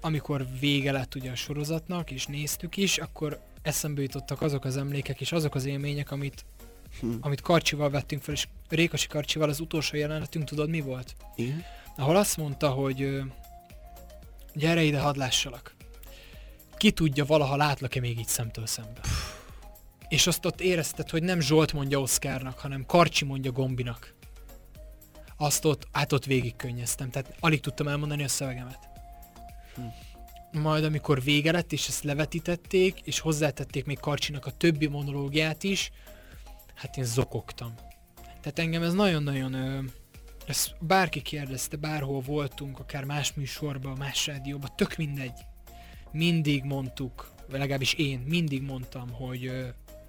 amikor 0.00 0.46
vége 0.60 0.92
lett 0.92 1.14
ugye 1.14 1.30
a 1.30 1.34
sorozatnak, 1.34 2.10
és 2.10 2.26
néztük 2.26 2.76
is, 2.76 2.98
akkor 2.98 3.40
eszembe 3.62 4.02
jutottak 4.02 4.42
azok 4.42 4.64
az 4.64 4.76
emlékek 4.76 5.20
és 5.20 5.32
azok 5.32 5.54
az 5.54 5.64
élmények, 5.64 6.10
amit, 6.10 6.44
hm. 7.00 7.12
amit 7.20 7.40
Karcsival 7.40 7.90
vettünk 7.90 8.22
fel, 8.22 8.34
és 8.34 8.48
Rékasi 8.68 9.06
Karcsival 9.06 9.48
az 9.48 9.60
utolsó 9.60 9.96
jelenetünk, 9.96 10.44
tudod 10.44 10.68
mi 10.68 10.80
volt? 10.80 11.16
Igen. 11.36 11.64
Ahol 11.96 12.16
azt 12.16 12.36
mondta, 12.36 12.68
hogy 12.68 13.20
gyere 14.54 14.82
ide, 14.82 15.00
hadd 15.00 15.18
lássalak. 15.18 15.74
Ki 16.76 16.90
tudja, 16.90 17.24
valaha 17.24 17.56
látlak-e 17.56 18.00
még 18.00 18.18
így 18.18 18.28
szemtől 18.28 18.66
szembe. 18.66 19.00
És 20.08 20.26
azt 20.26 20.44
ott 20.44 20.60
érezted, 20.60 21.10
hogy 21.10 21.22
nem 21.22 21.40
Zsolt 21.40 21.72
mondja 21.72 22.00
Oszkárnak, 22.00 22.58
hanem 22.58 22.86
Karcsi 22.86 23.24
mondja 23.24 23.52
Gombinak 23.52 24.15
azt 25.36 25.64
ott, 25.64 25.88
át 25.92 26.12
ott 26.12 26.24
végig 26.24 26.56
könnyeztem, 26.56 27.10
tehát 27.10 27.36
alig 27.40 27.60
tudtam 27.60 27.88
elmondani 27.88 28.22
a 28.22 28.28
szövegemet. 28.28 28.88
Hm. 29.74 30.60
Majd 30.60 30.84
amikor 30.84 31.22
vége 31.22 31.52
lett, 31.52 31.72
és 31.72 31.88
ezt 31.88 32.02
levetítették, 32.02 33.00
és 33.00 33.18
hozzátették 33.18 33.84
még 33.84 33.98
Karcsinak 33.98 34.46
a 34.46 34.50
többi 34.50 34.86
monológiát 34.86 35.62
is, 35.62 35.90
hát 36.74 36.96
én 36.96 37.04
zokogtam. 37.04 37.74
Tehát 38.40 38.58
engem 38.58 38.82
ez 38.82 38.94
nagyon-nagyon, 38.94 39.54
ezt 40.46 40.74
bárki 40.80 41.22
kérdezte, 41.22 41.76
bárhol 41.76 42.20
voltunk, 42.20 42.78
akár 42.78 43.04
más 43.04 43.34
műsorban, 43.34 43.96
más 43.98 44.26
rádióban, 44.26 44.70
tök 44.76 44.96
mindegy. 44.96 45.40
Mindig 46.12 46.64
mondtuk, 46.64 47.32
legalábbis 47.50 47.92
én 47.92 48.18
mindig 48.18 48.62
mondtam, 48.62 49.10
hogy, 49.10 49.50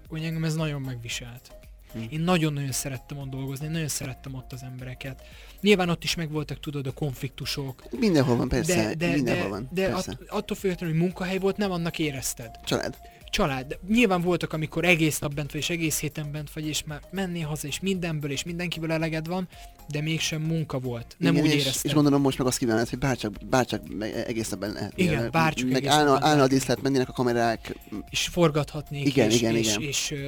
hogy 0.07 0.23
engem 0.23 0.43
ez 0.43 0.55
nagyon 0.55 0.81
megviselt. 0.81 1.56
Hm. 1.93 1.99
Én 2.09 2.19
nagyon-nagyon 2.19 2.71
szerettem 2.71 3.17
ott 3.17 3.29
dolgozni, 3.29 3.65
én 3.65 3.71
nagyon 3.71 3.87
szerettem 3.87 4.33
ott 4.33 4.53
az 4.53 4.63
embereket. 4.63 5.21
Nyilván 5.61 5.89
ott 5.89 6.03
is 6.03 6.15
megvoltak, 6.15 6.59
tudod, 6.59 6.87
a 6.87 6.91
konfliktusok. 6.91 7.83
Mindenhol 7.99 8.35
van, 8.35 8.47
persze. 8.47 8.75
De, 8.75 8.95
de, 8.95 9.13
mindenhol 9.13 9.43
de, 9.43 9.49
van, 9.49 9.67
de 9.71 9.89
persze. 9.89 10.11
Att, 10.11 10.29
attól 10.29 10.57
függetlenül, 10.57 10.95
hogy 10.95 11.03
munkahely 11.03 11.37
volt, 11.37 11.57
nem 11.57 11.71
annak 11.71 11.99
érezted. 11.99 12.51
Család 12.65 12.97
család. 13.29 13.67
De 13.67 13.79
nyilván 13.87 14.21
voltak, 14.21 14.53
amikor 14.53 14.85
egész 14.85 15.19
nap 15.19 15.33
bent 15.33 15.51
vagy, 15.51 15.61
és 15.61 15.69
egész 15.69 15.99
héten 15.99 16.31
bent 16.31 16.53
vagy, 16.53 16.67
és 16.67 16.83
már 16.83 17.01
mennél 17.11 17.47
haza, 17.47 17.67
és 17.67 17.79
mindenből, 17.79 18.31
és 18.31 18.43
mindenkiből 18.43 18.91
eleged 18.91 19.27
van, 19.27 19.47
de 19.87 20.01
mégsem 20.01 20.41
munka 20.41 20.79
volt. 20.79 21.15
Nem 21.17 21.33
Igen, 21.33 21.45
úgy 21.45 21.51
és, 21.51 21.61
éreztem. 21.61 21.81
És 21.83 21.93
gondolom 21.93 22.21
most 22.21 22.37
meg 22.37 22.47
azt 22.47 22.57
kívánod, 22.57 22.89
hogy 22.89 22.99
bárcsak, 22.99 23.33
bárcsak 23.49 23.81
egész 24.27 24.49
nap 24.49 24.61
lehet. 24.61 24.93
Igen, 24.95 25.29
bárcsak 25.31 25.69
Meg 25.69 25.85
állna, 25.85 26.17
állna 26.21 26.43
a 26.43 26.47
díszlet, 26.47 26.81
mennének 26.81 27.09
a 27.09 27.11
kamerák. 27.11 27.75
És 28.09 28.27
forgathatnék, 28.27 29.05
igen, 29.05 29.29
és, 29.29 29.35
igen, 29.35 29.55
és, 29.55 29.67
igen. 29.67 29.81
És, 29.81 30.11
és, 30.11 30.19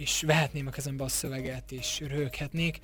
és 0.00 0.22
vehetném 0.22 0.66
a 0.66 0.70
kezembe 0.70 1.04
a 1.04 1.08
szöveget, 1.08 1.72
és 1.72 2.00
röhöghetnék. 2.00 2.80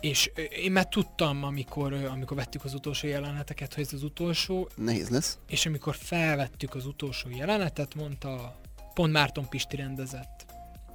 És 0.00 0.30
én 0.62 0.72
már 0.72 0.88
tudtam, 0.88 1.44
amikor, 1.44 1.92
amikor 1.92 2.36
vettük 2.36 2.64
az 2.64 2.74
utolsó 2.74 3.06
jeleneteket, 3.06 3.74
hogy 3.74 3.84
ez 3.84 3.92
az 3.92 4.02
utolsó. 4.02 4.68
Nehéz 4.74 5.08
lesz. 5.08 5.38
És 5.48 5.66
amikor 5.66 5.94
felvettük 5.96 6.74
az 6.74 6.86
utolsó 6.86 7.28
jelenetet, 7.30 7.94
mondta 7.94 8.60
pont 8.94 9.12
Márton 9.12 9.48
Pisti 9.48 9.76
rendezett, 9.76 10.46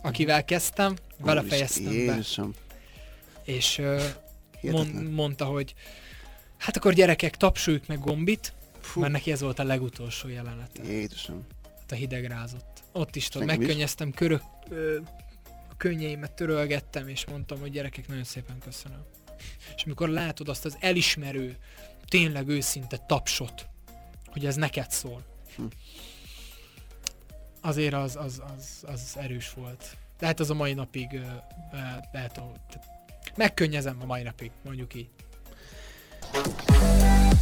akivel 0.02 0.46
kezdtem, 0.46 0.96
vele 1.18 1.42
Ó, 1.42 1.44
fejeztem 1.44 1.94
Jézusom. 1.94 2.52
be. 2.52 3.52
És 3.52 3.82
mond, 4.62 5.12
mondta, 5.12 5.46
hogy 5.46 5.74
hát 6.58 6.78
akkor 6.78 6.94
gyerekek, 6.94 7.38
tapsoljuk 7.38 7.88
meg 7.88 8.00
Gombit, 8.00 8.54
Fú. 8.82 9.00
mert 9.00 9.12
neki 9.12 9.32
ez 9.32 9.42
volt 9.42 9.60
a 9.60 9.64
legutolsó 9.64 10.28
jelenete. 10.28 10.84
Jézusom. 10.84 11.46
Hát 11.80 11.92
a 11.92 11.96
hideg 11.96 12.26
rázott. 12.26 12.84
Ott 12.92 13.16
is 13.16 13.28
tudom, 13.28 13.48
megkönnyeztem, 13.48 14.12
körök, 14.12 14.42
ö, 14.70 14.98
a 15.70 15.78
könnyeimet 15.78 16.32
törölgettem, 16.32 17.08
és 17.08 17.26
mondtam, 17.26 17.60
hogy 17.60 17.72
gyerekek, 17.72 18.08
nagyon 18.08 18.24
szépen 18.24 18.60
köszönöm. 18.60 19.04
És 19.76 19.84
amikor 19.84 20.10
látod 20.10 20.50
azt 20.50 20.66
az 20.66 20.78
elismerő, 20.80 21.58
tényleg 22.08 22.48
őszinte 22.48 22.98
tapsot, 22.98 23.68
hogy 24.26 24.46
ez 24.46 24.56
neked 24.56 24.92
szól, 24.92 25.24
hm 25.56 25.66
azért 27.64 27.94
az, 27.94 28.16
az, 28.16 28.42
az, 28.56 28.84
az 28.88 29.18
erős 29.18 29.54
volt. 29.54 29.98
De 30.20 30.26
hát 30.26 30.40
az 30.40 30.50
a 30.50 30.54
mai 30.54 30.74
napig 30.74 31.22
lehet, 32.12 32.42
megkönnyezem 33.36 33.98
a 34.02 34.06
mai 34.06 34.24
napig, 34.24 34.52
mondjuk 34.64 34.94
így. 34.94 35.10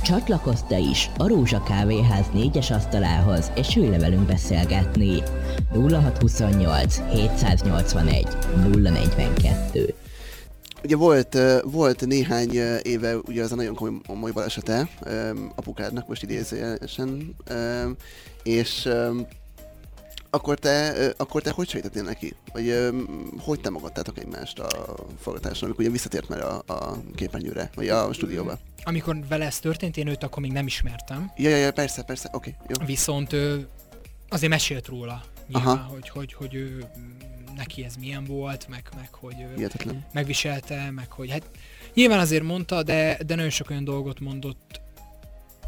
Csatlakozz 0.03 0.61
te 0.67 0.79
is 0.79 1.09
a 1.17 1.27
Rózsa 1.27 1.63
Kávéház 1.63 2.25
négyes 2.33 2.71
asztalához, 2.71 3.51
és 3.55 3.75
ülj 3.75 3.87
le 3.87 3.99
velünk 3.99 4.25
beszélgetni. 4.25 5.23
0628 5.73 7.01
781 7.09 8.27
042 8.73 9.93
Ugye 10.83 10.95
volt, 10.95 11.37
volt 11.63 12.05
néhány 12.05 12.51
éve 12.81 13.17
ugye 13.17 13.43
az 13.43 13.51
a 13.51 13.55
nagyon 13.55 13.75
komoly, 13.75 13.99
komoly 14.07 14.31
balesete 14.31 14.89
apukádnak, 15.55 16.07
most 16.07 16.23
idézőjelesen, 16.23 17.35
és 18.43 18.89
akkor 20.32 20.59
te, 20.59 20.93
akkor 21.17 21.41
te 21.41 21.51
hogy 21.51 21.69
segítettél 21.69 22.03
neki? 22.03 22.34
Vagy 22.53 22.89
hogy 23.39 23.59
támogattátok 23.59 24.19
egymást 24.19 24.59
a 24.59 24.95
forgatáson, 25.19 25.63
amikor 25.63 25.84
ugye 25.84 25.93
visszatért 25.93 26.29
már 26.29 26.41
a, 26.41 26.63
a 26.67 26.97
képernyőre, 27.15 27.69
vagy 27.75 27.89
a 27.89 28.13
stúdióba? 28.13 28.59
Amikor 28.84 29.17
vele 29.27 29.45
ez 29.45 29.59
történt, 29.59 29.97
én 29.97 30.07
őt 30.07 30.23
akkor 30.23 30.41
még 30.41 30.51
nem 30.51 30.65
ismertem. 30.65 31.32
Ja, 31.38 31.49
ja, 31.49 31.55
ja 31.55 31.71
persze, 31.71 32.01
persze, 32.01 32.29
oké, 32.32 32.55
okay, 32.61 32.75
jó. 32.79 32.86
Viszont 32.86 33.34
ő 33.34 33.67
azért 34.29 34.51
mesélt 34.51 34.88
róla, 34.88 35.23
nyilván, 35.47 35.77
Aha. 35.77 35.88
hogy, 35.93 36.09
hogy, 36.09 36.34
hogy 36.34 36.53
ő, 36.53 36.86
neki 37.55 37.84
ez 37.84 37.95
milyen 37.95 38.23
volt, 38.23 38.67
meg, 38.69 38.89
meg 38.95 39.09
hogy 39.11 39.36
Hihetetlen. 39.55 40.05
megviselte, 40.13 40.91
meg 40.91 41.11
hogy 41.11 41.32
hát 41.32 41.43
nyilván 41.93 42.19
azért 42.19 42.43
mondta, 42.43 42.84
de, 42.84 43.17
de 43.25 43.36
nagyon 43.36 43.49
sok 43.49 43.69
olyan 43.69 43.84
dolgot 43.84 44.19
mondott 44.19 44.80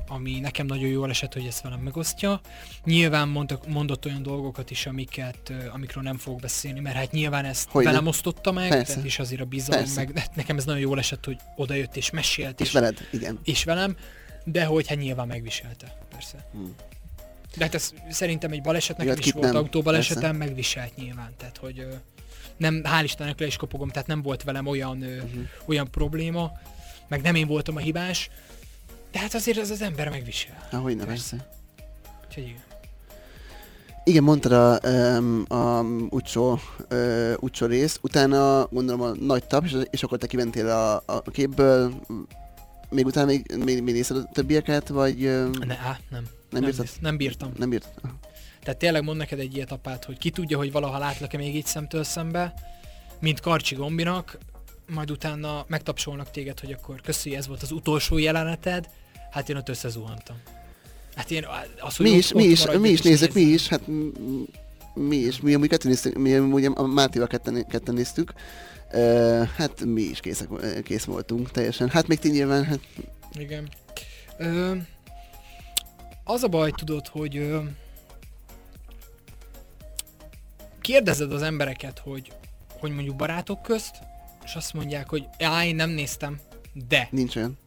ami 0.07 0.39
nekem 0.39 0.65
nagyon 0.65 0.89
jól 0.89 1.09
esett, 1.09 1.33
hogy 1.33 1.45
ezt 1.45 1.61
velem 1.61 1.79
megosztja. 1.79 2.41
Nyilván 2.83 3.27
mondtak, 3.27 3.67
mondott 3.67 4.05
olyan 4.05 4.23
dolgokat 4.23 4.71
is, 4.71 4.85
amiket, 4.85 5.53
amikről 5.71 6.03
nem 6.03 6.17
fogok 6.17 6.39
beszélni, 6.39 6.79
mert 6.79 6.95
hát 6.95 7.11
nyilván 7.11 7.45
ezt 7.45 7.69
hogy 7.69 7.83
velem 7.83 8.07
osztotta 8.07 8.51
meg, 8.51 8.69
tehát 8.69 9.03
és 9.03 9.19
azért 9.19 9.41
a 9.41 9.45
bizalom, 9.45 9.85
meg 9.95 10.13
de 10.13 10.25
nekem 10.33 10.57
ez 10.57 10.65
nagyon 10.65 10.81
jól 10.81 10.99
esett, 10.99 11.25
hogy 11.25 11.37
odajött 11.55 11.95
és 11.95 12.09
mesélt. 12.09 12.59
És, 12.59 12.67
és 12.67 12.73
veled, 12.73 13.07
igen. 13.11 13.39
És 13.43 13.63
velem, 13.63 13.97
de 14.43 14.65
hogy 14.65 14.87
hát 14.87 14.97
nyilván 14.97 15.27
megviselte, 15.27 15.97
persze. 16.11 16.47
Hmm. 16.51 16.75
De 17.57 17.63
hát 17.63 17.73
ez 17.73 17.93
szerintem 18.09 18.51
egy 18.51 18.61
balesetnek 18.61 19.07
Jött, 19.07 19.19
is 19.19 19.31
volt 19.31 19.55
autóbalesetem, 19.55 20.35
megviselt 20.35 20.95
nyilván, 20.95 21.33
tehát 21.37 21.57
hogy 21.57 21.87
nem, 22.57 22.81
hál' 22.83 23.03
Istennek 23.03 23.39
le 23.39 23.45
is 23.45 23.55
kopogom, 23.55 23.89
tehát 23.89 24.07
nem 24.07 24.21
volt 24.21 24.43
velem 24.43 24.67
olyan, 24.67 24.97
uh-huh. 24.97 25.47
olyan 25.65 25.91
probléma, 25.91 26.51
meg 27.07 27.21
nem 27.21 27.35
én 27.35 27.47
voltam 27.47 27.75
a 27.75 27.79
hibás, 27.79 28.29
de 29.13 29.19
hát 29.19 29.33
azért 29.33 29.57
az 29.57 29.69
az 29.69 29.81
ember 29.81 30.09
megvisel. 30.09 30.67
Ahogy 30.71 30.95
nem, 30.95 31.07
persze. 31.07 31.49
Úgyhogy 32.27 32.43
igen. 32.43 32.61
Igen, 34.03 34.23
mondtad 34.23 34.51
a, 34.51 34.89
um, 34.89 35.45
a 35.47 35.81
utcsó, 36.09 36.59
utcsó 37.39 37.65
részt, 37.65 37.99
utána 38.01 38.67
gondolom 38.71 39.01
a 39.01 39.11
nagy 39.19 39.43
tap, 39.43 39.65
és, 39.65 39.75
és 39.89 40.03
akkor 40.03 40.17
te 40.17 40.27
kiventél 40.27 40.69
a, 40.69 41.03
a 41.05 41.21
képből, 41.31 41.93
még 42.89 43.05
utána 43.05 43.25
még, 43.25 43.55
még, 43.63 43.83
még 43.83 43.93
nézted 43.93 44.17
a 44.17 44.29
többieket, 44.33 44.87
vagy... 44.87 45.17
Ne, 45.65 45.77
á, 45.77 45.99
nem. 46.09 46.23
Nem, 46.49 46.61
nem, 46.61 46.63
bírtad? 46.63 46.87
nem 46.99 47.17
bírtam. 47.17 47.51
Nem 47.57 47.69
bírtad? 47.69 47.93
Tehát 48.63 48.79
tényleg 48.79 49.03
mond 49.03 49.17
neked 49.17 49.39
egy 49.39 49.55
ilyet 49.55 49.71
apát, 49.71 50.05
hogy 50.05 50.17
ki 50.17 50.29
tudja, 50.29 50.57
hogy 50.57 50.71
valaha 50.71 50.97
látlak-e 50.97 51.37
még 51.37 51.55
így 51.55 51.65
szemtől 51.65 52.03
szembe, 52.03 52.53
mint 53.19 53.39
Karcsi 53.39 53.75
Gombinak, 53.75 54.37
majd 54.93 55.11
utána 55.11 55.65
megtapsolnak 55.67 56.31
téged, 56.31 56.59
hogy 56.59 56.71
akkor 56.71 57.01
köszi, 57.01 57.35
ez 57.35 57.47
volt 57.47 57.61
az 57.61 57.71
utolsó 57.71 58.17
jeleneted, 58.17 58.89
Hát 59.33 59.49
én 59.49 59.55
ott 59.55 59.69
összezuhantam. 59.69 60.35
Hát 61.15 61.31
én, 61.31 61.45
az, 61.79 61.95
hogy 61.95 62.05
mi 62.05 62.11
is, 62.11 62.31
ott, 62.31 62.37
mi 62.37 62.43
ott 62.43 62.49
is, 62.51 62.79
mi 62.79 62.89
is 62.89 63.01
nézzük, 63.01 63.33
mi 63.33 63.41
is, 63.41 63.67
hát 63.67 63.81
mi 64.93 65.15
is, 65.15 65.41
mi 65.41 65.53
amúgy 65.53 65.69
ketten 65.69 65.89
néztük, 65.91 66.17
mi 66.17 66.35
amúgy 66.35 66.65
a 66.65 66.85
Mátéval 66.87 67.27
ketten, 67.27 67.67
ketten 67.67 67.93
néztük, 67.93 68.33
Uh, 68.95 69.47
hát 69.47 69.85
mi 69.85 70.01
is 70.01 70.19
készek, 70.19 70.47
kész 70.83 71.03
voltunk 71.03 71.51
teljesen. 71.51 71.89
Hát 71.89 72.07
még 72.07 72.19
ti 72.19 72.29
nyilván, 72.29 72.65
hát 72.65 72.79
Igen. 73.33 73.69
Ö, 74.37 74.75
az 76.23 76.43
a 76.43 76.47
baj, 76.47 76.71
tudod, 76.71 77.07
hogy 77.07 77.37
ö, 77.37 77.61
kérdezed 80.81 81.31
az 81.31 81.41
embereket, 81.41 81.99
hogy, 81.99 82.31
hogy 82.79 82.91
mondjuk 82.91 83.15
barátok 83.15 83.61
közt, 83.61 83.95
és 84.45 84.55
azt 84.55 84.73
mondják, 84.73 85.09
hogy 85.09 85.27
á, 85.39 85.65
én 85.65 85.75
nem 85.75 85.89
néztem, 85.89 86.39
de. 86.87 87.07
nincs 87.11 87.35
olyan. 87.35 87.57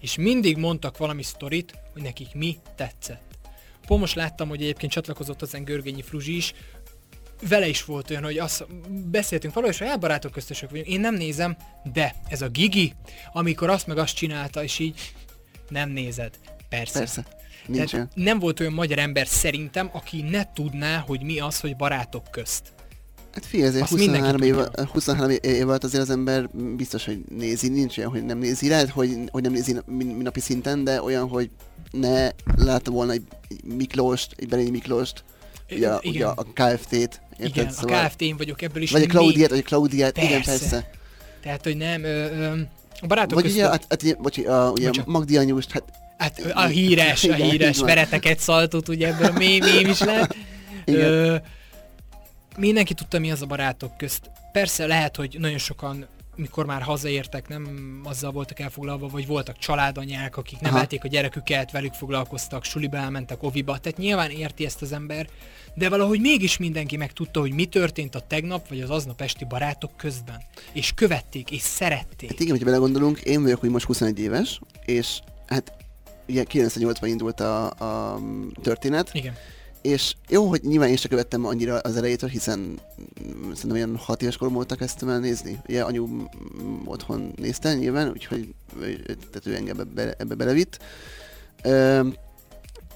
És 0.00 0.16
mindig 0.16 0.56
mondtak 0.56 0.98
valami 0.98 1.22
sztorit, 1.22 1.74
hogy 1.92 2.02
nekik 2.02 2.34
mi 2.34 2.58
tetszett. 2.76 3.38
Pont 3.86 4.00
most 4.00 4.14
láttam, 4.14 4.48
hogy 4.48 4.62
egyébként 4.62 4.92
csatlakozott 4.92 5.42
az 5.42 5.56
Görgényi 5.64 6.02
Fruzsi 6.02 6.36
is, 6.36 6.54
vele 7.48 7.68
is 7.68 7.84
volt 7.84 8.10
olyan, 8.10 8.22
hogy 8.22 8.38
azt 8.38 8.66
beszéltünk 9.10 9.54
valahogy, 9.54 9.76
és 9.80 9.88
hogy 9.88 9.98
barátok 9.98 10.32
köztösök 10.32 10.70
vagyunk. 10.70 10.88
Én 10.88 11.00
nem 11.00 11.14
nézem, 11.14 11.56
de 11.92 12.14
ez 12.28 12.42
a 12.42 12.48
Gigi, 12.48 12.92
amikor 13.32 13.70
azt 13.70 13.86
meg 13.86 13.98
azt 13.98 14.14
csinálta, 14.14 14.62
és 14.62 14.78
így 14.78 15.12
nem 15.68 15.90
nézed. 15.90 16.38
Persze. 16.68 16.98
Persze. 16.98 17.26
Nincs. 17.66 17.90
Tehát 17.90 18.10
nem 18.14 18.38
volt 18.38 18.60
olyan 18.60 18.72
magyar 18.72 18.98
ember 18.98 19.26
szerintem, 19.26 19.90
aki 19.92 20.22
ne 20.22 20.52
tudná, 20.52 20.98
hogy 20.98 21.22
mi 21.22 21.38
az, 21.38 21.60
hogy 21.60 21.76
barátok 21.76 22.30
közt. 22.30 22.72
Hát 23.36 23.46
figyelj, 23.46 23.68
azért 23.68 23.82
Azt 23.84 23.92
mindenki 23.92 24.18
23 24.26 24.42
év, 24.42 24.54
tudja. 24.64 24.86
23 24.92 25.30
év 25.40 25.68
alatt 25.68 25.84
azért 25.84 26.02
az 26.02 26.10
ember 26.10 26.48
biztos, 26.76 27.04
hogy 27.04 27.18
nézi, 27.38 27.68
nincs 27.68 27.98
olyan, 27.98 28.10
hogy 28.10 28.24
nem 28.24 28.38
nézi, 28.38 28.68
lehet, 28.68 28.90
hogy, 28.90 29.16
hogy 29.30 29.42
nem 29.42 29.52
nézi 29.52 29.76
napi 30.22 30.40
szinten, 30.40 30.84
de 30.84 31.02
olyan, 31.02 31.28
hogy 31.28 31.50
ne 31.90 32.28
látta 32.56 32.90
volna 32.90 33.12
egy 33.12 33.22
Miklóst, 33.64 34.34
egy 34.36 34.48
Berényi 34.48 34.70
Miklóst, 34.70 35.24
ugye, 35.70 35.76
igen, 35.76 36.00
ugye 36.02 36.26
a 36.26 36.46
KFT-t, 36.54 36.90
érted? 36.92 37.20
igen, 37.38 37.70
Szóval- 37.70 38.04
a 38.04 38.08
KFT 38.08 38.20
én 38.20 38.36
vagyok 38.36 38.62
ebből 38.62 38.82
is. 38.82 38.90
Vagy 38.90 39.02
a 39.02 39.06
Klaudiát, 39.06 39.50
vagy 39.50 39.58
a 39.58 39.62
Klaudiát, 39.62 40.16
igen, 40.16 40.30
Persze. 40.42 40.50
persze. 40.50 40.90
Tehát, 41.42 41.62
hogy 41.64 41.76
nem, 41.76 42.04
ö, 42.04 42.08
ö, 42.08 42.60
a 43.00 43.06
barátok 43.06 43.34
Vagy 43.34 43.42
közt... 43.42 43.54
ugye, 43.54 43.68
hát, 43.68 43.86
hát, 43.88 44.20
bocsi, 44.20 44.44
a, 44.44 44.70
ugye 44.70 44.86
Bocsánat. 44.86 45.10
Magdi 45.10 45.36
anyust, 45.36 45.70
hát 45.70 45.82
Hát 46.18 46.52
a 46.54 46.64
híres, 46.66 47.24
a 47.24 47.34
híres 47.34 47.78
vereteket 47.78 48.38
szaltott, 48.38 48.88
ugye 48.88 49.06
ebből 49.08 49.30
mém, 49.30 49.58
mém 49.58 49.86
is 49.86 50.00
lett. 50.00 50.34
Igen. 50.84 51.00
Ö, 51.00 51.36
mindenki 52.56 52.94
tudta, 52.94 53.18
mi 53.18 53.30
az 53.30 53.42
a 53.42 53.46
barátok 53.46 53.96
közt. 53.96 54.30
Persze 54.52 54.86
lehet, 54.86 55.16
hogy 55.16 55.36
nagyon 55.38 55.58
sokan 55.58 56.06
mikor 56.36 56.66
már 56.66 56.82
hazaértek, 56.82 57.48
nem 57.48 58.00
azzal 58.04 58.32
voltak 58.32 58.60
elfoglalva, 58.60 59.08
vagy 59.08 59.26
voltak 59.26 59.58
családanyák, 59.58 60.36
akik 60.36 60.60
nem 60.60 60.72
vették 60.72 61.04
a 61.04 61.08
gyereküket, 61.08 61.70
velük 61.70 61.92
foglalkoztak, 61.92 62.64
suliba 62.64 62.96
elmentek, 62.96 63.42
oviba, 63.42 63.78
tehát 63.78 63.98
nyilván 63.98 64.30
érti 64.30 64.64
ezt 64.64 64.82
az 64.82 64.92
ember, 64.92 65.28
de 65.74 65.88
valahogy 65.88 66.20
mégis 66.20 66.56
mindenki 66.56 66.96
megtudta, 66.96 67.40
hogy 67.40 67.52
mi 67.52 67.64
történt 67.64 68.14
a 68.14 68.20
tegnap, 68.20 68.68
vagy 68.68 68.80
az 68.80 68.90
aznap 68.90 69.20
esti 69.20 69.44
barátok 69.44 69.96
közben. 69.96 70.42
És 70.72 70.92
követték, 70.94 71.50
és 71.50 71.60
szerették. 71.60 72.28
Hát 72.28 72.40
igen, 72.40 72.50
hogyha 72.50 72.66
belegondolunk, 72.66 73.18
én 73.18 73.42
vagyok, 73.42 73.60
hogy 73.60 73.70
most 73.70 73.86
21 73.86 74.20
éves, 74.20 74.60
és 74.84 75.20
hát 75.46 75.72
ugye 76.28 76.44
98-ban 76.48 77.06
indult 77.06 77.40
a, 77.40 77.64
a 77.66 78.20
történet, 78.62 79.10
Igen. 79.12 79.34
És 79.86 80.14
jó, 80.28 80.48
hogy 80.48 80.60
nyilván 80.62 80.88
én 80.88 80.96
sem 80.96 81.10
követtem 81.10 81.44
annyira 81.44 81.78
az 81.78 81.96
elejétől, 81.96 82.30
hiszen 82.30 82.80
szerintem 83.42 83.70
olyan 83.70 83.96
6 83.96 84.22
éves 84.22 84.36
korom 84.36 84.54
voltak 84.54 84.78
kezdtem 84.78 85.08
el 85.08 85.18
nézni. 85.18 85.60
Ugye 85.68 85.82
anyu 85.82 86.26
otthon 86.84 87.32
nézte 87.36 87.74
nyilván, 87.74 88.08
úgyhogy 88.10 88.54
tehát 89.08 89.46
ő 89.46 89.54
engem 89.54 89.80
ebbe, 89.80 90.14
ebbe 90.18 90.34
belevitt. 90.34 90.78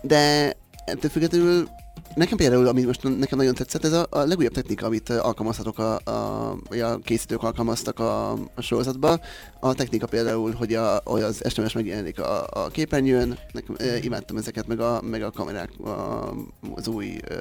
De 0.03 0.55
ettől 0.84 1.11
függetlenül 1.11 1.68
nekem 2.14 2.36
például, 2.36 2.66
ami 2.66 2.82
most 2.82 3.02
nekem 3.02 3.38
nagyon 3.38 3.54
tetszett, 3.54 3.84
ez 3.84 3.92
a, 3.92 4.06
a 4.11 4.18
legújabb 4.18 4.52
technika, 4.52 4.86
amit 4.86 5.08
alkalmazhatok 5.08 5.78
a, 5.78 5.96
a, 6.04 6.56
vagy 6.68 6.80
a 6.80 6.98
készítők 6.98 7.42
alkalmaztak 7.42 7.98
a, 7.98 8.32
a 8.32 8.61
sorozatban. 8.61 9.20
A 9.61 9.74
technika 9.74 10.06
például, 10.06 10.52
hogy, 10.52 10.74
a, 10.74 11.00
hogy 11.04 11.22
az 11.22 11.42
SMS 11.48 11.72
megjelenik 11.72 12.20
a, 12.20 12.46
a 12.46 12.68
képernyőn, 12.68 13.38
nekem, 13.52 13.74
ö, 13.78 13.96
imádtam 13.96 14.36
ezeket, 14.36 14.66
meg 14.66 14.80
a, 14.80 15.00
meg 15.02 15.22
a 15.22 15.30
kamerák, 15.30 15.70
a, 15.78 16.30
az 16.74 16.88
új 16.88 17.16
ö, 17.28 17.36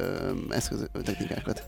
eszköz 0.49 0.87
technikákat. 1.03 1.63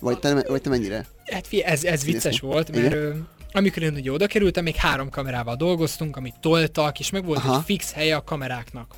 Vagy 0.00 0.18
te, 0.18 0.44
vagy 0.48 0.60
te 0.60 0.68
mennyire? 0.68 1.06
Hát 1.24 1.46
figyelj, 1.46 1.72
ez, 1.72 1.84
ez 1.84 2.04
vicces 2.04 2.22
Színész 2.22 2.40
volt, 2.40 2.68
Igen. 2.68 2.82
mert 2.82 2.94
ö, 2.94 3.10
amikor 3.52 3.82
én 3.82 3.94
ugye 3.94 4.12
oda 4.12 4.26
kerültem, 4.26 4.64
még 4.64 4.74
három 4.74 5.10
kamerával 5.10 5.56
dolgoztunk, 5.56 6.16
amit 6.16 6.34
toltak, 6.40 6.98
és 7.00 7.10
meg 7.10 7.24
volt 7.24 7.38
Aha. 7.38 7.56
egy 7.56 7.64
fix 7.64 7.92
helye 7.92 8.16
a 8.16 8.24
kameráknak. 8.24 8.94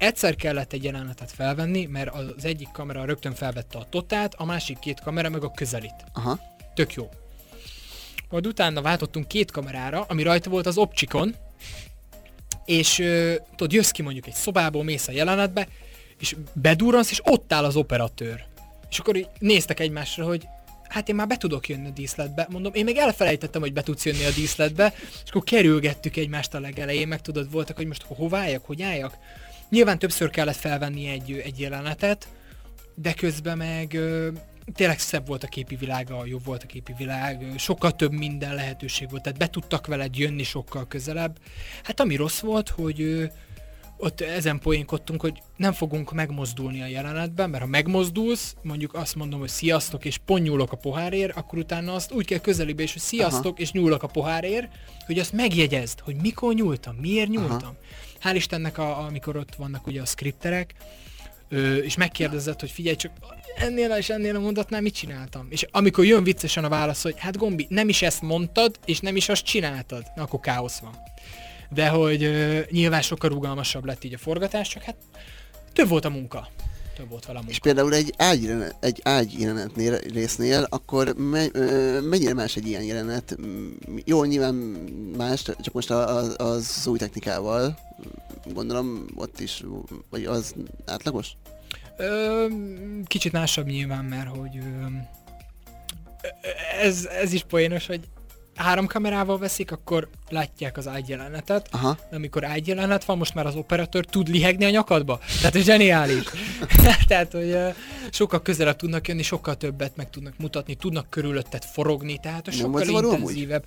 Egyszer 0.00 0.36
kellett 0.36 0.72
egy 0.72 0.84
jelenetet 0.84 1.32
felvenni, 1.32 1.86
mert 1.86 2.14
az 2.14 2.44
egyik 2.44 2.68
kamera 2.72 3.04
rögtön 3.04 3.34
felvette 3.34 3.78
a 3.78 3.86
totát, 3.90 4.34
a 4.34 4.44
másik 4.44 4.78
két 4.78 5.00
kamera 5.00 5.28
meg 5.28 5.44
a 5.44 5.50
közelit. 5.50 5.94
Aha. 6.12 6.38
Tök 6.74 6.94
jó. 6.94 7.08
Majd 8.30 8.46
utána 8.46 8.82
váltottunk 8.82 9.28
két 9.28 9.50
kamerára, 9.50 10.04
ami 10.08 10.22
rajta 10.22 10.50
volt 10.50 10.66
az 10.66 10.78
opcsikon, 10.78 11.34
és 12.64 12.98
ö, 12.98 13.34
tudod, 13.56 13.72
jössz 13.72 13.90
ki 13.90 14.02
mondjuk 14.02 14.26
egy 14.26 14.34
szobából, 14.34 14.84
mész 14.84 15.08
a 15.08 15.12
jelenetbe, 15.12 15.68
és 16.18 16.36
bedurransz, 16.52 17.10
és 17.10 17.20
ott 17.24 17.52
áll 17.52 17.64
az 17.64 17.76
operatőr. 17.76 18.44
És 18.90 18.98
akkor 18.98 19.16
így 19.16 19.28
néztek 19.38 19.80
egymásra, 19.80 20.24
hogy 20.24 20.46
hát 20.88 21.08
én 21.08 21.14
már 21.14 21.26
be 21.26 21.36
tudok 21.36 21.68
jönni 21.68 21.88
a 21.88 21.90
díszletbe. 21.90 22.46
Mondom, 22.50 22.74
én 22.74 22.84
még 22.84 22.96
elfelejtettem, 22.96 23.60
hogy 23.60 23.72
be 23.72 23.82
tudsz 23.82 24.04
jönni 24.04 24.24
a 24.24 24.30
díszletbe, 24.30 24.94
és 25.24 25.30
akkor 25.30 25.42
kerülgettük 25.42 26.16
egymást 26.16 26.54
a 26.54 26.60
legelején, 26.60 27.08
meg 27.08 27.20
tudod, 27.20 27.50
voltak, 27.50 27.76
hogy 27.76 27.86
most 27.86 28.02
akkor 28.02 28.16
hova 28.16 28.38
álljak, 28.38 28.64
hogy 28.64 28.82
álljak. 28.82 29.14
Nyilván 29.70 29.98
többször 29.98 30.30
kellett 30.30 30.56
felvenni 30.56 31.08
egy, 31.08 31.32
egy 31.44 31.60
jelenetet, 31.60 32.28
de 32.94 33.12
közben 33.12 33.56
meg 33.56 33.94
ö, 33.94 34.28
tényleg 34.74 34.98
szebb 34.98 35.26
volt 35.26 35.44
a 35.44 35.48
képi 35.48 35.76
világa, 35.76 36.26
jobb 36.26 36.44
volt 36.44 36.62
a 36.62 36.66
képi 36.66 36.94
világ, 36.98 37.42
ö, 37.42 37.56
sokkal 37.58 37.96
több 37.96 38.12
minden 38.12 38.54
lehetőség 38.54 39.10
volt, 39.10 39.22
tehát 39.22 39.38
be 39.38 39.50
tudtak 39.50 39.86
veled 39.86 40.16
jönni 40.16 40.42
sokkal 40.42 40.86
közelebb. 40.86 41.38
Hát 41.82 42.00
ami 42.00 42.16
rossz 42.16 42.40
volt, 42.40 42.68
hogy 42.68 43.00
ö, 43.00 43.24
ott 44.00 44.20
ezen 44.20 44.58
poénkodtunk, 44.58 45.20
hogy 45.20 45.42
nem 45.56 45.72
fogunk 45.72 46.12
megmozdulni 46.12 46.82
a 46.82 46.86
jelenetben, 46.86 47.50
mert 47.50 47.62
ha 47.62 47.68
megmozdulsz, 47.68 48.56
mondjuk 48.62 48.94
azt 48.94 49.14
mondom, 49.14 49.40
hogy 49.40 49.48
sziasztok, 49.48 50.04
és 50.04 50.18
pont 50.18 50.42
nyúlok 50.42 50.72
a 50.72 50.76
pohárért, 50.76 51.36
akkor 51.36 51.58
utána 51.58 51.94
azt 51.94 52.12
úgy 52.12 52.26
kell 52.26 52.38
közelébe 52.38 52.82
is, 52.82 52.92
hogy 52.92 53.02
sziasztok, 53.02 53.52
Aha. 53.52 53.60
és 53.60 53.72
nyúlok 53.72 54.02
a 54.02 54.06
pohárért, 54.06 54.68
hogy 55.06 55.18
azt 55.18 55.32
megjegyezd, 55.32 56.00
hogy 56.00 56.16
mikor 56.16 56.54
nyúltam, 56.54 56.96
miért 56.96 57.28
nyúltam. 57.28 57.58
Aha. 57.58 57.76
Hál' 58.22 58.34
Istennek, 58.34 58.78
a, 58.78 58.98
amikor 59.04 59.36
ott 59.36 59.54
vannak 59.54 59.86
ugye 59.86 60.00
a 60.00 60.04
skripterek, 60.04 60.74
ö, 61.48 61.76
és 61.76 61.96
megkérdezett, 61.96 62.60
hogy 62.60 62.70
figyelj 62.70 62.96
csak, 62.96 63.12
ennél 63.56 63.90
és 63.90 64.10
ennél 64.10 64.36
a 64.36 64.40
mondatnál 64.40 64.80
mit 64.80 64.94
csináltam? 64.94 65.46
És 65.50 65.66
amikor 65.70 66.04
jön 66.04 66.24
viccesen 66.24 66.64
a 66.64 66.68
válasz, 66.68 67.02
hogy 67.02 67.14
hát 67.18 67.36
Gombi, 67.36 67.66
nem 67.68 67.88
is 67.88 68.02
ezt 68.02 68.22
mondtad, 68.22 68.78
és 68.84 69.00
nem 69.00 69.16
is 69.16 69.28
azt 69.28 69.44
csináltad, 69.44 70.02
na 70.14 70.22
akkor 70.22 70.40
káosz 70.40 70.78
van. 70.78 70.96
De 71.70 71.88
hogy 71.88 72.22
ö, 72.22 72.60
nyilván 72.70 73.02
sokkal 73.02 73.30
rugalmasabb 73.30 73.84
lett 73.84 74.04
így 74.04 74.14
a 74.14 74.18
forgatás, 74.18 74.68
csak 74.68 74.82
hát 74.82 74.96
több 75.72 75.88
volt 75.88 76.04
a 76.04 76.10
munka. 76.10 76.48
Több 77.00 77.08
volt 77.08 77.24
vele 77.26 77.38
munka. 77.38 77.52
És 77.52 77.58
például 77.58 77.94
egy 77.94 78.14
ágy, 78.16 78.42
jelenet, 78.42 78.76
egy 78.80 79.00
ágy 79.04 79.32
jelenetnél, 79.38 79.98
résznél, 79.98 80.66
akkor 80.70 81.14
me, 81.16 81.46
ö, 81.52 82.00
mennyire 82.00 82.34
más 82.34 82.56
egy 82.56 82.66
ilyen 82.66 82.82
jelenet? 82.82 83.36
Jó, 84.04 84.24
nyilván 84.24 84.54
más, 85.16 85.42
csak 85.42 85.72
most 85.74 85.90
a- 85.90 86.16
a- 86.16 86.36
az 86.44 86.86
új 86.86 86.98
technikával, 86.98 87.78
gondolom 88.54 89.06
ott 89.14 89.40
is, 89.40 89.64
vagy 90.10 90.24
az 90.24 90.54
átlagos? 90.86 91.28
Ö, 91.96 92.46
kicsit 93.04 93.32
másabb 93.32 93.66
nyilván, 93.66 94.04
mert 94.04 94.28
hogy 94.36 94.56
ö, 94.56 94.86
ez, 96.80 97.04
ez 97.04 97.32
is 97.32 97.42
poénos, 97.44 97.86
hogy 97.86 98.00
három 98.60 98.86
kamerával 98.86 99.38
veszik, 99.38 99.72
akkor 99.72 100.08
látják 100.28 100.76
az 100.76 100.88
ágyjelenetet, 100.88 101.68
Aha. 101.70 101.96
de 102.10 102.16
amikor 102.16 102.44
ágyjelenet 102.44 103.04
van, 103.04 103.18
most 103.18 103.34
már 103.34 103.46
az 103.46 103.54
operatőr 103.54 104.04
tud 104.04 104.28
lihegni 104.28 104.64
a 104.64 104.70
nyakadba. 104.70 105.18
Tehát 105.40 105.54
ez 105.54 105.64
zseniális. 105.64 106.24
Tehát, 107.08 107.32
hogy 107.32 107.56
sokkal 108.10 108.42
közelebb 108.42 108.76
tudnak 108.76 109.08
jönni, 109.08 109.22
sokkal 109.22 109.56
többet 109.56 109.96
meg 109.96 110.10
tudnak 110.10 110.34
mutatni, 110.38 110.74
tudnak 110.74 111.10
körülötted 111.10 111.64
forogni, 111.64 112.18
tehát 112.18 112.46
Nem 112.46 112.54
sokkal 112.54 112.82
amúgy? 112.82 113.04
intenzívebb. 113.04 113.64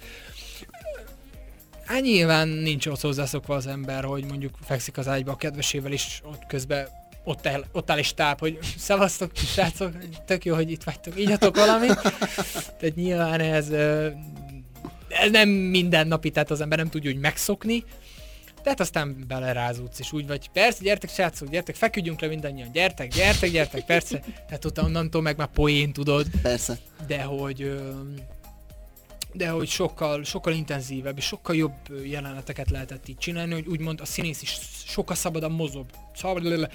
Hát 1.85 2.01
nyilván 2.01 2.47
nincs 2.47 2.85
ott 2.85 3.01
hozzászokva 3.01 3.55
az 3.55 3.67
ember, 3.67 4.03
hogy 4.03 4.25
mondjuk 4.25 4.57
fekszik 4.61 4.97
az 4.97 5.07
ágyba 5.07 5.31
a 5.31 5.35
kedvesével, 5.35 5.91
és 5.91 6.21
ott 6.23 6.45
közben 6.47 6.87
ott, 7.23 7.47
áll, 7.47 7.63
ott 7.71 7.91
áll 7.91 7.97
egy 7.97 8.13
táp, 8.15 8.39
hogy 8.39 8.59
szevasztok, 8.77 9.31
srácok, 9.35 9.91
tök 10.25 10.45
jó, 10.45 10.55
hogy 10.55 10.71
itt 10.71 10.83
vagytok, 10.83 11.19
ígyatok 11.19 11.55
valamit. 11.55 12.01
Tehát 12.79 12.95
nyilván 12.95 13.39
ez, 13.39 13.69
ez 15.23 15.31
nem 15.31 15.49
mindennapi, 15.49 16.31
tehát 16.31 16.51
az 16.51 16.61
ember 16.61 16.77
nem 16.77 16.89
tudja 16.89 17.11
úgy 17.11 17.19
megszokni, 17.19 17.83
de 18.63 18.69
hát 18.69 18.79
aztán 18.79 19.23
belerázódsz, 19.27 19.99
és 19.99 20.11
úgy 20.11 20.27
vagy, 20.27 20.49
persze, 20.49 20.83
gyertek 20.83 21.09
srácok, 21.09 21.49
gyertek, 21.49 21.75
feküdjünk 21.75 22.19
le 22.21 22.27
mindannyian, 22.27 22.71
gyertek, 22.71 23.07
gyertek, 23.07 23.49
gyertek, 23.51 23.85
persze, 23.85 24.19
tehát 24.47 24.65
ott 24.65 24.81
onnantól 24.81 25.21
meg 25.21 25.37
már 25.37 25.47
poén 25.47 25.93
tudod, 25.93 26.27
Persze. 26.41 26.77
de 27.07 27.21
hogy 27.21 27.81
de 29.35 29.49
hogy 29.49 29.67
sokkal, 29.67 30.23
sokkal 30.23 30.53
intenzívebb 30.53 31.17
és 31.17 31.25
sokkal 31.25 31.55
jobb 31.55 32.03
jeleneteket 32.03 32.69
lehetett 32.69 33.07
így 33.07 33.17
csinálni, 33.17 33.53
hogy 33.53 33.67
úgymond 33.67 34.01
a 34.01 34.05
színész 34.05 34.41
is 34.41 34.57
sokkal 34.85 35.15
szabadabb 35.15 35.51
mozog, 35.51 35.85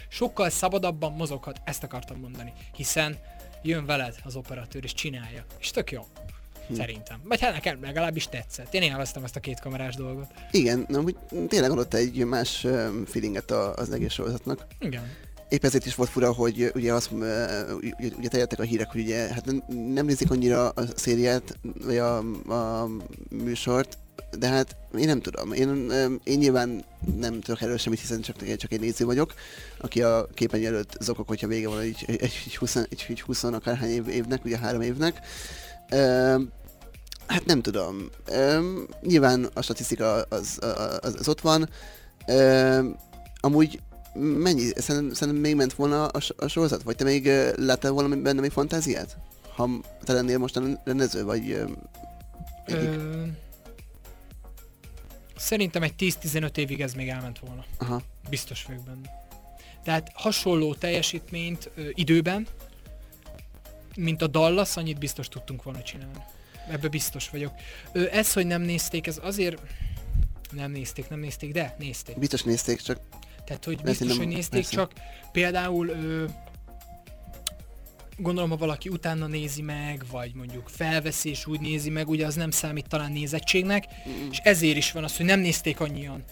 sokkal 0.08 0.50
szabadabban 0.50 1.12
mozoghat, 1.12 1.60
ezt 1.64 1.82
akartam 1.82 2.20
mondani, 2.20 2.52
hiszen 2.76 3.16
jön 3.62 3.86
veled 3.86 4.14
az 4.24 4.36
operatőr 4.36 4.84
és 4.84 4.94
csinálja, 4.94 5.44
és 5.60 5.70
tök 5.70 5.90
jó. 5.90 6.06
Hm. 6.68 6.74
Szerintem. 6.74 7.20
Vagy 7.24 7.40
hát 7.40 7.52
nekem 7.52 7.82
legalábbis 7.82 8.28
tetszett. 8.28 8.74
Én 8.74 8.82
élveztem 8.82 9.24
ezt 9.24 9.36
a 9.36 9.40
két 9.40 9.60
kamerás 9.60 9.94
dolgot. 9.94 10.26
Igen, 10.50 10.84
na, 10.88 11.00
úgy 11.00 11.16
tényleg 11.48 11.70
adott 11.70 11.94
egy 11.94 12.24
más 12.24 12.66
feelinget 13.06 13.50
az 13.50 13.92
egész 13.92 14.12
sorozatnak. 14.12 14.66
Igen 14.78 15.26
épp 15.48 15.64
ezért 15.64 15.86
is 15.86 15.94
volt 15.94 16.10
fura, 16.10 16.32
hogy 16.32 16.70
ugye 16.74 16.92
azt, 16.92 17.10
ugye, 17.10 17.92
ugye 18.18 18.28
teljettek 18.28 18.58
a 18.58 18.62
hírek, 18.62 18.90
hogy 18.90 19.00
ugye 19.00 19.16
hát 19.16 19.46
nem 19.92 20.06
nézik 20.06 20.30
annyira 20.30 20.68
a 20.68 20.82
szériát, 20.96 21.58
vagy 21.84 21.96
a, 21.96 22.18
a 22.52 22.88
műsort, 23.30 23.98
de 24.38 24.48
hát 24.48 24.76
én 24.98 25.06
nem 25.06 25.20
tudom. 25.20 25.52
Én, 25.52 25.90
én 26.24 26.38
nyilván 26.38 26.84
nem 27.16 27.40
tudok 27.40 27.62
erről 27.62 27.76
semmit, 27.76 28.00
hiszen 28.00 28.20
csak, 28.20 28.56
csak 28.56 28.72
egy 28.72 28.80
néző 28.80 29.04
vagyok, 29.04 29.34
aki 29.78 30.02
a 30.02 30.28
képen 30.34 30.64
előtt 30.64 30.96
zokok, 31.00 31.28
hogyha 31.28 31.46
vége 31.46 31.68
van 31.68 31.80
egy, 31.80 32.04
egy, 32.06 32.22
egy, 32.22 32.56
20, 32.56 32.76
egy, 32.76 33.06
egy 33.08 33.20
20 33.20 33.44
akárhány 33.44 33.90
év, 33.90 34.08
évnek, 34.08 34.44
ugye 34.44 34.58
három 34.58 34.80
évnek. 34.80 35.20
Hát 37.26 37.44
nem 37.44 37.62
tudom. 37.62 38.10
Nyilván 39.00 39.48
a 39.54 39.62
statisztika 39.62 40.12
az, 40.22 40.58
az, 41.00 41.14
az 41.18 41.28
ott 41.28 41.40
van. 41.40 41.68
Amúgy 43.40 43.80
mennyi, 44.14 44.70
szerintem, 44.76 45.14
szerintem 45.14 45.42
még 45.42 45.54
ment 45.54 45.72
volna 45.72 46.06
a, 46.06 46.20
a 46.36 46.46
sorozat? 46.46 46.82
Vagy 46.82 46.96
te 46.96 47.04
még 47.04 47.30
láttál 47.56 47.90
volna 47.90 48.16
benne 48.16 48.40
még 48.40 48.50
fantáziát? 48.50 49.16
Ha 49.54 49.68
te 50.04 50.12
lennél 50.12 50.38
most 50.38 50.56
a 50.56 50.62
rendező, 50.84 51.24
vagy 51.24 51.52
uh, 51.52 51.70
Ö... 52.68 53.22
Szerintem 55.36 55.82
egy 55.82 55.94
10-15 55.98 56.56
évig 56.56 56.80
ez 56.80 56.92
még 56.92 57.08
elment 57.08 57.38
volna. 57.38 57.64
Aha. 57.78 58.02
Biztos 58.30 58.64
vagyok 58.64 58.82
benne. 58.82 59.10
Tehát 59.84 60.10
hasonló 60.14 60.74
teljesítményt 60.74 61.70
ö, 61.74 61.88
időben, 61.94 62.46
mint 63.98 64.22
a 64.22 64.26
Dallas, 64.26 64.76
annyit 64.76 64.98
biztos 64.98 65.28
tudtunk 65.28 65.62
volna 65.62 65.82
csinálni. 65.82 66.22
Ebbe 66.70 66.88
biztos 66.88 67.30
vagyok. 67.30 67.52
Ö, 67.92 68.04
ez, 68.10 68.32
hogy 68.32 68.46
nem 68.46 68.62
nézték, 68.62 69.06
ez 69.06 69.18
azért... 69.22 69.60
Nem 70.50 70.70
nézték, 70.70 71.08
nem 71.08 71.18
nézték, 71.18 71.52
de 71.52 71.76
nézték. 71.78 72.18
Biztos 72.18 72.42
nézték, 72.42 72.80
csak 72.80 73.00
tehát, 73.44 73.64
hogy 73.64 73.82
biztos, 73.82 74.08
nem, 74.08 74.16
hogy 74.16 74.26
nézték, 74.26 74.60
persze. 74.60 74.76
csak 74.76 74.92
például 75.32 75.88
ö, 75.88 76.24
gondolom, 78.16 78.50
ha 78.50 78.56
valaki 78.56 78.88
utána 78.88 79.26
nézi 79.26 79.62
meg, 79.62 80.04
vagy 80.10 80.34
mondjuk 80.34 80.68
felveszi 80.68 81.28
és 81.28 81.46
úgy 81.46 81.60
nézi 81.60 81.90
meg, 81.90 82.08
ugye 82.08 82.26
az 82.26 82.34
nem 82.34 82.50
számít 82.50 82.88
talán 82.88 83.12
nézettségnek, 83.12 83.84
mm. 84.08 84.30
és 84.30 84.38
ezért 84.38 84.76
is 84.76 84.92
van 84.92 85.04
az, 85.04 85.16
hogy 85.16 85.26
nem 85.26 85.40
nézték 85.40 85.80
annyian. 85.80 86.24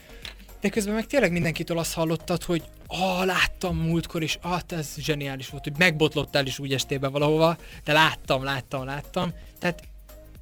De 0.61 0.69
közben 0.69 0.95
meg 0.95 1.07
tényleg 1.07 1.33
mindenkitől 1.33 1.79
azt 1.79 1.93
hallottad, 1.93 2.43
hogy 2.43 2.63
ah, 2.87 3.25
láttam 3.25 3.77
múltkor, 3.77 4.23
és 4.23 4.39
ah, 4.43 4.61
ez 4.69 4.95
zseniális 4.97 5.49
volt, 5.49 5.65
hogy 5.65 5.77
megbotlottál 5.79 6.47
is 6.47 6.59
úgy 6.59 6.73
estébe 6.73 7.09
valahova, 7.09 7.57
de 7.85 7.93
láttam, 7.93 8.43
láttam, 8.43 8.85
láttam. 8.85 9.33
Tehát 9.59 9.83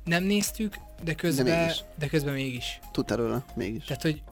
nem 0.04 0.24
néztük, 0.24 0.76
de 1.02 1.14
közben, 1.14 1.44
de, 1.44 1.60
mégis. 1.60 1.84
de 1.98 2.06
közben 2.06 2.34
mégis. 2.34 2.80
Tudtál 2.92 3.16
róla, 3.16 3.44
mégis. 3.54 3.84
Tehát, 3.84 4.02
hogy 4.02 4.22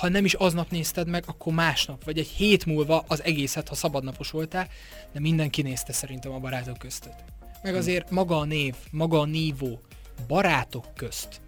ha 0.00 0.08
nem 0.08 0.24
is 0.24 0.34
aznap 0.34 0.70
nézted 0.70 1.08
meg, 1.08 1.24
akkor 1.26 1.52
másnap, 1.52 2.04
vagy 2.04 2.18
egy 2.18 2.28
hét 2.28 2.66
múlva 2.66 3.04
az 3.08 3.22
egészet, 3.22 3.68
ha 3.68 3.74
szabadnapos 3.74 4.30
voltál, 4.30 4.68
de 5.12 5.20
mindenki 5.20 5.62
nézte 5.62 5.92
szerintem 5.92 6.32
a 6.32 6.38
barátok 6.38 6.78
között. 6.78 7.24
Meg 7.62 7.72
hm. 7.72 7.78
azért 7.78 8.10
maga 8.10 8.38
a 8.38 8.44
név, 8.44 8.74
maga 8.90 9.20
a 9.20 9.24
nívó, 9.24 9.80
barátok 10.26 10.94
közt. 10.94 11.40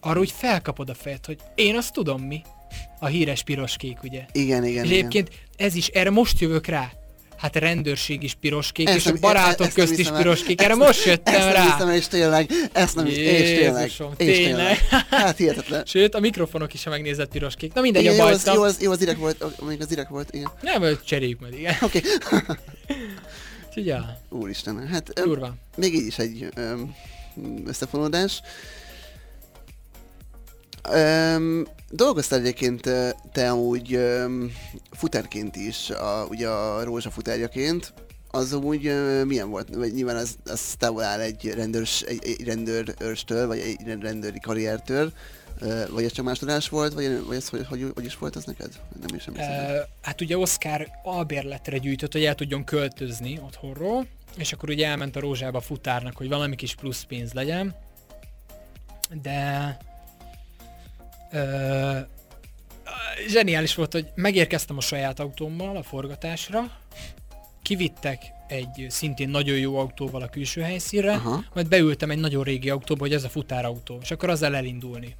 Arra 0.00 0.20
úgy 0.20 0.30
felkapod 0.30 0.90
a 0.90 0.94
fejet, 0.94 1.26
hogy 1.26 1.40
én 1.54 1.76
azt 1.76 1.92
tudom 1.92 2.22
mi. 2.22 2.42
A 2.98 3.06
híres 3.06 3.42
piros 3.42 3.76
kék, 3.76 4.02
ugye? 4.02 4.24
Igen, 4.32 4.64
igen. 4.64 4.84
És 4.84 4.90
egyébként 4.90 5.28
igen. 5.28 5.42
ez 5.56 5.74
is, 5.74 5.86
erre 5.86 6.10
most 6.10 6.40
jövök 6.40 6.66
rá 6.66 6.92
hát 7.42 7.56
rendőrség 7.56 8.22
is 8.22 8.34
piroskék, 8.34 8.88
ezt 8.88 8.96
és 8.96 9.04
nem, 9.04 9.14
a 9.16 9.18
barátok 9.18 9.66
ezt 9.66 9.74
közt 9.74 9.98
is 9.98 10.10
piroskék. 10.10 10.62
Erre 10.62 10.74
most 10.74 11.04
jöttem 11.04 11.34
ezt 11.34 11.52
rá. 11.52 11.76
Nem 11.78 11.90
és 11.90 12.06
tényleg, 12.06 12.50
ezt 12.72 12.94
nem 12.94 13.06
is, 13.06 13.16
és 13.16 13.58
tényleg. 13.58 13.90
És 14.16 14.36
tényleg. 14.36 14.78
Hát 15.10 15.36
hihetetlen. 15.36 15.84
Sőt, 15.86 16.14
a 16.14 16.20
mikrofonok 16.20 16.74
is, 16.74 16.84
ha 16.84 16.90
megnézed, 16.90 17.28
piroskék. 17.28 17.72
Na 17.72 17.80
mindegy, 17.80 18.02
igen, 18.02 18.20
a 18.20 18.22
bajszak. 18.22 18.54
Jó, 18.54 18.62
az, 18.62 18.80
jó, 18.80 18.90
az 18.90 18.98
direkt 18.98 19.18
volt, 19.18 19.66
még 19.66 19.80
az 19.80 19.86
direkt 19.86 20.08
volt, 20.08 20.34
igen. 20.34 20.50
Nem, 20.60 20.98
cseréljük 21.04 21.40
meg, 21.40 21.58
igen. 21.58 21.74
Oké. 21.80 22.00
Okay. 23.76 23.94
Úristen, 24.28 24.88
hát 24.88 25.12
Durva. 25.12 25.54
még 25.76 25.94
így 25.94 26.06
is 26.06 26.18
egy 26.18 26.48
um, 26.56 26.96
összefonódás. 27.66 28.40
Um, 30.90 31.64
dolgoztál 31.90 32.38
egyébként 32.38 32.82
te 33.32 33.50
amúgy 33.50 33.96
um, 33.96 34.52
futárként 34.90 35.56
is, 35.56 35.90
a, 35.90 36.26
ugye 36.28 36.48
a 36.48 36.84
rózsa 36.84 37.10
futárjaként, 37.10 37.92
az 38.30 38.52
amúgy 38.52 38.86
uh, 38.86 39.24
milyen 39.24 39.50
volt? 39.50 39.74
Vagy 39.74 39.92
nyilván 39.92 40.16
az, 40.16 40.36
az 40.44 40.74
távol 40.78 41.02
áll 41.02 41.20
egy, 41.20 41.52
rendőrs, 41.54 42.02
egy, 42.02 42.24
egy 42.24 42.44
rendőrstől, 42.44 43.46
vagy 43.46 43.58
egy 43.58 44.00
rendőri 44.00 44.40
karriertől, 44.40 45.12
uh, 45.60 45.88
vagy 45.88 46.04
ez 46.04 46.12
csak 46.12 46.24
másodás 46.24 46.68
volt, 46.68 46.92
vagy, 46.92 47.24
vagy 47.26 47.36
ez 47.36 47.48
hogy, 47.48 47.66
hogy, 47.66 47.90
hogy 47.94 48.04
is 48.04 48.18
volt 48.18 48.36
az 48.36 48.44
neked? 48.44 48.70
Nem 49.06 49.16
is 49.16 49.26
uh, 49.26 49.36
Hát 50.02 50.20
ugye 50.20 50.38
Oscar 50.38 50.88
albérletre 51.02 51.78
gyűjtött, 51.78 52.12
hogy 52.12 52.24
el 52.24 52.34
tudjon 52.34 52.64
költözni 52.64 53.40
otthonról, 53.44 54.06
és 54.36 54.52
akkor 54.52 54.68
ugye 54.70 54.86
elment 54.86 55.16
a 55.16 55.20
rózsába 55.20 55.60
futárnak, 55.60 56.16
hogy 56.16 56.28
valami 56.28 56.56
kis 56.56 56.74
plusz 56.74 57.02
pénz 57.02 57.32
legyen, 57.32 57.74
de 59.22 59.78
Ö, 61.32 61.98
zseniális 63.28 63.74
volt, 63.74 63.92
hogy 63.92 64.06
megérkeztem 64.14 64.76
a 64.76 64.80
saját 64.80 65.20
autómmal 65.20 65.76
a 65.76 65.82
forgatásra, 65.82 66.70
kivittek 67.62 68.22
egy 68.48 68.86
szintén 68.88 69.28
nagyon 69.28 69.58
jó 69.58 69.78
autóval 69.78 70.22
a 70.22 70.28
külső 70.28 70.60
helyszínre, 70.60 71.12
Aha. 71.12 71.44
majd 71.54 71.68
beültem 71.68 72.10
egy 72.10 72.18
nagyon 72.18 72.42
régi 72.42 72.70
autóba, 72.70 73.00
hogy 73.00 73.12
ez 73.12 73.24
a 73.24 73.28
futárautó, 73.28 73.98
és 74.02 74.10
akkor 74.10 74.28
azzal 74.30 74.56
elindulni. 74.56 75.16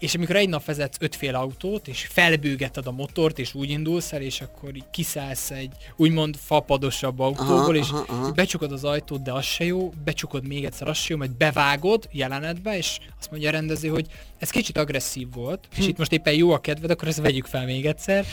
És 0.00 0.14
amikor 0.14 0.36
egy 0.36 0.48
nap 0.48 0.64
vezetsz 0.64 0.96
ötféle 1.00 1.38
autót, 1.38 1.88
és 1.88 2.06
felbőgeted 2.10 2.86
a 2.86 2.90
motort, 2.90 3.38
és 3.38 3.54
úgy 3.54 3.70
indulsz 3.70 4.12
el, 4.12 4.22
és 4.22 4.40
akkor 4.40 4.76
így 4.76 4.90
kiszállsz 4.90 5.50
egy 5.50 5.72
úgymond 5.96 6.36
fapadosabb 6.36 7.18
autóból, 7.18 7.54
aha, 7.54 7.74
és 7.74 7.88
aha, 7.90 8.04
aha. 8.08 8.32
becsukod 8.32 8.72
az 8.72 8.84
ajtót, 8.84 9.22
de 9.22 9.32
az 9.32 9.44
se 9.44 9.64
jó, 9.64 9.92
becsukod 10.04 10.46
még 10.46 10.64
egyszer, 10.64 10.88
az 10.88 10.96
se 10.96 11.06
jó, 11.10 11.16
majd 11.16 11.30
bevágod 11.30 12.08
jelenetbe, 12.12 12.76
és 12.76 12.98
azt 13.18 13.30
mondja 13.30 13.48
a 13.48 13.52
rendező, 13.52 13.88
hogy 13.88 14.06
ez 14.38 14.50
kicsit 14.50 14.78
agresszív 14.78 15.28
volt, 15.32 15.68
hm. 15.74 15.80
és 15.80 15.86
itt 15.86 15.98
most 15.98 16.12
éppen 16.12 16.34
jó 16.34 16.50
a 16.50 16.58
kedved, 16.58 16.90
akkor 16.90 17.08
ezt 17.08 17.20
vegyük 17.20 17.46
fel 17.46 17.64
még 17.64 17.86
egyszer. 17.86 18.26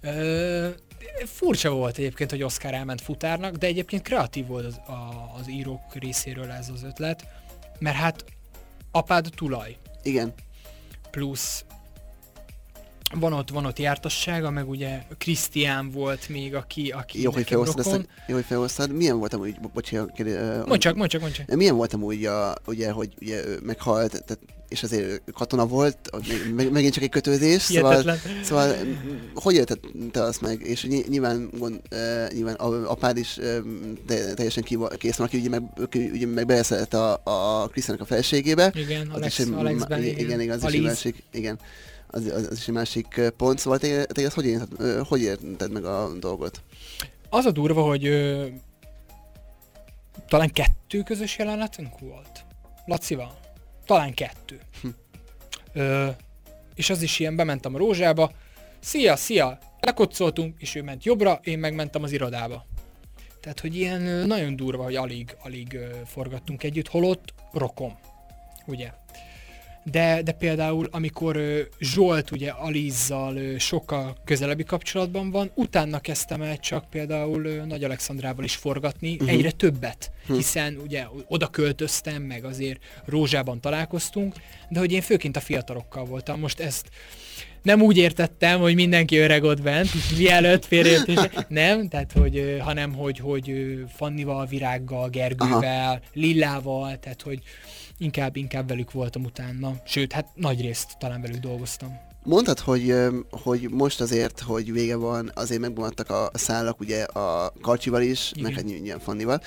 Ö, 0.00 0.68
furcsa 1.24 1.70
volt 1.70 1.98
egyébként, 1.98 2.30
hogy 2.30 2.42
Oscar 2.42 2.74
elment 2.74 3.00
futárnak, 3.00 3.56
de 3.56 3.66
egyébként 3.66 4.02
kreatív 4.02 4.46
volt 4.46 4.64
az, 4.64 4.76
a, 4.76 5.34
az 5.40 5.50
írók 5.50 5.94
részéről 5.94 6.50
ez 6.50 6.68
az 6.74 6.82
ötlet, 6.82 7.26
mert 7.78 7.96
hát 7.96 8.24
apád 8.90 9.28
tulaj. 9.36 9.76
Igen 10.02 10.34
plusz 11.10 11.64
van 13.14 13.32
ott, 13.32 13.50
van 13.50 13.64
ott 13.66 13.78
jártassága, 13.78 14.50
meg 14.50 14.68
ugye 14.68 15.02
Krisztián 15.18 15.90
volt 15.90 16.28
még, 16.28 16.54
aki, 16.54 16.90
aki 16.90 17.22
jó, 17.22 17.30
hogy 17.30 17.46
felhoztad 17.46 17.86
ezt, 17.86 18.08
jó, 18.26 18.34
hogy 18.34 18.44
felhoztad. 18.44 18.92
Milyen 18.92 19.18
volt 19.18 19.32
amúgy, 19.32 19.60
bocsánat, 19.74 20.12
kérdé, 20.12 20.36
mondj 20.66 20.78
csak, 20.78 20.94
mondj 20.94 21.12
csak, 21.12 21.20
mondj 21.20 21.36
csak. 21.36 21.56
Milyen 21.56 21.76
volt 21.76 21.92
amúgy, 21.92 22.24
a, 22.24 22.54
ugye, 22.66 22.90
hogy 22.90 23.14
ugye, 23.20 23.42
meghalt, 23.62 24.10
tehát, 24.10 24.38
és 24.68 24.82
azért 24.82 25.22
katona 25.32 25.66
volt, 25.66 25.98
meg, 26.54 26.70
megint 26.70 26.92
csak 26.92 27.02
egy 27.02 27.10
kötődés, 27.10 27.62
szóval, 27.62 28.18
szóval 28.42 28.74
hogy 29.34 29.54
élted 29.54 29.78
te 30.10 30.22
azt 30.22 30.40
meg, 30.40 30.60
és 30.60 30.86
nyilván, 31.08 31.50
gond, 31.58 31.80
nyilván 32.32 32.54
apád 32.84 33.16
is 33.16 33.36
uh, 33.36 34.34
teljesen 34.34 34.62
kész 34.98 35.16
van, 35.16 35.26
aki 35.26 35.38
ugye 35.38 35.48
meg, 35.48 35.62
ugye 36.12 36.26
meg 36.26 36.46
beleszelt 36.46 36.94
a, 36.94 37.20
a 37.24 37.68
Krisztiának 37.68 38.02
a 38.02 38.06
felségébe. 38.06 38.72
Igen, 38.74 39.08
Alex, 39.10 39.38
is, 39.38 39.46
Alexben, 39.46 40.02
igen, 40.02 40.18
igen, 40.18 40.40
igen, 40.40 40.60
az 40.60 40.64
is 40.68 40.74
egy 40.74 40.82
másik, 40.82 41.22
igen 41.32 41.58
az, 42.10 42.26
az, 42.26 42.46
az 42.50 42.58
is 42.58 42.68
egy 42.68 42.74
másik 42.74 43.20
pont, 43.36 43.58
szóval 43.58 43.78
te, 43.78 44.04
te 44.04 44.22
ezt 44.22 44.34
hogy, 44.34 44.46
érted, 44.46 45.06
hogy 45.06 45.22
érted 45.22 45.72
meg 45.72 45.84
a 45.84 46.10
dolgot? 46.20 46.62
Az 47.30 47.44
a 47.44 47.50
durva, 47.50 47.82
hogy 47.82 48.06
ö, 48.06 48.46
talán 50.28 50.50
kettő 50.50 51.02
közös 51.02 51.38
jelenetünk 51.38 51.98
volt. 51.98 52.44
Lacival. 52.86 53.38
Talán 53.88 54.14
kettő. 54.14 54.60
Ö, 55.72 56.08
és 56.74 56.90
az 56.90 57.02
is 57.02 57.18
ilyen, 57.18 57.36
bementem 57.36 57.74
a 57.74 57.78
rózsába, 57.78 58.32
szia, 58.78 59.16
szia, 59.16 59.58
lekocoltunk, 59.80 60.60
és 60.60 60.74
ő 60.74 60.82
ment 60.82 61.04
jobbra, 61.04 61.40
én 61.42 61.58
megmentem 61.58 62.02
az 62.02 62.12
irodába. 62.12 62.66
Tehát, 63.40 63.60
hogy 63.60 63.76
ilyen 63.76 64.02
nagyon 64.02 64.56
durva, 64.56 64.82
hogy 64.82 64.96
alig, 64.96 65.36
alig 65.42 65.78
forgattunk 66.06 66.62
együtt, 66.62 66.88
holott 66.88 67.34
rokom, 67.52 67.98
ugye? 68.66 68.92
De, 69.90 70.22
de 70.22 70.32
például 70.32 70.88
amikor 70.90 71.40
Zsolt 71.80 72.30
ugye 72.30 72.50
Alizzal 72.50 73.58
sokkal 73.58 74.16
közelebbi 74.24 74.64
kapcsolatban 74.64 75.30
van, 75.30 75.50
utána 75.54 76.00
kezdtem 76.00 76.42
el 76.42 76.58
csak 76.58 76.90
például 76.90 77.42
Nagy 77.42 77.84
Alexandrával 77.84 78.44
is 78.44 78.56
forgatni, 78.56 79.12
uh-huh. 79.12 79.30
egyre 79.30 79.50
többet, 79.50 80.10
hiszen 80.26 80.78
ugye 80.84 81.06
oda 81.26 81.46
költöztem, 81.46 82.22
meg 82.22 82.44
azért 82.44 82.80
Rózsában 83.04 83.60
találkoztunk, 83.60 84.34
de 84.68 84.78
hogy 84.78 84.92
én 84.92 85.00
főként 85.00 85.36
a 85.36 85.40
fiatalokkal 85.40 86.04
voltam. 86.04 86.40
Most 86.40 86.60
ezt 86.60 86.88
nem 87.62 87.82
úgy 87.82 87.96
értettem, 87.96 88.60
hogy 88.60 88.74
mindenki 88.74 89.16
öreg 89.16 89.42
ott 89.42 89.62
bent, 89.62 89.90
mielőtt 90.18 90.64
félreértés. 90.64 91.18
Nem, 91.48 91.88
tehát 91.88 92.12
hogy, 92.12 92.56
hanem 92.60 92.94
hogy, 92.94 93.18
hogy 93.18 93.78
Fannival, 93.96 94.46
Virággal, 94.46 95.08
Gergővel, 95.08 95.88
Aha. 95.88 96.00
Lillával, 96.12 96.98
tehát 96.98 97.22
hogy 97.22 97.42
inkább, 97.98 98.36
inkább 98.36 98.68
velük 98.68 98.92
voltam 98.92 99.24
utána. 99.24 99.74
Sőt, 99.84 100.12
hát 100.12 100.28
nagy 100.34 100.60
részt 100.60 100.98
talán 100.98 101.20
velük 101.20 101.40
dolgoztam. 101.40 102.06
Mondtad, 102.22 102.58
hogy, 102.58 102.94
hogy 103.30 103.70
most 103.70 104.00
azért, 104.00 104.40
hogy 104.40 104.72
vége 104.72 104.96
van, 104.96 105.30
azért 105.34 105.60
megmaradtak 105.60 106.10
a 106.10 106.30
szálak, 106.32 106.80
ugye 106.80 107.02
a 107.02 107.52
Karcsival 107.60 108.02
is, 108.02 108.30
Igen. 108.30 108.42
meg 108.42 108.52
hát 108.52 108.64
ny- 108.64 108.82
nyilván 108.82 109.00
Fannival, 109.00 109.40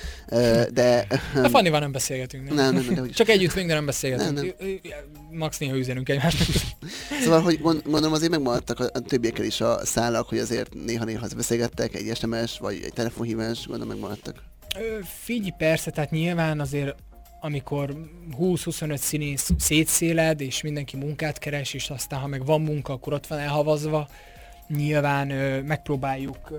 de... 0.72 1.06
A 1.34 1.48
Fannival 1.48 1.80
nem 1.80 1.92
beszélgetünk, 1.92 2.44
nem? 2.44 2.54
Nem, 2.54 2.74
nem, 2.74 2.94
nem, 2.94 3.10
Csak 3.10 3.28
együtt 3.28 3.54
még, 3.54 3.66
de 3.66 3.74
nem 3.74 3.86
beszélgetünk. 3.86 4.34
Nem, 4.34 4.44
Nem, 4.58 5.38
Max 5.38 5.58
néha 5.58 5.76
üzenünk 5.76 6.08
egymásnak. 6.08 6.46
Szóval, 7.22 7.40
hogy 7.40 7.60
gond- 7.60 7.82
gondolom 7.84 8.12
azért 8.12 8.30
megmaradtak 8.30 8.80
a, 8.80 9.00
többiekkel 9.00 9.44
is 9.44 9.60
a 9.60 9.86
szálak, 9.86 10.28
hogy 10.28 10.38
azért 10.38 10.74
néha-néha 10.74 11.26
beszélgettek, 11.36 11.94
egy 11.94 12.16
SMS 12.16 12.58
vagy 12.58 12.80
egy 12.84 12.92
telefonhívás, 12.92 13.66
gondolom 13.66 13.88
megmaradtak. 13.88 14.42
Ö, 14.76 14.98
Figyelj, 15.22 15.54
persze, 15.58 15.90
tehát 15.90 16.10
nyilván 16.10 16.60
azért 16.60 16.94
amikor 17.44 17.96
20-25 18.38 18.96
színész 18.96 19.50
szétszéled, 19.58 20.40
és 20.40 20.62
mindenki 20.62 20.96
munkát 20.96 21.38
keres, 21.38 21.74
és 21.74 21.90
aztán 21.90 22.20
ha 22.20 22.26
meg 22.26 22.44
van 22.44 22.60
munka, 22.60 22.92
akkor 22.92 23.12
ott 23.12 23.26
van 23.26 23.38
elhavazva, 23.38 24.08
nyilván 24.68 25.30
ö, 25.30 25.62
megpróbáljuk 25.62 26.50
ö, 26.50 26.56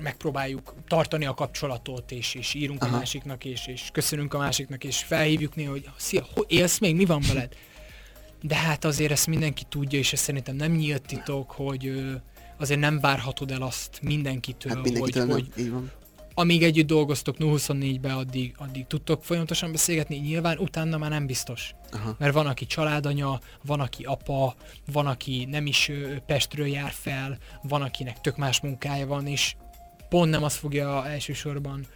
megpróbáljuk 0.00 0.74
tartani 0.88 1.24
a 1.24 1.34
kapcsolatot, 1.34 2.10
és, 2.10 2.34
és 2.34 2.54
írunk 2.54 2.82
Aha. 2.82 2.94
a 2.94 2.98
másiknak, 2.98 3.44
és, 3.44 3.66
és 3.66 3.88
köszönünk 3.92 4.34
a 4.34 4.38
másiknak, 4.38 4.84
és 4.84 4.98
felhívjuk 4.98 5.54
néha, 5.54 5.70
hogy 5.70 5.90
szia, 5.96 6.26
ho- 6.34 6.50
élsz 6.50 6.78
még, 6.78 6.96
mi 6.96 7.04
van 7.04 7.22
veled? 7.28 7.54
De 8.42 8.56
hát 8.56 8.84
azért 8.84 9.10
ezt 9.10 9.26
mindenki 9.26 9.64
tudja, 9.68 9.98
és 9.98 10.12
ez 10.12 10.20
szerintem 10.20 10.56
nem 10.56 10.72
nyílt 10.72 11.02
titok, 11.02 11.50
hogy 11.50 11.86
ö, 11.86 12.12
azért 12.58 12.80
nem 12.80 13.00
várhatod 13.00 13.50
el 13.50 13.62
azt 13.62 13.98
mindenkitől, 14.02 14.74
Hát 14.74 14.82
mindenkitől 14.84 15.26
hogy, 15.26 15.50
nem, 15.56 15.72
hogy. 15.74 15.92
Amíg 16.34 16.62
együtt 16.62 16.86
dolgoztok 16.86 17.36
0-24-be, 17.38 18.12
addig, 18.12 18.54
addig 18.56 18.86
tudtok 18.86 19.24
folyamatosan 19.24 19.72
beszélgetni, 19.72 20.16
nyilván 20.16 20.58
utána 20.58 20.98
már 20.98 21.10
nem 21.10 21.26
biztos. 21.26 21.74
Aha. 21.92 22.16
Mert 22.18 22.32
van, 22.32 22.46
aki 22.46 22.66
családanya, 22.66 23.40
van, 23.64 23.80
aki 23.80 24.04
apa, 24.04 24.54
van, 24.92 25.06
aki 25.06 25.44
nem 25.50 25.66
is 25.66 25.90
Pestről 26.26 26.66
jár 26.66 26.90
fel, 26.90 27.38
van, 27.62 27.82
akinek 27.82 28.20
tök 28.20 28.36
más 28.36 28.60
munkája 28.60 29.06
van, 29.06 29.26
és 29.26 29.54
pont 30.08 30.30
nem 30.30 30.42
azt 30.42 30.56
fogja 30.56 31.06
elsősorban 31.06 31.86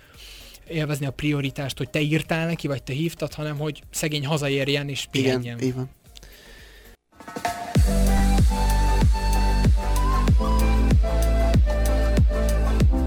élvezni 0.69 1.07
a 1.07 1.11
prioritást, 1.11 1.79
hogy 1.79 1.91
te 1.91 2.01
írtál 2.01 2.47
neki, 2.47 2.67
vagy 2.67 2.83
te 2.83 2.93
hívtad, 2.93 3.35
hanem 3.35 3.59
hogy 3.59 3.83
szegény 3.91 4.27
hazaérjen 4.27 4.89
és 4.89 5.07
pihenjen. 5.11 5.57
Igen, 5.59 5.69
így 5.69 5.75
van. 5.75 5.91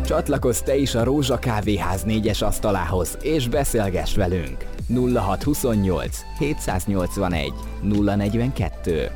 Csatlakozz 0.09 0.59
te 0.59 0.75
is 0.75 0.95
a 0.95 1.03
Rózsa 1.03 1.39
Kávéház 1.39 2.03
négyes 2.03 2.41
asztalához, 2.41 3.17
és 3.21 3.47
beszélgess 3.47 4.15
velünk. 4.15 4.65
0628 5.13 6.17
781 6.37 7.53
042 7.81 9.11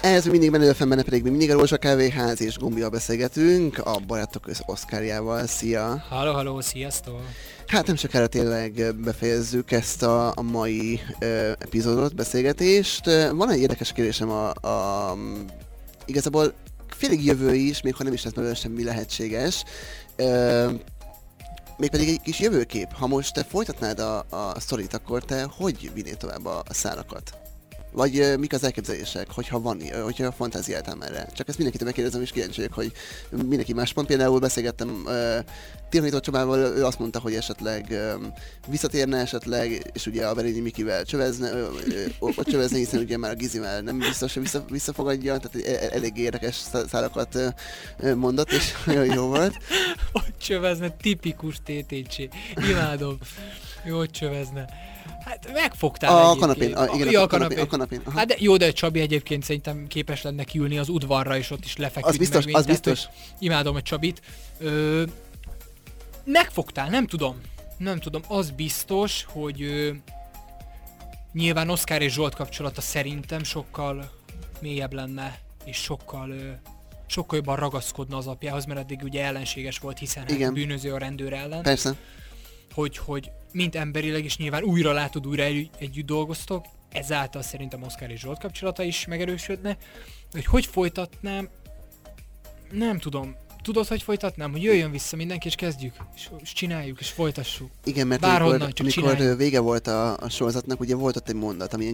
Ez 0.00 0.26
mindig 0.26 0.50
menő 0.50 0.72
fenn, 0.72 0.88
benne 0.88 1.02
pedig 1.02 1.22
még 1.22 1.30
mindig 1.30 1.50
a 1.50 1.58
Rózsa 1.58 1.76
Kávéház 1.76 2.42
és 2.42 2.56
Gombival 2.56 2.90
beszélgetünk, 2.90 3.78
a 3.78 3.98
Barátok 4.06 4.42
köz 4.42 4.62
Oszkárjával. 4.66 5.46
Szia! 5.46 6.04
Halló, 6.08 6.32
halló, 6.32 6.60
sziasztok! 6.60 7.20
Hát 7.68 7.86
nem 7.86 7.96
sokára 7.96 8.26
tényleg 8.26 8.94
befejezzük 8.96 9.70
ezt 9.70 10.02
a, 10.02 10.32
a 10.34 10.42
mai 10.42 11.00
ö, 11.18 11.50
epizódot, 11.58 12.14
beszélgetést. 12.14 13.04
Van 13.32 13.50
egy 13.50 13.60
érdekes 13.60 13.92
kérdésem 13.92 14.30
a, 14.30 14.50
a 14.50 15.16
igazából 16.04 16.54
félig 16.96 17.24
jövő 17.24 17.54
is, 17.54 17.82
még 17.82 17.94
ha 17.94 18.04
nem 18.04 18.12
is 18.12 18.24
lesz 18.24 18.32
belőle 18.32 18.54
semmi 18.54 18.84
lehetséges. 18.84 19.64
Ö, 20.16 20.70
mégpedig 21.76 22.08
egy 22.08 22.20
kis 22.20 22.40
jövőkép. 22.40 22.88
Ha 22.92 23.06
most 23.06 23.34
te 23.34 23.44
folytatnád 23.44 23.98
a, 23.98 24.18
a 24.30 24.60
sztorit, 24.60 24.94
akkor 24.94 25.24
te 25.24 25.46
hogy 25.56 25.90
vinnél 25.94 26.16
tovább 26.16 26.46
a, 26.46 26.62
a 26.68 26.74
szálakat? 26.74 27.47
Vagy 27.92 28.18
ö, 28.18 28.36
mik 28.36 28.52
az 28.52 28.64
elképzelések, 28.64 29.30
hogyha 29.30 29.60
van, 29.60 29.80
ö, 29.92 30.00
hogyha 30.00 30.26
a 30.26 30.32
fantáziáltál 30.32 31.04
erre? 31.04 31.26
Csak 31.34 31.48
ezt 31.48 31.56
mindenkitől 31.56 31.86
megkérdezem, 31.86 32.22
és 32.22 32.30
kíváncsi 32.30 32.68
hogy 32.70 32.92
mindenki 33.30 33.72
más 33.72 33.92
pont. 33.92 34.06
Például 34.06 34.38
beszélgettem 34.38 35.02
uh, 35.04 35.38
Tirhanító 35.88 36.20
Csabával, 36.20 36.58
ő 36.58 36.84
azt 36.84 36.98
mondta, 36.98 37.20
hogy 37.20 37.34
esetleg 37.34 37.86
um, 37.90 38.32
visszatérne 38.66 39.18
esetleg, 39.18 39.90
és 39.92 40.06
ugye 40.06 40.26
a 40.26 40.34
Berényi 40.34 40.60
Mikivel 40.60 41.04
csövezne, 41.04 41.50
ö, 41.50 41.68
ö, 41.88 42.04
ott 42.18 42.46
csövezne, 42.46 42.78
hiszen 42.78 43.00
ugye 43.00 43.16
már 43.16 43.30
a 43.30 43.34
Gizivel 43.34 43.80
nem 43.80 43.98
biztos, 43.98 44.34
hogy 44.34 44.42
vissza, 44.42 44.64
visszafogadja, 44.70 45.38
tehát 45.38 45.68
e- 45.68 45.94
elég 45.94 46.16
érdekes 46.16 46.54
szá- 46.54 46.88
szálakat 46.88 47.34
ö, 47.34 47.48
ö, 47.98 48.14
mondott, 48.14 48.50
és 48.50 48.72
nagyon 48.86 49.14
jó 49.14 49.26
volt. 49.26 49.56
Hogy 50.12 50.36
csövezne, 50.38 50.90
tipikus 50.90 51.56
TTC. 51.64 52.16
Imádom. 52.70 53.18
Jó, 53.84 53.96
hogy 53.96 54.10
csövezne. 54.10 54.68
Hát 55.28 55.52
megfogtál 55.52 56.10
A 56.10 56.18
egyébként. 56.20 56.40
kanapén, 56.40 56.74
a, 56.74 56.94
igen, 56.94 57.10
ja, 57.10 57.22
a 57.22 57.26
kanapén, 57.26 57.58
a 57.58 57.66
kanapén. 57.66 58.00
Aha. 58.04 58.18
Hát 58.18 58.26
de, 58.26 58.34
jó, 58.38 58.56
de 58.56 58.72
Csabi 58.72 59.00
egyébként 59.00 59.42
szerintem 59.42 59.86
képes 59.86 60.22
lenne 60.22 60.44
kiülni 60.44 60.78
az 60.78 60.88
udvarra, 60.88 61.36
és 61.36 61.50
ott 61.50 61.64
is 61.64 61.76
lefeküdni. 61.76 62.10
Az 62.10 62.16
biztos, 62.16 62.44
meg 62.44 62.54
az 62.54 62.64
tehát, 62.64 62.82
biztos. 62.82 63.08
Imádom 63.38 63.76
a 63.76 63.82
Csabit. 63.82 64.22
Ö, 64.58 65.02
megfogtál, 66.24 66.88
nem 66.88 67.06
tudom. 67.06 67.40
Nem 67.76 67.98
tudom, 68.00 68.22
az 68.28 68.50
biztos, 68.50 69.26
hogy 69.28 69.62
ö, 69.62 69.90
nyilván 71.32 71.70
Oszkár 71.70 72.02
és 72.02 72.12
Zsolt 72.12 72.34
kapcsolata 72.34 72.80
szerintem 72.80 73.42
sokkal 73.44 74.10
mélyebb 74.60 74.92
lenne, 74.92 75.38
és 75.64 75.76
sokkal 75.76 76.30
ö, 76.30 76.50
sokkal 77.06 77.38
jobban 77.38 77.56
ragaszkodna 77.56 78.16
az 78.16 78.26
apjához, 78.26 78.64
mert 78.64 78.80
eddig 78.80 79.00
ugye 79.02 79.24
ellenséges 79.24 79.78
volt, 79.78 79.98
hiszen 79.98 80.22
hát 80.22 80.30
Igen. 80.32 80.52
bűnöző 80.52 80.92
a 80.92 80.98
rendőr 80.98 81.32
ellen 81.32 81.62
Persze. 81.62 81.94
hogy, 82.74 82.96
hogy 82.96 83.30
mint 83.52 83.74
emberileg 83.74 84.24
is 84.24 84.36
nyilván 84.36 84.62
újra 84.62 84.92
látod, 84.92 85.26
újra 85.26 85.42
egy, 85.42 85.70
együtt 85.78 86.06
dolgoztok, 86.06 86.66
ezáltal 86.92 87.42
szerintem 87.42 87.82
Oszkár 87.82 88.10
és 88.10 88.20
Zsolt 88.20 88.38
kapcsolata 88.38 88.82
is 88.82 89.06
megerősödne. 89.06 89.76
Hogy 90.30 90.44
hogy 90.44 90.66
folytatnám, 90.66 91.48
nem 92.70 92.98
tudom. 92.98 93.36
Tudod, 93.62 93.86
hogy 93.86 94.02
folytatnám? 94.02 94.50
Hogy 94.50 94.62
jöjjön 94.62 94.90
vissza 94.90 95.16
mindenki, 95.16 95.46
és 95.46 95.54
kezdjük, 95.54 95.94
és, 96.14 96.28
és 96.40 96.52
csináljuk, 96.52 97.00
és 97.00 97.10
folytassuk. 97.10 97.70
Igen, 97.84 98.06
mert 98.06 98.20
Bárhonnan, 98.20 98.60
amikor, 98.60 98.72
csak 98.72 98.86
amikor 98.86 99.12
csináljuk. 99.12 99.38
vége 99.38 99.60
volt 99.60 99.86
a, 99.86 100.16
a 100.16 100.28
sorozatnak, 100.28 100.80
ugye 100.80 100.94
volt 100.94 101.16
ott 101.16 101.28
egy 101.28 101.34
mondat, 101.34 101.74
ami 101.74 101.92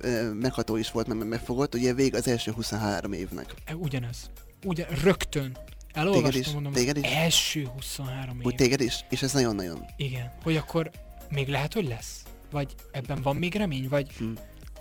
ö, 0.00 0.32
megható 0.32 0.76
is 0.76 0.90
volt, 0.90 1.06
mert 1.06 1.24
megfogott, 1.24 1.74
ugye 1.74 1.94
vége 1.94 2.18
az 2.18 2.28
első 2.28 2.52
23 2.52 3.12
évnek. 3.12 3.54
Ugyanez. 3.74 4.30
Ugyan, 4.64 4.86
rögtön. 5.02 5.56
Téged 5.96 6.08
Elolvastam, 6.08 6.40
is? 6.40 6.48
mondom, 6.52 6.72
Téged 6.72 6.96
is? 6.96 7.04
első 7.04 7.68
23 7.74 8.38
év. 8.40 8.46
Úgy 8.46 8.54
téged 8.54 8.80
is? 8.80 9.04
És 9.10 9.22
ez 9.22 9.32
nagyon-nagyon. 9.32 9.84
Igen. 9.96 10.32
Hogy 10.42 10.56
akkor 10.56 10.90
még 11.30 11.48
lehet, 11.48 11.72
hogy 11.72 11.88
lesz? 11.88 12.22
Vagy 12.50 12.74
ebben 12.92 13.22
van 13.22 13.36
még 13.36 13.54
remény? 13.54 13.88
Vagy 13.88 14.10
Hm. 14.18 14.24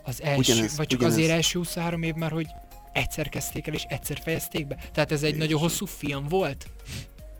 az 0.03 0.21
első, 0.21 0.39
Ugyanez, 0.53 0.77
vagy 0.77 0.87
csak 0.87 0.99
ugyanez. 0.99 1.17
azért 1.17 1.31
első 1.31 1.57
23 1.59 2.03
év 2.03 2.13
már, 2.13 2.31
hogy 2.31 2.47
egyszer 2.93 3.29
kezdték 3.29 3.67
el 3.67 3.73
és 3.73 3.83
egyszer 3.87 4.19
fejezték 4.23 4.67
be? 4.67 4.77
Tehát 4.93 5.11
ez 5.11 5.23
egy 5.23 5.31
nagyon 5.35 5.41
Jézusom. 5.59 5.61
hosszú 5.67 5.85
film 5.85 6.27
volt? 6.27 6.65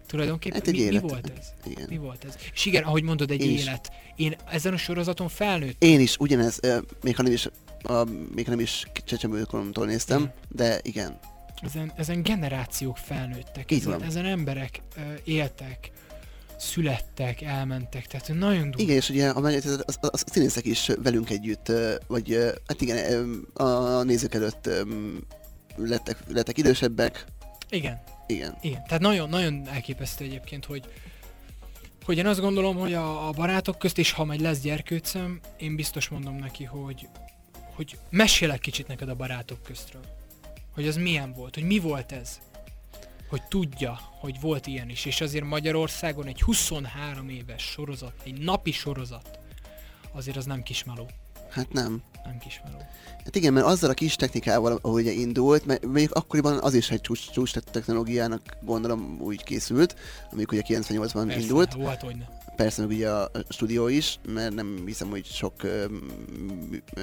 Tulajdonképpen 0.08 0.58
Hát 0.58 0.68
egy 0.68 0.74
mi, 0.74 0.80
mi 0.80 0.86
élet. 0.86 1.02
volt 1.02 1.32
ez? 1.38 1.48
Igen. 1.66 1.86
Mi 1.90 1.98
volt 1.98 2.24
ez? 2.26 2.36
És 2.54 2.66
igen, 2.66 2.84
ahogy 2.84 3.04
mondod, 3.04 3.32
egy 3.32 3.42
Én 3.46 3.52
is. 3.54 3.62
élet. 3.62 3.92
Én 4.16 4.36
ezen 4.52 4.74
a 4.74 4.78
sorozaton 4.78 5.28
felnőtt. 5.28 5.84
Én 5.84 6.00
is 6.00 6.18
ugyanez, 6.18 6.58
ö, 6.62 6.78
még 7.04 7.16
ha 7.16 7.24
nem 7.24 7.32
is, 7.32 7.48
a, 7.84 8.04
még 8.36 8.44
ha 8.46 8.50
nem 8.52 8.60
is 8.60 8.84
csecsemőkoromtól 9.06 9.86
néztem, 9.86 10.20
Igen. 10.22 10.34
de 10.50 10.80
igen. 10.84 11.20
Ezen, 11.62 11.92
ezen 11.96 12.22
generációk 12.22 12.98
felnőttek. 12.98 13.72
Így 13.72 13.80
ezen, 13.80 13.92
van. 13.92 14.04
ezen 14.04 14.26
emberek 14.26 14.82
ö, 14.98 15.02
éltek, 15.24 15.92
születtek, 16.58 17.42
elmentek. 17.42 18.06
Tehát 18.08 18.28
nagyon 18.34 18.64
durva. 18.64 18.82
Igen, 18.82 18.96
és 18.96 19.10
ugye 19.10 19.30
a, 19.30 19.42
az, 19.42 19.80
az, 19.86 20.00
a 20.02 20.30
színészek 20.32 20.66
is 20.66 20.92
velünk 21.04 21.30
együtt, 21.30 21.72
vagy 22.08 22.38
hát 22.68 22.82
igen, 22.82 23.46
a 23.54 24.04
nézők 24.04 24.34
előtt 24.34 24.70
lettek, 25.76 26.18
lettek 26.28 26.58
idősebbek. 26.58 27.26
igen. 27.70 28.02
Igen. 28.28 28.58
Igen, 28.62 28.84
tehát 28.84 29.02
nagyon, 29.02 29.30
nagyon 29.30 29.68
elképesztő 29.68 30.26
egyébként, 30.26 30.66
hogy 30.66 30.84
hogy 32.06 32.18
én 32.18 32.26
azt 32.26 32.40
gondolom, 32.40 32.78
hogy 32.78 32.94
a, 32.94 33.28
a 33.28 33.32
barátok 33.32 33.78
közt, 33.78 33.98
és 33.98 34.12
ha 34.12 34.26
majd 34.26 34.42
lesz 34.42 34.60
gyerkőcöm, 34.60 35.40
én 35.58 35.76
biztos 35.76 36.10
mondom 36.10 36.36
neki, 36.36 36.64
hogy, 36.64 37.08
hogy 37.76 37.98
mesélek 38.10 38.60
kicsit 38.60 38.88
neked 38.88 39.10
a 39.10 39.16
barátok 39.16 39.64
köztről. 39.64 40.02
Hogy 40.76 40.88
az 40.88 40.96
milyen 40.96 41.34
volt, 41.34 41.54
hogy 41.54 41.64
mi 41.64 41.80
volt 41.80 42.12
ez. 42.12 42.40
hogy 43.30 43.44
tudja, 43.44 44.00
hogy 44.20 44.40
volt 44.42 44.68
ilyen 44.68 44.90
is, 44.90 45.06
és 45.06 45.22
azért 45.22 45.46
Magyarországon 45.46 46.28
egy 46.28 46.42
23 46.42 47.30
éves 47.30 47.64
sorozat, 47.64 48.14
egy 48.24 48.42
napi 48.42 48.72
sorozat, 48.72 49.40
azért 50.12 50.38
az 50.38 50.46
nem 50.46 50.64
kismeló. 50.64 51.10
Hát 51.50 51.74
nem. 51.74 52.02
Nem 52.24 52.38
kismeló. 52.38 52.78
Hát 53.24 53.36
igen, 53.36 53.54
mert 53.54 53.66
azzal 53.66 53.90
a 53.90 53.94
kis 53.94 54.16
technikával, 54.16 54.80
ahogy 54.82 55.06
indult, 55.06 55.66
mert 55.66 55.86
még 55.86 56.10
akkoriban 56.14 56.60
az 56.62 56.74
is 56.74 56.92
egy 56.92 57.02
csúcs, 57.02 57.32
csúcs 57.32 57.52
technológiának 57.52 58.58
gondolom 58.62 59.18
úgy 59.22 59.44
készült, 59.44 59.96
amikor 60.32 60.58
ugye 60.58 60.80
98-ban 60.80 61.26
Persze, 61.26 61.40
indult. 61.40 61.84
Hát 61.84 62.02
hogy 62.02 62.16
ne. 62.16 62.26
Persze 62.56 62.82
meg 62.82 62.90
ugye 62.90 63.10
a 63.10 63.32
stúdió 63.50 63.88
is, 63.88 64.20
mert 64.28 64.54
nem 64.54 64.84
hiszem, 64.86 65.10
hogy 65.10 65.26
sok, 65.26 65.54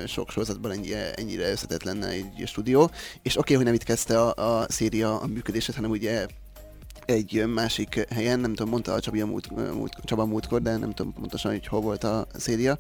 sok 0.07 0.31
sorozatban 0.31 0.71
ennyi, 0.71 0.93
ennyire 1.15 1.51
összetett 1.51 1.83
lenne 1.83 2.09
egy 2.09 2.43
stúdió. 2.47 2.91
És 3.23 3.33
oké, 3.33 3.39
okay, 3.39 3.57
hogy 3.57 3.65
nem 3.65 3.75
itt 3.75 3.83
kezdte 3.83 4.21
a, 4.21 4.61
a 4.61 4.67
széria 4.69 5.21
a 5.21 5.27
működését, 5.27 5.75
hanem 5.75 5.91
ugye 5.91 6.27
egy 7.05 7.47
másik 7.47 8.07
helyen, 8.11 8.41
nem 8.41 8.55
tudom, 8.55 8.71
mondta 8.71 8.93
a 8.93 9.01
Csabi 9.01 9.21
a 9.21 9.27
múlt, 9.27 9.75
múlt, 9.75 9.93
Csaba 10.05 10.25
múltkor, 10.25 10.63
de 10.63 10.77
nem 10.77 10.93
tudom 10.93 11.13
pontosan, 11.13 11.51
hogy 11.51 11.67
hol 11.67 11.81
volt 11.81 12.05
a 12.05 12.27
széria. 12.35 12.79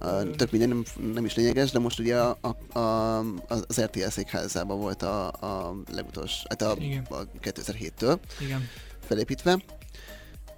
Uh, 0.00 0.30
tök 0.36 0.50
minden 0.50 0.68
nem, 0.68 0.84
nem 1.12 1.24
is 1.24 1.34
lényeges, 1.34 1.70
de 1.70 1.78
most 1.78 1.98
ugye 1.98 2.16
a, 2.18 2.38
a, 2.40 2.78
a, 2.78 3.18
az 3.48 3.80
RTL 3.80 4.08
székházában 4.08 4.78
volt 4.78 5.02
a, 5.02 5.26
a 5.28 5.74
legutolsó, 5.92 6.46
hát 6.48 6.62
a, 6.62 6.76
Igen. 6.78 7.06
a 7.10 7.16
2007-től 7.42 8.18
Igen. 8.40 8.68
felépítve. 9.06 9.62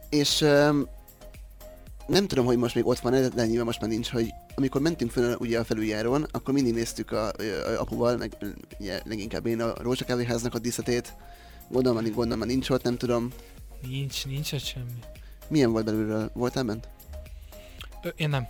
És 0.08 0.40
um, 0.40 0.88
nem 2.06 2.26
tudom, 2.26 2.44
hogy 2.44 2.56
most 2.56 2.74
még 2.74 2.86
ott 2.86 2.98
van, 2.98 3.30
de 3.34 3.46
nyilván 3.46 3.66
most 3.66 3.80
már 3.80 3.90
nincs, 3.90 4.10
hogy 4.10 4.28
amikor 4.54 4.80
mentünk 4.80 5.10
fel 5.10 5.36
ugye 5.38 5.58
a 5.58 5.64
felüljáron, 5.64 6.26
akkor 6.30 6.54
mindig 6.54 6.74
néztük 6.74 7.12
a, 7.12 7.26
a, 7.26 7.32
a 7.76 7.80
apuval, 7.80 8.16
meg 8.16 8.36
ugye, 8.80 9.00
leginkább 9.04 9.46
én 9.46 9.60
a 9.60 9.82
Rózsa 9.82 10.04
kávéháznak 10.04 10.54
a 10.54 10.58
díszletét. 10.58 11.14
Gondolom, 11.68 12.02
gondolom, 12.02 12.38
már 12.38 12.48
nincs 12.48 12.70
ott, 12.70 12.82
nem 12.82 12.96
tudom. 12.96 13.32
Nincs, 13.88 14.26
nincs 14.26 14.52
ott 14.52 14.64
semmi. 14.64 14.98
Milyen 15.48 15.72
volt 15.72 15.84
belülről? 15.84 16.30
Voltál 16.34 16.64
bent? 16.64 16.88
Ö, 18.02 18.08
én 18.16 18.28
nem. 18.28 18.46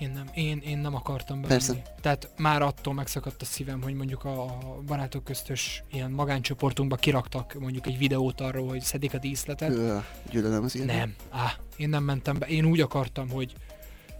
Én 0.00 0.10
nem. 0.10 0.28
Én, 0.34 0.58
én 0.58 0.78
nem 0.78 0.94
akartam 0.94 1.40
bemenni. 1.40 1.64
Persze. 1.66 1.82
Tehát 2.00 2.30
már 2.36 2.62
attól 2.62 2.94
megszakadt 2.94 3.42
a 3.42 3.44
szívem, 3.44 3.82
hogy 3.82 3.94
mondjuk 3.94 4.24
a 4.24 4.58
barátok 4.86 5.24
köztös 5.24 5.82
ilyen 5.92 6.10
magáncsoportunkba 6.10 6.96
kiraktak 6.96 7.56
mondjuk 7.58 7.86
egy 7.86 7.98
videót 7.98 8.40
arról, 8.40 8.68
hogy 8.68 8.80
szedik 8.80 9.14
a 9.14 9.18
díszletet. 9.18 9.70
Ö, 9.70 9.98
gyűlölöm 10.30 10.64
az 10.64 10.74
ilyen. 10.74 10.86
Nem. 10.86 11.14
Á, 11.30 11.52
én 11.76 11.88
nem 11.88 12.02
mentem 12.02 12.38
be. 12.38 12.46
Én 12.46 12.64
úgy 12.64 12.80
akartam, 12.80 13.28
hogy 13.30 13.54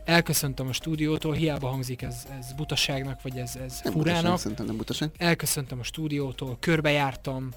elköszöntem 0.05 0.69
a 0.69 0.73
stúdiótól, 0.73 1.35
hiába 1.35 1.69
hangzik 1.69 2.03
ez, 2.03 2.27
ez 2.39 2.53
butaságnak, 2.53 3.23
vagy 3.23 3.37
ez, 3.39 3.57
ez 3.57 3.81
Nem 3.85 3.93
furának. 3.93 4.21
butaság, 4.23 4.39
szerintem 4.39 4.67
nem 4.67 4.77
butaság. 4.77 5.11
elköszöntem 5.17 5.79
a 5.79 5.83
stúdiótól, 5.83 6.57
körbejártam, 6.61 7.49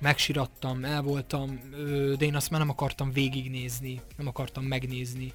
megsirattam, 0.00 0.84
el 0.84 1.02
voltam, 1.02 1.60
de 2.18 2.24
én 2.24 2.34
azt 2.34 2.50
már 2.50 2.60
nem 2.60 2.70
akartam 2.70 3.12
végignézni, 3.12 4.00
nem 4.16 4.26
akartam 4.26 4.64
megnézni, 4.64 5.32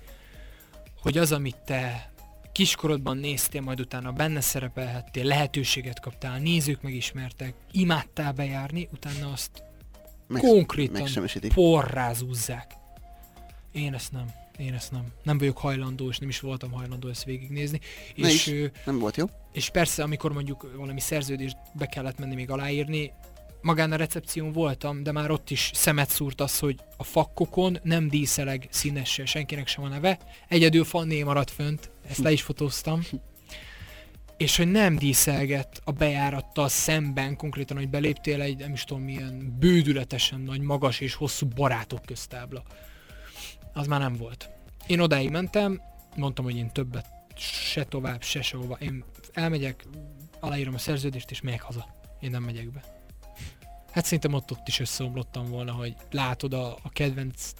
hogy 1.08 1.18
az, 1.18 1.32
amit 1.32 1.56
te 1.66 2.12
kiskorodban 2.52 3.18
néztél, 3.18 3.62
majd 3.62 3.80
utána 3.80 4.12
benne 4.12 4.42
szerepelhettél, 4.42 5.24
lehetőséget 5.24 6.00
kaptál, 6.00 6.40
nézők 6.40 6.82
megismertek, 6.82 7.54
imádtál 7.72 8.32
bejárni, 8.32 8.88
utána 8.94 9.32
azt 9.32 9.64
Meg, 10.28 10.42
konkrétan 10.42 11.08
porrázúzzák. 11.54 12.74
Én 13.72 13.94
ezt 13.94 14.12
nem. 14.12 14.26
Én 14.58 14.74
ezt 14.74 14.92
nem. 14.92 15.06
Nem 15.24 15.38
vagyok 15.38 15.58
hajlandó, 15.58 16.10
és 16.10 16.18
nem 16.18 16.30
is 16.30 16.40
voltam 16.40 16.72
hajlandó 16.72 17.08
ezt 17.08 17.24
végignézni. 17.24 17.80
Ne 18.16 18.28
és, 18.28 18.48
is. 18.48 18.70
Nem 18.86 19.00
volt 19.00 19.18
jó? 19.18 19.26
és 19.52 19.70
persze, 19.70 20.04
amikor 20.04 20.34
mondjuk 20.34 20.72
valami 20.76 21.00
szerződést 21.00 21.58
be 21.74 21.86
kellett 21.86 22.20
menni 22.20 22.36
még 22.36 22.50
aláírni, 22.50 23.14
magán 23.62 23.92
a 23.92 23.96
recepción 23.96 24.52
voltam, 24.52 25.04
de 25.04 25.12
már 25.12 25.32
ott 25.32 25.50
is 25.50 25.72
szemet 25.74 26.10
szúrt 26.10 26.42
az, 26.42 26.60
hogy 26.60 26.80
a 26.98 27.04
fakkokon 27.04 27.78
nem 27.84 28.08
díszeleg 28.08 28.68
színessel, 28.70 29.26
senkinek 29.26 29.68
sem 29.68 29.84
a 29.84 29.88
neve. 29.88 30.20
Egyedül 30.48 30.84
Fanné 30.84 31.24
maradt 31.24 31.52
fönt, 31.52 31.92
ezt 32.10 32.20
le 32.20 32.32
is 32.32 32.42
fotóztam. 32.42 33.02
És 34.38 34.58
hogy 34.58 34.72
nem 34.72 34.96
díszelget 34.96 35.82
a 35.84 35.92
bejárattal 35.92 36.68
szemben, 36.68 37.36
konkrétan, 37.36 37.78
hogy 37.78 37.90
beléptél 37.90 38.42
egy, 38.42 38.58
nem 38.58 38.74
is 38.74 38.84
tudom 38.84 39.04
milyen 39.04 39.56
bődületesen 39.60 40.40
nagy, 40.40 40.62
magas 40.62 41.00
és 41.00 41.14
hosszú 41.14 41.48
barátok 41.48 42.06
köztábla. 42.06 42.64
Az 43.74 43.88
már 43.88 44.00
nem 44.00 44.16
volt. 44.16 44.50
Én 44.88 45.00
odáig 45.00 45.30
mentem, 45.30 45.82
mondtam, 46.16 46.46
hogy 46.46 46.56
én 46.56 46.72
többet 46.72 47.06
se 47.40 47.84
tovább, 47.84 48.24
se 48.24 48.42
sehova. 48.42 48.78
Én 48.80 49.04
elmegyek, 49.34 49.86
aláírom 50.40 50.74
a 50.74 50.78
szerződést, 50.78 51.32
és 51.32 51.42
megyek 51.42 51.62
haza. 51.62 51.88
Én 52.20 52.30
nem 52.30 52.44
megyek 52.44 52.72
be. 52.72 52.97
Hát 53.98 54.06
szerintem 54.06 54.34
ott, 54.34 54.52
ott 54.52 54.68
is 54.68 54.80
összeomlottam 54.80 55.50
volna, 55.50 55.72
hogy 55.72 55.96
látod 56.12 56.54
a, 56.54 56.68
a 56.84 56.90
kedvenc 56.94 57.52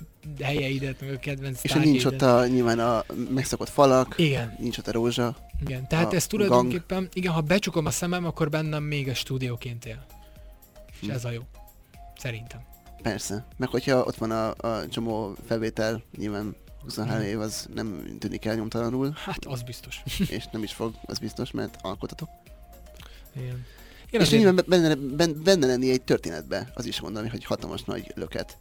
helyeidet, 0.42 1.02
meg 1.02 1.14
a 1.14 1.20
kedvenc 1.20 1.64
És 1.64 1.72
nincs 1.74 2.06
ott 2.06 2.22
a, 2.22 2.48
nyilván 2.48 2.80
a 2.80 3.04
megszokott 3.30 3.70
falak, 3.70 4.14
Igen, 4.18 4.56
nincs 4.60 4.78
ott 4.78 4.88
a 4.88 4.92
rózsa. 4.92 5.36
igen. 5.62 5.88
Tehát 5.88 6.14
ez 6.14 6.28
tulajdonképpen, 6.28 7.10
igen, 7.14 7.32
ha 7.32 7.42
becsukom 7.42 7.86
a 7.86 7.92
szemem, 7.92 8.26
akkor 8.26 8.50
bennem 8.50 8.84
még 8.84 9.08
a 9.10 9.14
stúdióként 9.14 9.86
él. 9.86 10.06
És 11.02 11.08
Hm. 11.08 11.12
ez 11.14 11.26
a 11.26 11.32
jó. 11.32 11.42
Szerintem. 12.18 12.62
Persze. 13.02 13.46
Meg 13.58 13.70
hogyha 13.70 14.04
ott 14.04 14.16
van 14.16 14.32
a, 14.32 14.54
a 14.68 14.88
csomó 14.88 15.36
felvétel, 15.48 16.02
nyilván 16.18 16.56
23 16.84 17.20
Mhm. 17.22 17.28
év 17.30 17.40
az 17.40 17.68
nem 17.74 18.06
tűnik 18.20 18.46
el 18.46 18.56
nyomtalanul, 18.56 19.14
Hát, 19.26 19.46
az 19.46 19.62
biztos. 19.62 20.02
és 20.30 20.46
nem 20.52 20.64
is 20.64 20.74
fog, 20.74 20.94
az 21.06 21.18
biztos, 21.20 21.52
mert 21.52 21.78
alkotatok. 21.82 22.30
Igen. 23.36 23.66
Én 24.12 24.22
És 24.22 24.30
nyilván 24.30 24.66
benne, 24.68 24.96
benne, 24.96 25.34
benne 25.34 25.66
lenni 25.66 25.90
egy 25.90 26.02
történetbe, 26.02 26.72
az 26.74 26.86
is 26.86 27.00
mondani, 27.00 27.30
hogy 27.30 27.44
hatalmas 27.44 27.84
nagy 27.84 28.12
löket. 28.16 28.58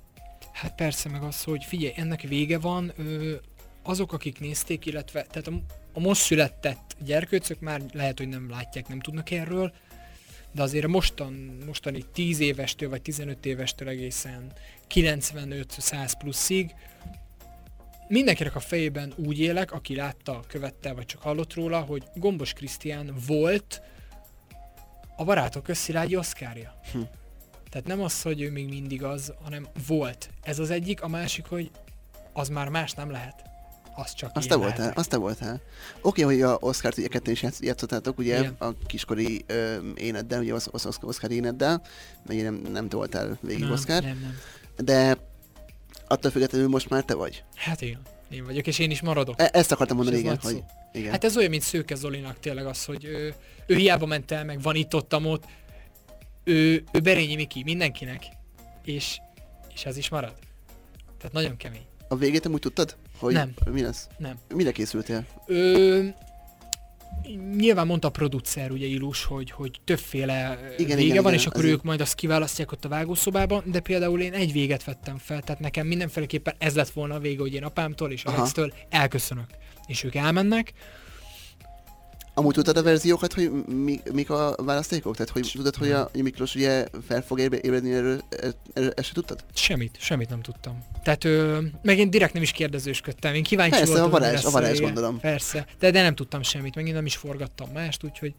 Hát 0.52 0.74
persze, 0.74 1.08
meg 1.08 1.22
az, 1.22 1.42
hogy 1.42 1.64
figyelj, 1.64 1.92
ennek 1.96 2.20
vége 2.20 2.58
van, 2.58 2.92
ö, 2.96 3.34
azok, 3.82 4.12
akik 4.12 4.40
nézték, 4.40 4.86
illetve 4.86 5.22
tehát 5.22 5.46
a, 5.48 5.52
a 5.92 6.00
most 6.00 6.20
született 6.20 6.96
gyerkőcök 7.04 7.60
már 7.60 7.80
lehet, 7.92 8.18
hogy 8.18 8.28
nem 8.28 8.50
látják, 8.50 8.88
nem 8.88 9.00
tudnak 9.00 9.30
erről, 9.30 9.72
de 10.52 10.62
azért 10.62 10.84
a 10.84 10.88
mostan, 10.88 11.58
mostani 11.66 12.04
10 12.12 12.40
évestől 12.40 12.88
vagy 12.88 13.02
15 13.02 13.46
évestől 13.46 13.88
egészen 13.88 14.52
95-100 14.94 16.12
pluszig 16.18 16.74
mindenkinek 18.08 18.54
a 18.54 18.60
fejében 18.60 19.12
úgy 19.16 19.40
élek, 19.40 19.72
aki 19.72 19.94
látta, 19.94 20.44
követte, 20.48 20.92
vagy 20.92 21.06
csak 21.06 21.22
hallott 21.22 21.54
róla, 21.54 21.80
hogy 21.80 22.02
Gombos 22.14 22.52
Krisztián 22.52 23.14
volt 23.26 23.82
a 25.16 25.24
Barátok 25.24 25.62
Közszilágyi 25.62 26.16
Oszkárja. 26.16 26.80
Hm. 26.92 27.00
Tehát 27.70 27.86
nem 27.86 28.00
az, 28.00 28.22
hogy 28.22 28.40
ő 28.40 28.50
még 28.50 28.68
mindig 28.68 29.02
az, 29.02 29.32
hanem 29.42 29.66
volt. 29.86 30.30
Ez 30.42 30.58
az 30.58 30.70
egyik, 30.70 31.02
a 31.02 31.08
másik, 31.08 31.46
hogy 31.46 31.70
az 32.32 32.48
már 32.48 32.68
más 32.68 32.92
nem 32.92 33.10
lehet. 33.10 33.44
Az 33.94 34.14
csak 34.14 34.30
Azt 34.34 34.48
te 34.48 34.54
voltál, 34.54 34.92
azt 34.94 35.08
te 35.08 35.16
voltál. 35.16 35.60
Oké, 36.00 36.22
hogy 36.22 36.42
a 36.42 36.56
Oscar-t 36.60 36.98
ugye 36.98 37.06
ketten 37.08 37.32
is 37.32 37.42
játsz- 37.42 37.64
játszottátok, 37.64 38.18
ugye 38.18 38.38
Igen. 38.38 38.54
a 38.58 38.72
kiskori 38.86 39.44
ö, 39.46 39.76
éneddel, 39.94 40.40
ugye 40.40 40.54
az, 40.54 40.68
az 40.72 40.98
Oscar 41.00 41.30
éneddel, 41.30 41.82
mert 42.26 42.42
nem, 42.42 42.54
nem 42.54 42.88
te 42.88 42.96
voltál 42.96 43.38
végig 43.40 43.62
nem, 43.62 43.72
Oscar, 43.72 44.02
Nem, 44.02 44.18
nem. 44.20 44.36
de 44.84 45.16
attól 46.08 46.30
függetlenül 46.30 46.68
most 46.68 46.88
már 46.88 47.04
te 47.04 47.14
vagy. 47.14 47.44
Hát 47.54 47.80
igen, 47.80 48.00
én 48.30 48.44
vagyok, 48.44 48.66
és 48.66 48.78
én 48.78 48.90
is 48.90 49.00
maradok. 49.00 49.40
E- 49.40 49.50
ezt 49.52 49.72
akartam 49.72 49.96
mondani, 49.96 50.18
igen, 50.18 50.38
hogy 50.42 50.62
igen. 50.92 51.10
Hát 51.10 51.24
ez 51.24 51.36
olyan, 51.36 51.50
mint 51.50 51.62
Szőke 51.62 51.94
Zolinak 51.94 52.40
tényleg 52.40 52.66
az, 52.66 52.84
hogy 52.84 53.04
ő, 53.04 53.34
ő 53.66 53.76
hiába 53.76 54.06
ment 54.06 54.30
el, 54.30 54.44
meg 54.44 54.62
van 54.62 54.74
itt 54.74 54.94
ott, 54.94 55.14
ott, 55.14 55.44
ő, 56.44 56.84
ő 56.92 57.00
Berényi 57.00 57.34
Miki 57.34 57.62
mindenkinek, 57.62 58.24
és, 58.84 59.18
és 59.74 59.84
ez 59.84 59.96
is 59.96 60.08
marad. 60.08 60.34
Tehát 61.18 61.32
nagyon 61.32 61.56
kemény. 61.56 61.86
A 62.08 62.16
végét 62.16 62.46
úgy 62.46 62.60
tudtad? 62.60 62.96
Hogy 63.18 63.32
Nem. 63.32 63.54
mi 63.70 63.82
lesz? 63.82 64.08
Nem. 64.18 64.38
Mire 64.54 64.72
készültél? 64.72 65.26
Ö, 65.46 66.06
nyilván 67.56 67.86
mondta 67.86 68.08
a 68.08 68.10
producer, 68.10 68.70
ugye 68.70 68.86
Ilus, 68.86 69.24
hogy, 69.24 69.50
hogy 69.50 69.80
többféle 69.84 70.58
igen, 70.58 70.72
Igen, 70.78 70.96
vége 70.96 71.08
igen, 71.08 71.22
van, 71.22 71.32
igen, 71.32 71.44
és 71.44 71.46
akkor 71.46 71.64
az 71.64 71.70
ők 71.70 71.82
majd 71.82 72.00
azt 72.00 72.14
kiválasztják 72.14 72.72
ott 72.72 72.84
a 72.84 72.88
vágószobában, 72.88 73.62
de 73.66 73.80
például 73.80 74.20
én 74.20 74.32
egy 74.32 74.52
véget 74.52 74.84
vettem 74.84 75.18
fel, 75.18 75.42
tehát 75.42 75.60
nekem 75.60 75.86
mindenféleképpen 75.86 76.54
ez 76.58 76.74
lett 76.74 76.90
volna 76.90 77.14
a 77.14 77.18
vége, 77.18 77.40
hogy 77.40 77.54
én 77.54 77.64
apámtól 77.64 78.10
és. 78.10 78.24
Alextől 78.24 78.72
elköszönök. 78.88 79.46
És 79.86 80.04
ők 80.04 80.14
elmennek, 80.14 80.72
Amúgy 82.38 82.54
tudtad 82.54 82.76
a 82.76 82.82
verziókat, 82.82 83.32
hogy 83.32 83.50
mi, 83.66 84.00
mik 84.12 84.30
a 84.30 84.54
választékok? 84.64 85.16
Tehát, 85.16 85.30
hogy 85.32 85.50
tudod, 85.54 85.76
hogy 85.76 85.90
a, 85.90 86.10
Miklós 86.14 86.54
ugye 86.54 86.86
fel 87.06 87.22
fog 87.22 87.40
ébre- 87.40 87.60
ébredni 87.60 87.92
erről, 87.92 88.20
erről, 88.74 88.92
ezt 88.96 89.12
tudtad? 89.12 89.44
Semmit, 89.54 89.96
semmit 90.00 90.28
nem 90.28 90.40
tudtam. 90.42 90.84
Tehát, 91.02 91.24
ö, 91.24 91.58
meg 91.82 91.98
én 91.98 92.10
direkt 92.10 92.32
nem 92.32 92.42
is 92.42 92.50
kérdezősködtem, 92.52 93.34
én 93.34 93.42
kíváncsi 93.42 93.70
Persze, 93.76 93.86
voltam. 93.92 94.08
a 94.08 94.10
varázs- 94.10 94.34
lesz 94.34 94.44
a 94.44 94.50
varázs 94.50 94.80
gondolom. 94.80 95.20
Persze, 95.20 95.66
de, 95.78 95.90
de 95.90 96.02
nem 96.02 96.14
tudtam 96.14 96.42
semmit, 96.42 96.74
meg 96.74 96.86
én 96.86 96.94
nem 96.94 97.06
is 97.06 97.16
forgattam 97.16 97.68
mást, 97.72 98.04
úgyhogy 98.04 98.34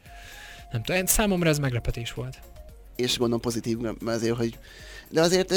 nem 0.72 0.84
tudom, 0.84 1.06
számomra 1.06 1.50
ez 1.50 1.60
meglepetés 1.60 2.14
volt. 2.14 2.40
és 2.96 3.18
gondolom 3.18 3.42
pozitív 3.42 3.78
mert 3.78 4.02
azért, 4.18 4.36
hogy 4.36 4.58
de 5.10 5.22
azért 5.22 5.54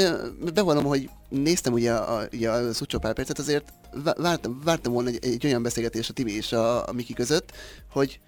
bevallom, 0.53 0.83
hogy 0.83 1.09
néztem 1.29 1.73
ugye 1.73 1.93
a, 1.93 2.27
ugye 2.33 2.49
a 2.49 2.73
Szucsó 2.73 2.99
pár 2.99 3.13
percet, 3.13 3.39
azért 3.39 3.73
vá- 4.03 4.17
vártam, 4.17 4.61
vártam 4.63 4.93
volna 4.93 5.09
egy, 5.09 5.19
egy 5.21 5.45
olyan 5.45 5.63
beszélgetés 5.63 6.09
a 6.09 6.13
Tibi 6.13 6.35
és 6.35 6.51
a, 6.51 6.87
a 6.87 6.91
Miki 6.91 7.13
között, 7.13 7.51
hogy 7.91 8.19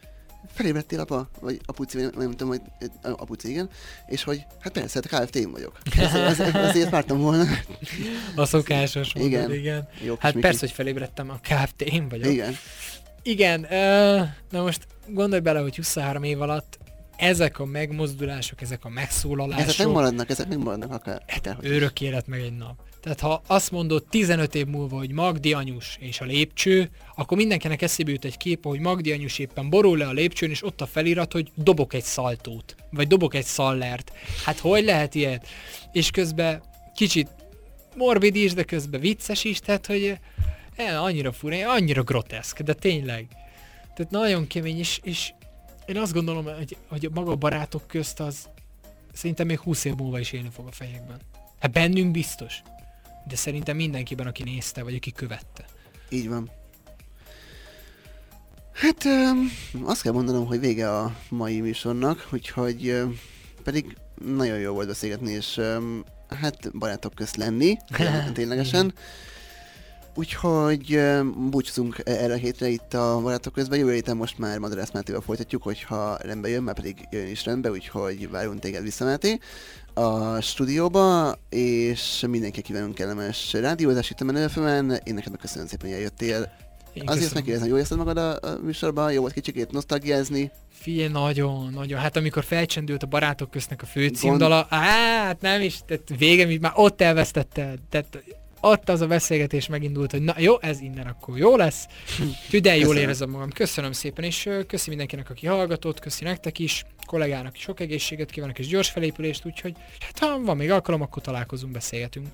felébredtél 0.54 1.00
apa, 1.00 1.30
vagy 1.42 1.60
apuci, 1.66 1.98
vagy 1.98 2.12
nem 2.18 2.32
tudom, 2.32 2.48
hogy 2.48 2.62
apuci, 3.02 3.50
igen, 3.50 3.70
és 4.08 4.24
hogy 4.24 4.46
hát 4.60 4.74
persze, 4.74 5.02
hát 5.10 5.24
KFT 5.24 5.36
én 5.36 5.52
vagyok. 5.52 5.78
Ezért, 5.98 6.56
ezért 6.56 6.90
vártam 6.90 7.20
volna. 7.20 7.44
A 8.36 8.46
szokásos 8.46 9.14
Igen. 9.14 9.40
mondod, 9.40 9.58
igen. 9.58 9.88
Jó, 10.02 10.14
kis 10.14 10.24
Hát 10.24 10.34
Miki. 10.34 10.46
persze, 10.48 10.60
hogy 10.60 10.72
felébredtem, 10.72 11.30
a 11.30 11.40
KFT 11.42 11.82
én 11.82 12.10
vagyok. 12.10 12.32
Igen. 12.32 12.56
Igen, 13.24 13.74
ö, 13.74 14.22
na 14.50 14.62
most 14.62 14.88
gondolj 15.08 15.42
bele, 15.42 15.60
hogy 15.60 15.76
23 15.76 16.24
év 16.24 16.42
alatt 16.42 16.80
ezek 17.16 17.60
a 17.60 17.66
megmozdulások, 17.66 18.62
ezek 18.62 18.86
a 18.86 18.88
Ezek 18.88 19.00
megszólalások, 19.04 19.78
megmaradnak, 19.78 20.30
ezek 20.30 20.48
megmaradnak 20.48 20.92
akár. 20.92 21.24
is. 21.62 21.70
örök 21.70 22.02
élet 22.02 22.28
meg 22.28 22.40
egy 22.42 22.58
nap. 22.58 22.76
Tehát 23.02 23.20
ha 23.20 23.42
azt 23.48 23.72
mondod 23.72 24.04
15 24.10 24.56
év 24.56 24.66
múlva, 24.66 24.98
hogy 24.98 25.12
Magdi 25.12 25.54
anyus 25.54 25.98
és 26.00 26.22
a 26.22 26.26
lépcső, 26.26 26.90
akkor 27.16 27.38
mindenkinek 27.38 27.82
eszébe 27.82 28.12
jut 28.12 28.26
egy 28.26 28.38
kép, 28.38 28.66
hogy 28.66 28.80
Magdi 28.80 29.12
anyus 29.12 29.40
éppen 29.40 29.70
borul 29.70 29.98
le 29.98 30.08
a 30.08 30.12
lépcsőn, 30.12 30.50
és 30.50 30.64
ott 30.64 30.82
a 30.82 30.86
felirat, 30.86 31.32
hogy 31.32 31.52
dobok 31.56 31.94
egy 31.94 32.04
szaltót, 32.04 32.76
vagy 32.90 33.08
dobok 33.08 33.34
egy 33.34 33.46
szallert. 33.46 34.12
Hát 34.46 34.60
hogy 34.60 34.84
lehet 34.84 35.16
ilyet? 35.16 35.48
És 35.92 36.12
közben 36.12 36.64
kicsit 36.96 37.30
morbid 37.96 38.36
is, 38.36 38.54
de 38.54 38.64
közben 38.64 39.00
vicces 39.00 39.44
is, 39.44 39.60
tehát 39.60 39.86
hogy 39.86 40.18
eh, 40.76 41.04
annyira 41.04 41.32
fura, 41.32 41.72
annyira 41.72 42.04
groteszk, 42.04 42.60
de 42.60 42.74
tényleg. 42.74 43.28
Tehát 43.96 44.12
nagyon 44.12 44.48
kemény, 44.48 44.80
és, 44.80 45.00
és 45.04 45.34
én 45.86 45.98
azt 45.98 46.14
gondolom, 46.14 46.46
hogy, 46.46 46.78
hogy 46.88 47.10
maga 47.14 47.32
a 47.32 47.36
barátok 47.36 47.88
közt 47.88 48.20
az 48.20 48.50
szerintem 49.14 49.48
még 49.48 49.60
20 49.60 49.86
év 49.86 49.96
múlva 49.96 50.20
is 50.20 50.32
élni 50.32 50.50
fog 50.54 50.68
a 50.68 50.72
fejekben. 50.72 51.20
Hát 51.60 51.72
bennünk 51.72 52.12
biztos. 52.12 52.62
De 53.28 53.36
szerintem 53.36 53.76
mindenkiben, 53.76 54.28
aki 54.28 54.44
nézte, 54.44 54.84
vagy 54.84 54.96
aki 54.96 55.12
követte. 55.12 55.66
Így 56.10 56.30
van. 56.30 56.50
Hát 58.74 59.04
azt 59.84 60.02
kell 60.02 60.12
mondanom, 60.12 60.46
hogy 60.46 60.60
vége 60.60 60.98
a 60.98 61.16
mai 61.30 61.60
műsornak, 61.62 62.28
úgyhogy 62.32 63.02
pedig 63.64 63.98
nagyon 64.26 64.58
jó 64.60 64.74
volt 64.74 64.88
beszélgetni, 64.88 65.32
és 65.32 65.62
hát 66.42 66.78
barátok 66.78 67.14
közt 67.14 67.36
lenni, 67.36 67.78
tényleg- 67.98 68.32
ténylegesen. 68.32 68.94
Úgyhogy 70.16 71.00
búcsúzunk 71.50 72.02
erre 72.04 72.34
a 72.34 72.38
hétre 72.38 72.68
itt 72.68 72.94
a 72.94 73.20
barátok 73.22 73.54
közben. 73.54 73.80
Jövő 73.80 73.94
héten 73.94 74.18
most 74.18 74.38
már 74.38 74.58
Madarász 74.58 74.92
Mátéval 74.92 75.22
folytatjuk, 75.22 75.64
hogyha 75.64 76.18
rendbe 76.22 76.50
jön, 76.50 76.64
már 76.64 76.76
pedig 76.76 77.08
jön 77.12 77.28
is 77.28 77.46
rendbe, 77.46 77.72
úgyhogy 77.72 78.30
várunk 78.30 78.60
téged 78.60 78.84
vissza, 78.84 79.06
Máté, 79.06 79.40
a 79.94 80.42
stúdióba, 80.42 81.36
és 81.50 82.26
mindenki 82.28 82.62
kívánunk 82.62 82.96
kellemes 82.96 83.54
rádiózást 83.54 84.10
itt 84.10 84.22
a 84.22 84.24
menőfően. 84.24 85.00
Én 85.04 85.14
neked 85.14 85.38
köszönöm 85.38 85.68
szépen, 85.68 85.88
hogy 85.88 85.98
eljöttél. 85.98 86.52
Én 86.94 87.04
Azért 87.06 87.34
megkérdezem, 87.34 87.68
jól 87.68 87.78
érzed 87.78 87.98
magad 87.98 88.18
a, 88.18 88.32
a 88.32 88.58
műsorban? 88.64 89.12
Jó 89.12 89.22
volt 89.22 89.34
kicsikét 89.34 89.72
nosztalgiázni? 89.72 90.52
Figyelj, 90.70 91.08
nagyon, 91.08 91.74
nagyon. 91.74 92.00
Hát 92.00 92.18
amikor 92.18 92.44
felcsendült 92.44 93.04
a 93.04 93.08
barátok 93.08 93.52
köztnek 93.52 93.82
a 93.82 93.86
főcímdala, 93.86 94.68
hát 94.70 95.42
nem 95.42 95.62
is, 95.62 95.80
tehát 95.86 96.04
vége, 96.18 96.46
mi 96.46 96.58
már 96.62 96.72
ott 96.76 97.02
elvesztette, 97.02 97.76
tehát 97.90 98.24
ott 98.66 98.90
az 98.90 99.02
a 99.02 99.08
beszélgetés 99.08 99.68
megindult, 99.68 100.12
hogy 100.12 100.22
na 100.22 100.34
jó, 100.38 100.62
ez 100.62 100.82
innen 100.82 101.08
akkor 101.08 101.38
jó 101.38 101.56
lesz. 101.56 101.86
Úgyhogy 102.46 102.62
de 102.62 102.78
jól 102.78 102.98
érzem 102.98 103.30
magam. 103.30 103.50
Köszönöm 103.50 103.92
szépen, 103.92 104.24
és 104.24 104.50
köszi 104.68 104.90
mindenkinek, 104.90 105.30
aki 105.30 105.48
hallgatott, 105.48 106.00
köszi 106.00 106.24
nektek 106.24 106.60
is, 106.60 106.86
kollégának 107.06 107.56
sok 107.56 107.80
egészséget 107.80 108.30
kívánok, 108.32 108.60
és 108.60 108.68
gyors 108.68 108.90
felépülést, 108.90 109.46
úgyhogy 109.46 109.74
hát 110.00 110.20
ha 110.20 110.40
van 110.40 110.58
még 110.58 110.72
alkalom, 110.72 111.02
akkor 111.02 111.22
találkozunk, 111.22 111.74
beszélgetünk. 111.74 112.28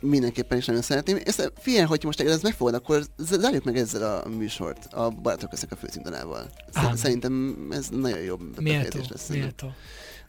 Mindenképpen 0.00 0.58
is 0.58 0.64
nagyon 0.64 0.82
szeretném. 0.82 1.18
Ezt, 1.24 1.52
figyelj, 1.58 1.84
hogy 1.84 2.04
most 2.04 2.20
ez 2.20 2.42
megfogod, 2.42 2.74
akkor 2.74 3.02
zárjuk 3.18 3.64
meg 3.64 3.76
ezzel 3.76 4.20
a 4.20 4.28
műsort, 4.28 4.92
a 4.92 5.10
barátok 5.10 5.50
köztek 5.50 5.72
a 5.72 5.76
főcímdalával. 5.76 6.50
Szerintem 6.94 7.56
ez 7.70 7.88
nagyon 7.88 8.38
Méltó, 8.38 8.84
befejezés 8.84 9.08
lesz. 9.08 9.28
méltó. 9.28 9.72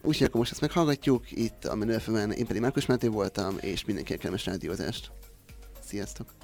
Úgyhogy 0.06 0.26
akkor 0.26 0.40
most 0.40 0.52
ezt 0.52 0.60
meghallgatjuk, 0.60 1.30
itt 1.30 1.64
a 1.64 1.74
menőfőben, 1.74 2.30
én 2.30 2.46
pedig 2.46 2.62
Márkus 2.62 2.86
Máté 2.86 3.06
voltam, 3.06 3.56
és 3.60 3.84
mindenkinek 3.84 4.20
kellemes 4.20 4.46
rádiózást. 4.46 5.10
Sziasztok! 5.80 6.34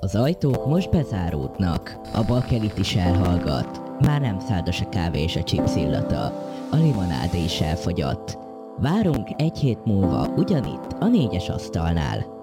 Az 0.00 0.14
ajtók 0.14 0.66
most 0.66 0.90
bezáródnak, 0.90 1.96
a 2.12 2.24
bakelit 2.24 2.78
is 2.78 2.94
elhallgat. 2.94 4.00
Már 4.00 4.20
nem 4.20 4.40
száldos 4.40 4.80
a 4.80 4.88
kávé 4.88 5.22
és 5.22 5.36
a 5.36 5.42
chips 5.42 5.76
illata. 5.76 6.24
A 6.70 6.76
limonádé 6.76 7.44
is 7.44 7.60
elfogyott. 7.60 8.38
Várunk 8.76 9.28
egy 9.36 9.58
hét 9.58 9.84
múlva 9.84 10.28
ugyanitt 10.28 10.92
a 10.98 11.08
négyes 11.08 11.48
asztalnál. 11.48 12.35